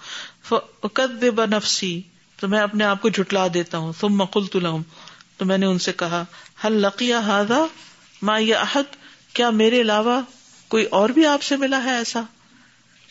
نفسی۔ 1.46 2.02
تو 2.40 2.48
میں 2.48 2.60
اپنے 2.60 2.84
آپ 2.84 3.02
کو 3.02 3.08
جھٹلا 3.08 3.46
دیتا 3.54 3.78
ہوں۔ 3.78 3.92
تم 4.00 4.08
مقل 4.08 4.46
تلحم 4.46 4.82
تو 5.36 5.44
میں 5.44 5.58
نے 5.58 5.66
ان 5.66 5.78
سے 5.78 5.92
کہا 5.92 6.24
حل 6.64 6.72
لقیا 6.72 7.18
ہاضا 7.18 7.66
ماں 8.22 8.40
یہ 8.40 8.54
عہد 8.54 8.96
کیا 9.34 9.50
میرے 9.50 9.80
علاوہ 9.80 10.20
کوئی 10.68 10.84
اور 10.84 11.08
بھی 11.08 11.26
آپ 11.26 11.42
سے 11.42 11.56
ملا 11.56 11.84
ہے 11.84 11.96
ایسا؟ 11.96 12.22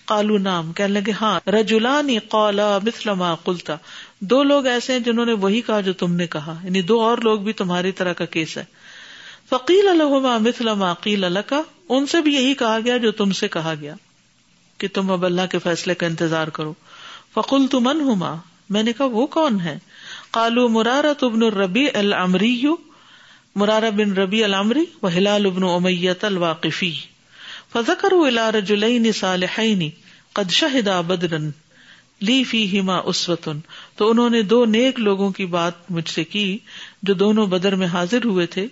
کالو 0.05 0.37
نام 0.37 0.73
کہنے 0.73 0.99
لگے 0.99 1.11
ہاں 1.11 1.39
رجولانی 1.49 2.19
قولا 2.19 2.77
ما 3.13 3.35
قلتا۔ 3.35 3.75
دو 4.19 4.43
لوگ 4.43 4.65
ایسے 4.65 4.93
ہیں 4.93 4.99
جنہوں 4.99 5.25
نے 5.25 5.33
وہی 5.33 5.61
کہا 5.61 5.81
جو 5.81 5.93
تم 5.93 6.15
نے 6.15 6.27
کہا۔ 6.27 6.59
یعنی 6.63 6.81
دو 6.81 7.01
اور 7.01 7.17
لوگ 7.17 7.39
بھی 7.39 7.53
تمہاری 7.53 7.91
طرح 7.91 8.13
کا 8.13 8.25
کیس 8.25 8.57
ہے۔ 8.57 8.65
فقیل 9.49 9.87
الحما 9.87 10.37
مثل 10.37 10.73
ما 10.73 10.93
قیل 10.93 11.37
کا 11.47 11.61
ان 11.89 12.05
سے 12.05 12.21
بھی 12.21 12.33
یہی 12.33 12.53
کہا 12.53 12.77
گیا 12.85 12.97
جو 12.97 13.11
تم 13.11 13.31
سے 13.31 13.47
کہا 13.47 13.73
گیا 13.81 13.95
کہ 14.77 14.87
تم 14.93 15.11
اب 15.11 15.25
اللہ 15.25 15.41
کے 15.51 15.59
فیصلے 15.59 15.95
کا 15.95 16.05
انتظار 16.05 16.47
کرو۔ 16.47 16.73
فقل 17.33 17.67
تو 17.67 17.79
من 17.79 18.01
ہوں 18.01 18.15
میں 18.69 18.83
نے 18.83 18.93
کہا 18.93 19.05
وہ 19.05 19.25
کون 19.27 19.59
ہے؟ 19.61 19.77
کالو 20.31 20.67
مرارا 20.69 21.11
تبن 21.19 21.43
الربی 21.43 21.85
العمری 21.93 22.63
مرارا 23.55 23.89
بن 23.89 24.13
ربی 24.13 24.43
العمری 24.43 24.85
و 25.01 25.07
ہلال 25.07 25.45
ابن 25.45 25.63
امیت 25.63 26.23
الواقفی. 26.23 26.91
فضکر 27.73 28.13
رجلین 28.53 29.11
صالحین 29.11 29.89
قد 30.33 30.51
شہدا 30.51 30.99
بدرن، 31.01 31.49
لی 32.21 32.43
فی 32.43 32.79
ہما 32.79 32.97
اسوتن. 33.05 33.59
تو 33.95 34.09
انہوں 34.09 34.29
نے 34.29 34.41
دو 34.41 34.63
نیک 34.65 34.99
لوگوں 34.99 35.29
کی 35.31 35.45
بات 35.45 35.89
مجھ 35.91 36.09
سے 36.09 36.23
کی 36.23 36.57
جو 37.03 37.13
دونوں 37.13 37.45
بدر 37.47 37.75
میں 37.75 37.87
حاضر 37.87 38.25
ہوئے 38.25 38.45
تھے، 38.45 38.67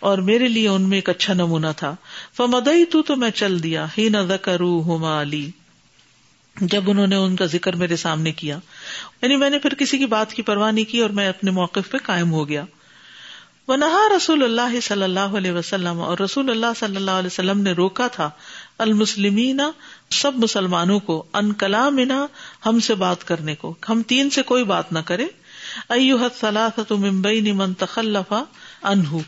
اور 0.00 0.18
میرے 0.18 0.48
لیے 0.48 0.68
ان 0.68 0.82
میں 0.82 0.98
ایک 0.98 1.08
اچھا 1.08 1.34
نمونہ 1.34 1.72
تھا۔ 1.76 1.94
فمدئی 2.36 2.84
تو 2.84 3.02
تو 3.02 3.16
میں 3.16 3.30
چل 3.30 3.62
دیا 3.62 3.86
ہی 3.98 4.08
نہ 4.08 4.22
ذکرو 4.28 4.80
ہما 4.86 5.20
علی 5.22 5.50
جب 6.56 6.90
انہوں 6.90 7.06
نے 7.06 7.16
ان 7.16 7.36
کا 7.36 7.44
ذکر 7.44 7.76
میرے 7.76 7.96
سامنے 7.96 8.32
کیا 8.32 8.58
یعنی 9.22 9.36
میں 9.36 9.50
نے 9.50 9.58
پھر 9.58 9.74
کسی 9.74 9.98
کی 9.98 10.06
بات 10.06 10.34
کی 10.34 10.42
پرواہ 10.42 10.72
نہیں 10.72 10.84
کی 10.84 11.00
اور 11.00 11.10
میں 11.10 11.28
اپنے 11.28 11.50
موقف 11.50 11.90
پہ 11.90 11.98
قائم 11.98 12.32
ہو 12.32 12.48
گیا۔ 12.48 12.64
وہ 13.68 13.76
نہا 13.76 14.16
رسول 14.16 14.42
اللہ 14.42 14.80
صلی 14.80 15.02
اللہ 15.02 15.20
علیہ 15.20 15.52
وسلم 15.52 16.00
اور 16.00 16.18
رسول 16.18 16.50
اللہ 16.50 16.66
صلی 16.76 16.96
اللہ 16.96 17.10
علیہ 17.10 17.26
وسلم 17.26 17.60
نے 17.60 17.72
روکا 17.72 18.08
تھا۔ 18.08 18.30
المسلمین، 18.78 19.60
سب 20.10 20.32
مسلمانوں 20.34 20.98
کو، 20.98 21.24
ان 21.32 21.52
کلام 21.52 21.98
ہم 22.66 22.80
سے 22.80 22.94
بات 22.94 23.24
کرنے 23.24 23.54
کو۔ 23.54 23.74
ہم 23.88 24.02
تین 24.02 24.30
سے 24.30 24.42
کوئی 24.42 24.64
بات 24.64 24.92
نہ 24.92 24.98
کرے۔ 24.98 25.26
ایوحت 25.88 26.40
صلاح 26.40 26.80
ممبئی 26.90 27.52
من 27.52 27.74
تخلفا 27.74 28.42
انہو 28.82 29.20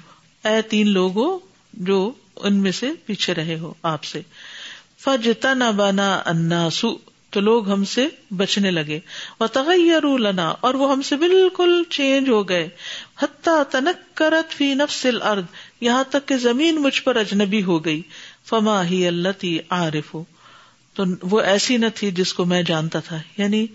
اے 0.44 0.62
تین 0.62 0.88
لوگوں 0.88 1.38
جو 1.72 2.12
ان 2.36 2.56
میں 2.56 2.72
سے 2.72 2.90
پیچھے 3.06 3.34
رہے 3.34 3.58
ہو 3.58 3.74
آپ 3.82 4.04
سے۔ 4.04 4.22
فج 4.98 5.28
تن 5.40 5.70
بنا 5.76 6.22
اناسو 6.26 6.96
تو 7.30 7.40
لوگ 7.40 7.70
ہم 7.70 7.84
سے 7.84 8.08
بچنے 8.36 8.70
لگے۔ 8.70 9.00
وہ 9.40 9.46
تغیر 9.46 10.18
لنا، 10.18 10.54
اور 10.60 10.74
وہ 10.74 10.92
ہم 10.92 11.02
سے 11.02 11.16
بالکل 11.16 11.82
چینج 11.90 12.28
ہو 12.28 12.48
گئے۔ 12.48 12.68
حتیٰ 13.22 13.62
تنک 13.70 14.16
کرت 14.16 14.52
فی 14.52 14.74
نفس 14.74 15.06
الارض 15.06 15.44
یہاں 15.80 16.04
تک 16.10 16.28
کہ 16.28 16.36
زمین 16.36 16.76
مجھ 16.76 17.02
پر 17.02 17.16
اجنبی 17.16 17.62
ہو 17.62 17.84
گئی۔ 17.84 18.02
فما 18.44 18.84
ہی 18.84 19.06
اللہ 19.06 19.44
عارف۔ 19.68 20.14
ہو 20.14 20.24
تو 20.94 21.04
وہ 21.22 21.40
ایسی 21.40 21.76
نہ 21.76 21.86
تھی 21.94 22.10
جس 22.10 22.32
کو 22.34 22.44
میں 22.44 22.62
جانتا 22.62 23.00
تھا۔ 23.00 23.22
یعنی 23.36 23.66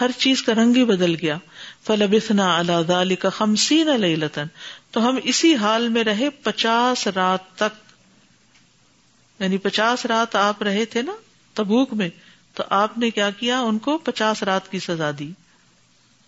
ہر 0.00 0.10
چیز 0.18 0.42
کا 0.42 0.52
رنگ 0.54 0.76
ہی 0.76 0.84
بدل 0.84 1.14
گیا۔ 1.22 1.38
فلبنا 1.86 2.58
اللہ 2.58 2.82
دال 2.88 3.14
کا 3.14 3.28
خمسین 3.28 3.86
لتن 4.00 4.46
تو 4.90 5.08
ہم 5.08 5.16
اسی 5.24 5.54
حال 5.54 5.88
میں 5.88 6.04
رہے 6.04 6.30
پچاس 6.30 7.06
رات 7.06 7.56
تک۔ 7.56 7.92
یعنی 9.42 9.58
پچاس 9.58 10.06
رات 10.06 10.36
آپ 10.36 10.62
رہے 10.62 10.84
تھے 10.84 11.02
نا 11.02 11.12
تبوک 11.54 11.92
میں۔ 11.92 12.08
تو 12.58 12.64
آپ 12.70 12.98
نے 12.98 13.10
کیا 13.10 13.30
کیا؟ 13.30 13.60
ان 13.60 13.78
کو 13.78 13.98
پچاس 13.98 14.42
رات 14.42 14.70
کی 14.70 14.78
سزا 14.78 15.10
دی، 15.18 15.32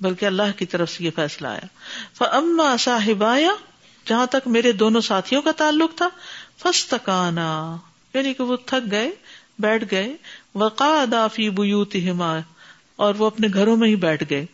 بلکہ 0.00 0.26
اللہ 0.26 0.58
کی 0.58 0.66
طرف 0.66 0.90
سے 0.90 1.04
یہ 1.04 1.10
فیصلہ 1.14 1.48
آیا۔ 1.48 1.66
فما 2.14 2.76
صاحبایا 2.76 3.50
جہاں 4.06 4.26
تک 4.26 4.48
میرے 4.48 4.72
دونوں 4.72 5.00
ساتھیوں 5.00 5.42
کا 5.42 5.50
تعلق 5.52 5.94
تھا 5.94 6.08
فس 6.58 6.94
یعنی 8.14 8.34
کہ 8.34 8.42
وہ 8.42 8.56
تھک 8.66 8.90
گئے، 8.90 9.10
بیٹھ 9.58 9.84
گئے۔ 9.90 10.16
وقا 10.54 11.04
دافی 11.12 11.50
بوت 11.50 11.96
ہما 12.10 12.38
اور 12.96 13.14
وہ 13.14 13.26
اپنے 13.26 13.48
گھروں 13.54 13.76
میں 13.76 13.88
ہی 13.88 13.96
بیٹھ 13.96 14.24
گئے۔ 14.30 14.46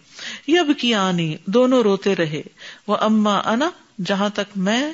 یب 0.49 0.79
کی 0.79 0.95
آنی 0.95 1.37
دونوں 1.47 1.83
روتے 1.83 2.17
رہے۔ 2.17 2.43
وہ 2.87 2.97
اما 2.97 3.39
انا 3.39 3.71
جہاں 4.07 4.29
تک 4.29 4.57
میں 4.57 4.93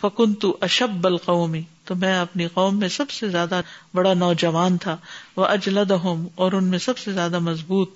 فکن 0.00 0.34
تو 0.34 0.56
اشب 0.60 1.06
القومی 1.06 1.62
تو 1.86 1.94
میں 1.94 2.20
اپنی 2.20 2.46
قوم 2.46 2.78
میں 2.78 2.88
سب 2.88 3.10
سے 3.10 3.28
زیادہ 3.28 3.60
بڑا 3.94 4.14
نوجوان 4.14 4.76
تھا۔ 4.76 4.96
وہ 5.36 5.44
اجلد 5.44 5.90
ہوم 5.90 6.26
اور 6.34 6.52
ان 6.52 6.64
میں 6.64 6.78
سب 6.78 6.98
سے 6.98 7.12
زیادہ 7.12 7.38
مضبوط۔ 7.38 7.90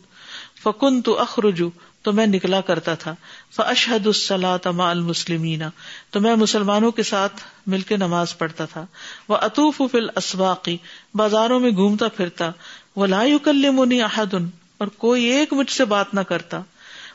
فکن 0.62 1.02
تو 1.02 1.20
اخرجو 1.20 1.70
تو 2.02 2.12
میں 2.12 2.26
نکلا 2.26 2.60
کرتا 2.60 2.94
تھا۔ 2.94 3.14
فشحد 3.56 4.06
السلاۃ 4.06 4.66
المسلمین 4.78 5.62
تو 6.10 6.20
میں 6.20 6.36
مسلمانوں 6.36 6.90
کے 6.90 7.02
ساتھ 7.02 7.34
مل 7.66 7.80
کے 7.80 7.96
نماز 7.96 8.38
پڑھتا 8.38 8.64
تھا۔ 8.64 8.86
وہ 9.28 9.36
اطوف 9.36 9.82
فل 9.92 10.08
اسواقی 10.16 10.76
بازاروں 11.14 11.60
میں 11.60 11.70
گھومتا 11.70 12.08
پھرتا۔ 12.08 12.50
وہ 12.96 13.06
لایو 13.06 13.38
منی 13.72 14.02
احدن 14.02 14.46
اور 14.78 14.88
کوئی 14.88 15.24
ایک 15.24 15.52
مجھ 15.52 15.70
سے 15.70 15.84
بات 15.84 16.14
نہ 16.14 16.20
کرتا۔ 16.20 16.60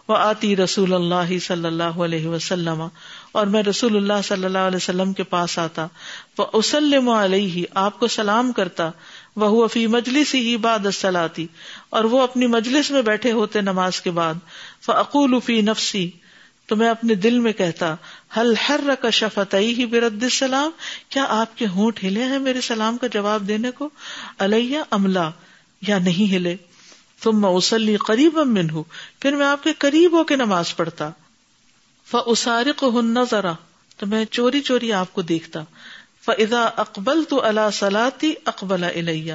وہ 0.08 0.18
آتی 0.18 0.56
رسول 0.56 0.94
اللہ 0.94 1.40
صلی 1.40 1.66
اللہ 1.66 1.84
علیہ 1.84 2.28
وسلم 2.28 2.88
اور 3.36 3.48
میں 3.48 3.64
رسول 3.64 3.96
اللہ 3.96 4.22
صلی 4.24 4.46
اللہ 4.46 4.58
علیہ 4.58 4.76
وسلم 4.76 5.14
کے 5.14 5.24
پاس 5.24 5.60
آتا۔ 5.60 5.88
وہ 6.38 6.46
اسلم 6.54 7.10
علیہ 7.10 7.66
آپ 7.74 8.00
کو 8.00 8.08
سلام 8.08 8.52
کرتا۔ 8.52 8.90
وہ 9.36 9.68
فی 9.68 9.88
مجلس 9.88 10.36
ہی 10.36 10.58
باد 10.58 10.80
سلاتی 10.94 11.48
اور 11.90 12.04
وہ 12.04 12.22
اپنی 12.22 12.48
مجلس 12.48 12.92
میں 12.92 13.02
بیٹھے 13.02 13.32
ہوتے 13.32 13.62
نماز 13.62 14.02
کے 14.02 14.12
بعد۔ 14.12 14.34
فعقول 14.86 15.40
فی 15.46 15.62
نفسی 15.62 16.10
تو 16.66 16.76
میں 16.76 16.90
اپنے 16.90 17.16
دل 17.16 17.40
میں 17.40 17.54
کہتا 17.54 17.96
ہل 18.38 18.54
ہر 18.70 18.80
کا 19.02 19.10
شفت 19.10 19.54
ہی 19.54 19.86
برد 19.86 20.24
السلام؟ 20.24 20.72
کیا 21.10 21.26
آپ 21.30 21.58
کے 21.58 21.68
ہونٹ 21.68 22.04
ہلے 22.04 22.24
ہیں 22.24 22.40
میرے 22.40 22.62
سلام 22.62 22.98
کا 22.98 23.08
جواب 23.08 23.48
دینے 23.48 23.72
کو؟ 23.72 23.90
علیہ 24.40 24.80
عملہ 24.92 25.32
یا 25.88 25.98
نہیں 25.98 26.36
ہلے؟ 26.36 26.56
تم 27.24 27.42
میں 27.42 27.50
اسلی 27.50 27.96
قریب 27.98 28.40
امن 28.40 28.70
ہوں 28.70 28.84
پھر 29.20 29.36
میں 29.36 29.46
آپ 29.46 29.64
کے 29.64 29.74
قریب 29.78 30.12
ہو 30.12 30.24
کے 30.24 30.36
نماز 30.36 30.76
پڑھتا۔ 30.76 31.10
فسارق 32.12 32.84
ہن 32.84 33.18
ذرا 33.32 33.54
تو 33.98 34.08
میں 34.08 34.26
چوری 34.26 34.62
چوری 34.62 34.94
آپ 34.94 35.14
کو 35.14 35.22
دیکھتا۔ 35.22 35.64
فضا 36.26 36.62
اقبل 36.62 37.24
تو 37.24 37.44
اللہ 37.44 37.70
سلاتی 37.74 38.34
اقبل 38.46 38.84
الیہ 38.84 39.34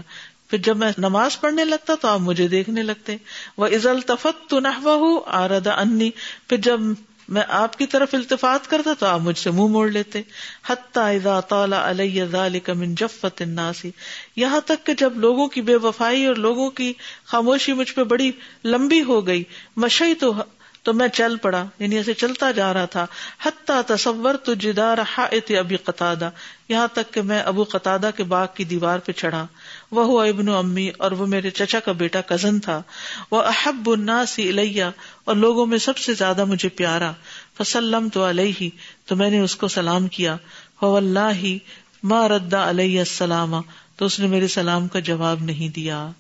پھر 0.51 0.59
جب 0.59 0.77
میں 0.77 0.93
نماز 0.99 1.41
پڑھنے 1.41 1.65
لگتا 1.65 1.95
تو 1.95 2.09
آپ 2.09 2.21
مجھے 2.21 2.49
دیکھنے 2.49 2.83
لگتے۔ 2.83 3.17
وہ 3.57 3.67
عزل 3.67 4.01
تفت 4.01 4.51
تو 4.51 4.61
نہ 4.61 4.69
آردا 5.27 5.73
انی 5.73 6.11
پھر 6.49 6.57
جب 6.57 6.81
میں 7.29 7.43
آپ 7.49 7.77
کی 7.79 7.87
طرف 7.87 8.15
التفات 8.15 8.71
کرتا 8.71 8.91
تو 8.99 9.07
آپ 9.07 9.21
مجھ 9.21 9.39
سے 9.39 9.51
منہ 9.51 9.67
موڑ 9.67 9.91
لیتے۔ 9.91 10.23
اذا 10.95 11.41
طال 11.41 11.73
علیہ 11.73 12.25
ذلك 12.25 12.71
من 12.71 12.95
جفت 12.95 13.43
الناسی 13.43 13.91
یہاں 14.37 14.61
تک 14.61 14.87
کہ 14.87 14.95
جب 14.95 15.19
لوگوں 15.19 15.47
کی 15.47 15.63
بے 15.63 15.77
وفائی 15.77 16.27
اور 16.27 16.35
لوگوں 16.35 16.71
کی 16.71 16.93
خاموشی 17.27 17.73
مجھ 17.73 17.93
پہ 17.93 18.05
بڑی 18.05 18.33
لمبی 18.65 19.03
ہو 19.03 19.27
گئی۔ 19.27 19.45
مشئی 19.77 20.15
تو 20.15 20.35
تو 20.83 20.93
میں 20.93 21.09
چل 21.09 21.37
پڑا 21.37 21.65
یعنی 21.79 21.97
ایسے 21.97 22.15
چلتا 22.15 22.51
جا 22.51 22.75
رہا 22.75 22.85
تھا۔ 22.85 23.07
حتیٰ 23.43 23.81
تصور 23.87 24.35
تو 24.35 24.55
جدار 24.55 24.99
حائط 24.99 25.51
ابی 25.59 25.77
قطع 25.77 26.15
یہاں 26.69 26.89
تک 26.93 27.15
کہ 27.15 27.23
میں 27.23 27.43
ابو 27.43 27.65
قطع 27.65 27.97
کے 28.17 28.25
باغ 28.25 28.47
کی 28.55 28.65
دیوار 28.65 28.99
پہ 28.99 29.13
چڑھا۔ 29.13 29.47
وہ 29.91 30.23
ابن 30.23 30.49
و 30.49 30.57
امی، 30.57 30.91
اور 30.99 31.13
وہ 31.13 31.27
میرے 31.27 31.51
چچا 31.51 31.81
کا 31.81 31.93
بیٹا 31.93 32.21
کزن 32.21 32.61
تھا۔ 32.61 32.83
وہ 33.31 33.43
احب 33.43 33.91
الناس 33.91 34.39
الیہ، 34.39 34.85
اور 35.25 35.37
لوگوں 35.37 35.67
میں 35.67 35.79
سب 35.79 35.99
سے 35.99 36.15
زیادہ 36.15 36.45
مجھے 36.45 36.69
پیارا۔ 36.69 37.13
فسلم 37.59 38.09
تو 38.09 38.31
علیہ، 38.31 38.69
تو 39.07 39.17
میں 39.17 39.31
نے 39.31 39.41
اس 39.41 39.57
کو 39.57 39.69
سلام 39.69 40.07
کیا۔ 40.09 40.37
ہو 40.83 40.97
اللہ 40.97 41.45
ما 42.03 42.29
ردا 42.29 42.71
علیہ 42.71 42.99
السلام، 42.99 43.61
تو 43.97 44.05
اس 44.05 44.21
نے 44.21 44.27
میرے 44.27 44.49
سلام 44.49 44.89
کا 44.89 44.99
جواب 44.99 45.43
نہیں 45.43 45.69
دیا۔ 45.69 46.11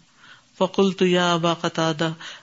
فقل 0.61 0.93
تو 0.93 1.07
یا 1.07 1.33
ابا 1.33 1.55
قطع 1.55 1.93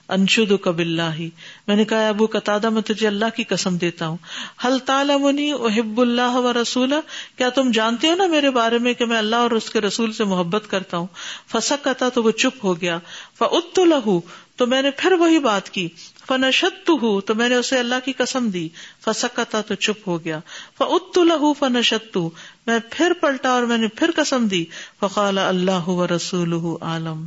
انشد 0.08 0.52
کب 0.62 0.78
اللہ 0.78 1.20
میں 1.66 1.76
نے 1.76 1.84
کہا 1.84 2.08
ابو 2.08 2.26
قطع 2.26 2.68
میں 2.68 2.82
تجھے 2.82 3.06
اللہ 3.06 3.24
کی 3.36 3.44
قسم 3.44 3.76
دیتا 3.76 4.06
ہوں۔ 4.06 4.16
حل 4.64 4.78
تعلمنی 4.78 5.52
احب 5.52 6.00
اللہ 6.00 6.36
و 6.36 6.52
رسول 6.62 6.94
کیا 7.36 7.48
تم 7.48 7.70
جانتے 7.70 8.08
ہو 8.10 8.14
نا 8.14 8.26
میرے 8.26 8.50
بارے 8.50 8.78
میں 8.78 8.94
کہ 8.94 9.04
میں 9.04 9.18
اللہ 9.18 9.36
اور 9.36 9.50
اس 9.50 9.70
کے 9.70 9.80
رسول 9.80 10.12
سے 10.12 10.24
محبت 10.24 10.64
کرتا 10.70 10.96
ہوں؟ 10.96 11.06
فسک 11.52 11.84
کتا 11.84 12.08
تو 12.08 12.22
وہ 12.22 12.30
چپ 12.30 12.64
ہو 12.64 12.80
گیا۔ 12.80 12.98
فعت 13.38 13.78
لہو 13.78 14.20
تو 14.56 14.66
میں 14.66 14.82
نے 14.82 14.90
پھر 14.90 15.12
وہی 15.12 15.38
بات 15.38 15.70
کی۔ 15.70 15.88
فنشت 16.28 16.90
ہوں 16.90 17.20
تو 17.20 17.34
میں 17.34 17.48
نے 17.48 17.54
اسے 17.54 17.78
اللہ 17.78 17.94
کی 18.04 18.12
قسم 18.12 18.50
دی۔ 18.50 18.68
فسکتا 19.00 19.60
تو 19.60 19.74
چپ 19.74 20.08
ہو 20.08 20.24
گیا۔ 20.24 20.40
فعت 20.78 21.18
لہو 21.18 21.52
فنشت 21.52 22.18
میں 22.66 22.78
پھر 22.90 23.12
پلٹا 23.20 23.48
اور 23.48 23.62
میں 23.62 23.78
نے 23.78 23.88
پھر 23.88 24.10
قسم 24.16 24.46
دی۔ 24.46 24.64
فقال، 25.00 25.38
اللہ 25.38 25.88
و 25.88 26.06
رسول 26.06 26.76
عالم. 26.80 27.24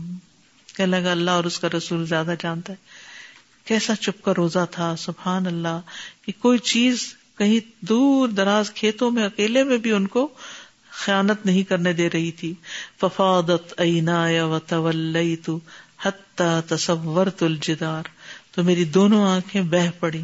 کہنے 0.82 1.02
لگا، 1.02 1.12
اللہ 1.12 1.32
اور 1.32 1.44
اس 1.44 1.60
کا 1.60 1.68
رسول 1.78 2.06
زیادہ 2.06 2.34
جانتا 2.44 2.74
ہے۔ 2.74 2.78
کیسا 3.66 3.96
چپ 3.96 4.24
کا 4.24 4.34
روزہ 4.38 4.66
تھا، 4.72 4.96
سبحان 4.98 5.48
اللہ، 5.48 5.82
کہ 6.22 6.32
کوئی 6.40 6.60
چیز 6.60 7.16
کہیں 7.38 7.86
دور 7.86 8.30
دراز 8.30 8.72
کھیتوں 8.72 9.12
میں، 9.12 9.24
اکیلے 9.24 9.64
میں 9.64 9.78
بھی 9.78 9.92
ان 9.92 10.08
کو 10.08 10.28
خیانت 10.90 11.46
نہیں 11.46 11.64
کرنے 11.64 11.94
دے 11.94 12.10
رہی 12.10 12.32
تھی۔ 12.32 12.54
ففادت 13.00 13.74
اینا 13.78 14.26
و 14.46 14.60
تو 15.46 15.60
تصور 16.68 17.28
الجدار۔ 17.42 18.04
تو 18.52 18.64
میری 18.64 18.84
دونوں 18.84 19.24
آنکھیں 19.24 19.62
بہ 19.62 20.00
پڑی 20.00 20.22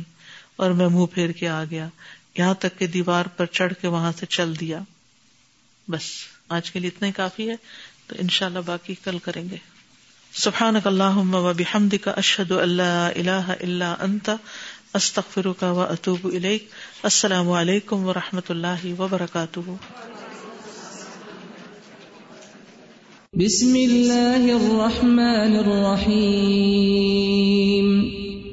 اور 0.56 0.72
میں 0.72 0.88
منہ 0.88 1.06
پھیر 1.06 1.30
کے 1.30 1.50
آ 1.50 1.64
گیا۔ 1.64 1.88
یہاں 2.38 2.54
تک 2.54 2.80
کہ 2.80 2.88
دیوار 2.88 3.26
پر 3.26 3.46
چڑھ 3.46 3.74
کے 3.82 3.88
وہاں 3.88 4.12
سے 4.20 4.26
چل 4.26 4.60
دیا۔ 4.60 4.80
بس، 5.88 6.04
آج 6.50 6.72
کے 6.72 6.80
لیے 6.80 6.90
اتنا 6.96 7.08
ہی 7.08 7.14
کافی 7.14 7.50
ہے۔ 7.50 7.56
تو 8.08 8.16
انشاءاللہ 8.20 8.60
باقی 8.66 8.96
کل 9.04 9.18
کریں 9.20 9.50
گے۔ 9.50 9.77
سبحان 10.34 10.76
اللہ 10.86 11.22
بحمد 11.58 11.94
کا 12.04 12.12
اشد 12.12 12.52
اللہ 12.52 13.10
اللہ 13.16 13.52
اللہ 13.62 13.96
انت 14.00 14.30
استخر 14.94 15.48
کا 15.60 15.72
و 15.72 15.82
اطوب 15.82 16.28
السلام 17.04 17.52
علیکم 17.52 18.06
و 18.06 18.14
رحمۃ 18.14 18.50
اللہ 18.50 19.02
وبرکاتہ 19.02 19.60
بسم 23.34 23.76
الله 23.76 24.44
الرحمن 24.56 25.56
الرحيم. 25.56 26.58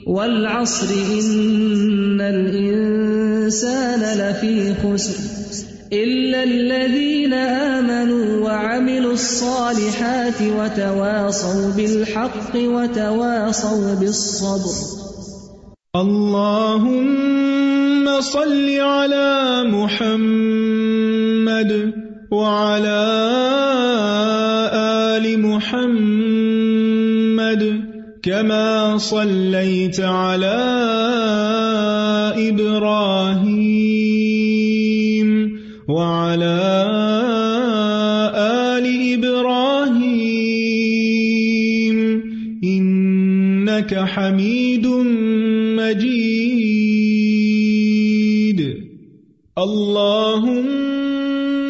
والعصر 0.06 0.90
إن 0.90 2.20
الإنسان 2.20 4.00
لفي 4.00 4.72
خسر. 4.82 5.43
إلا 5.92 6.42
الذين 6.42 7.32
آمنوا 7.32 8.40
وعملوا 8.44 9.12
الصالحات 9.12 10.42
وتواصوا 10.42 11.70
بالحق 11.76 12.56
وتواصوا 12.56 13.94
بالصبر. 13.94 14.74
اللهم 15.96 17.24
صل 18.20 18.66
على 18.80 19.62
محمد 19.70 20.72
وعلى 22.32 23.04
آل 25.14 25.24
محمد 25.38 26.84
كما 28.22 28.98
صليت 28.98 30.00
على 30.00 30.58
إبراهيم 32.50 33.03
إنك 43.84 44.08
حميد 44.08 44.86
مجيد. 45.76 46.24
اللهم 49.58 50.64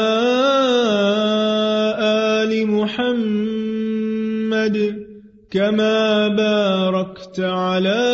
آل 2.42 2.68
محمد 2.68 3.98
كما 5.52 6.28
باركت 6.28 7.40
على 7.40 8.11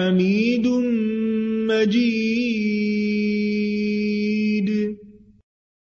إبراهيم 0.00 0.10
حميد 0.10 0.39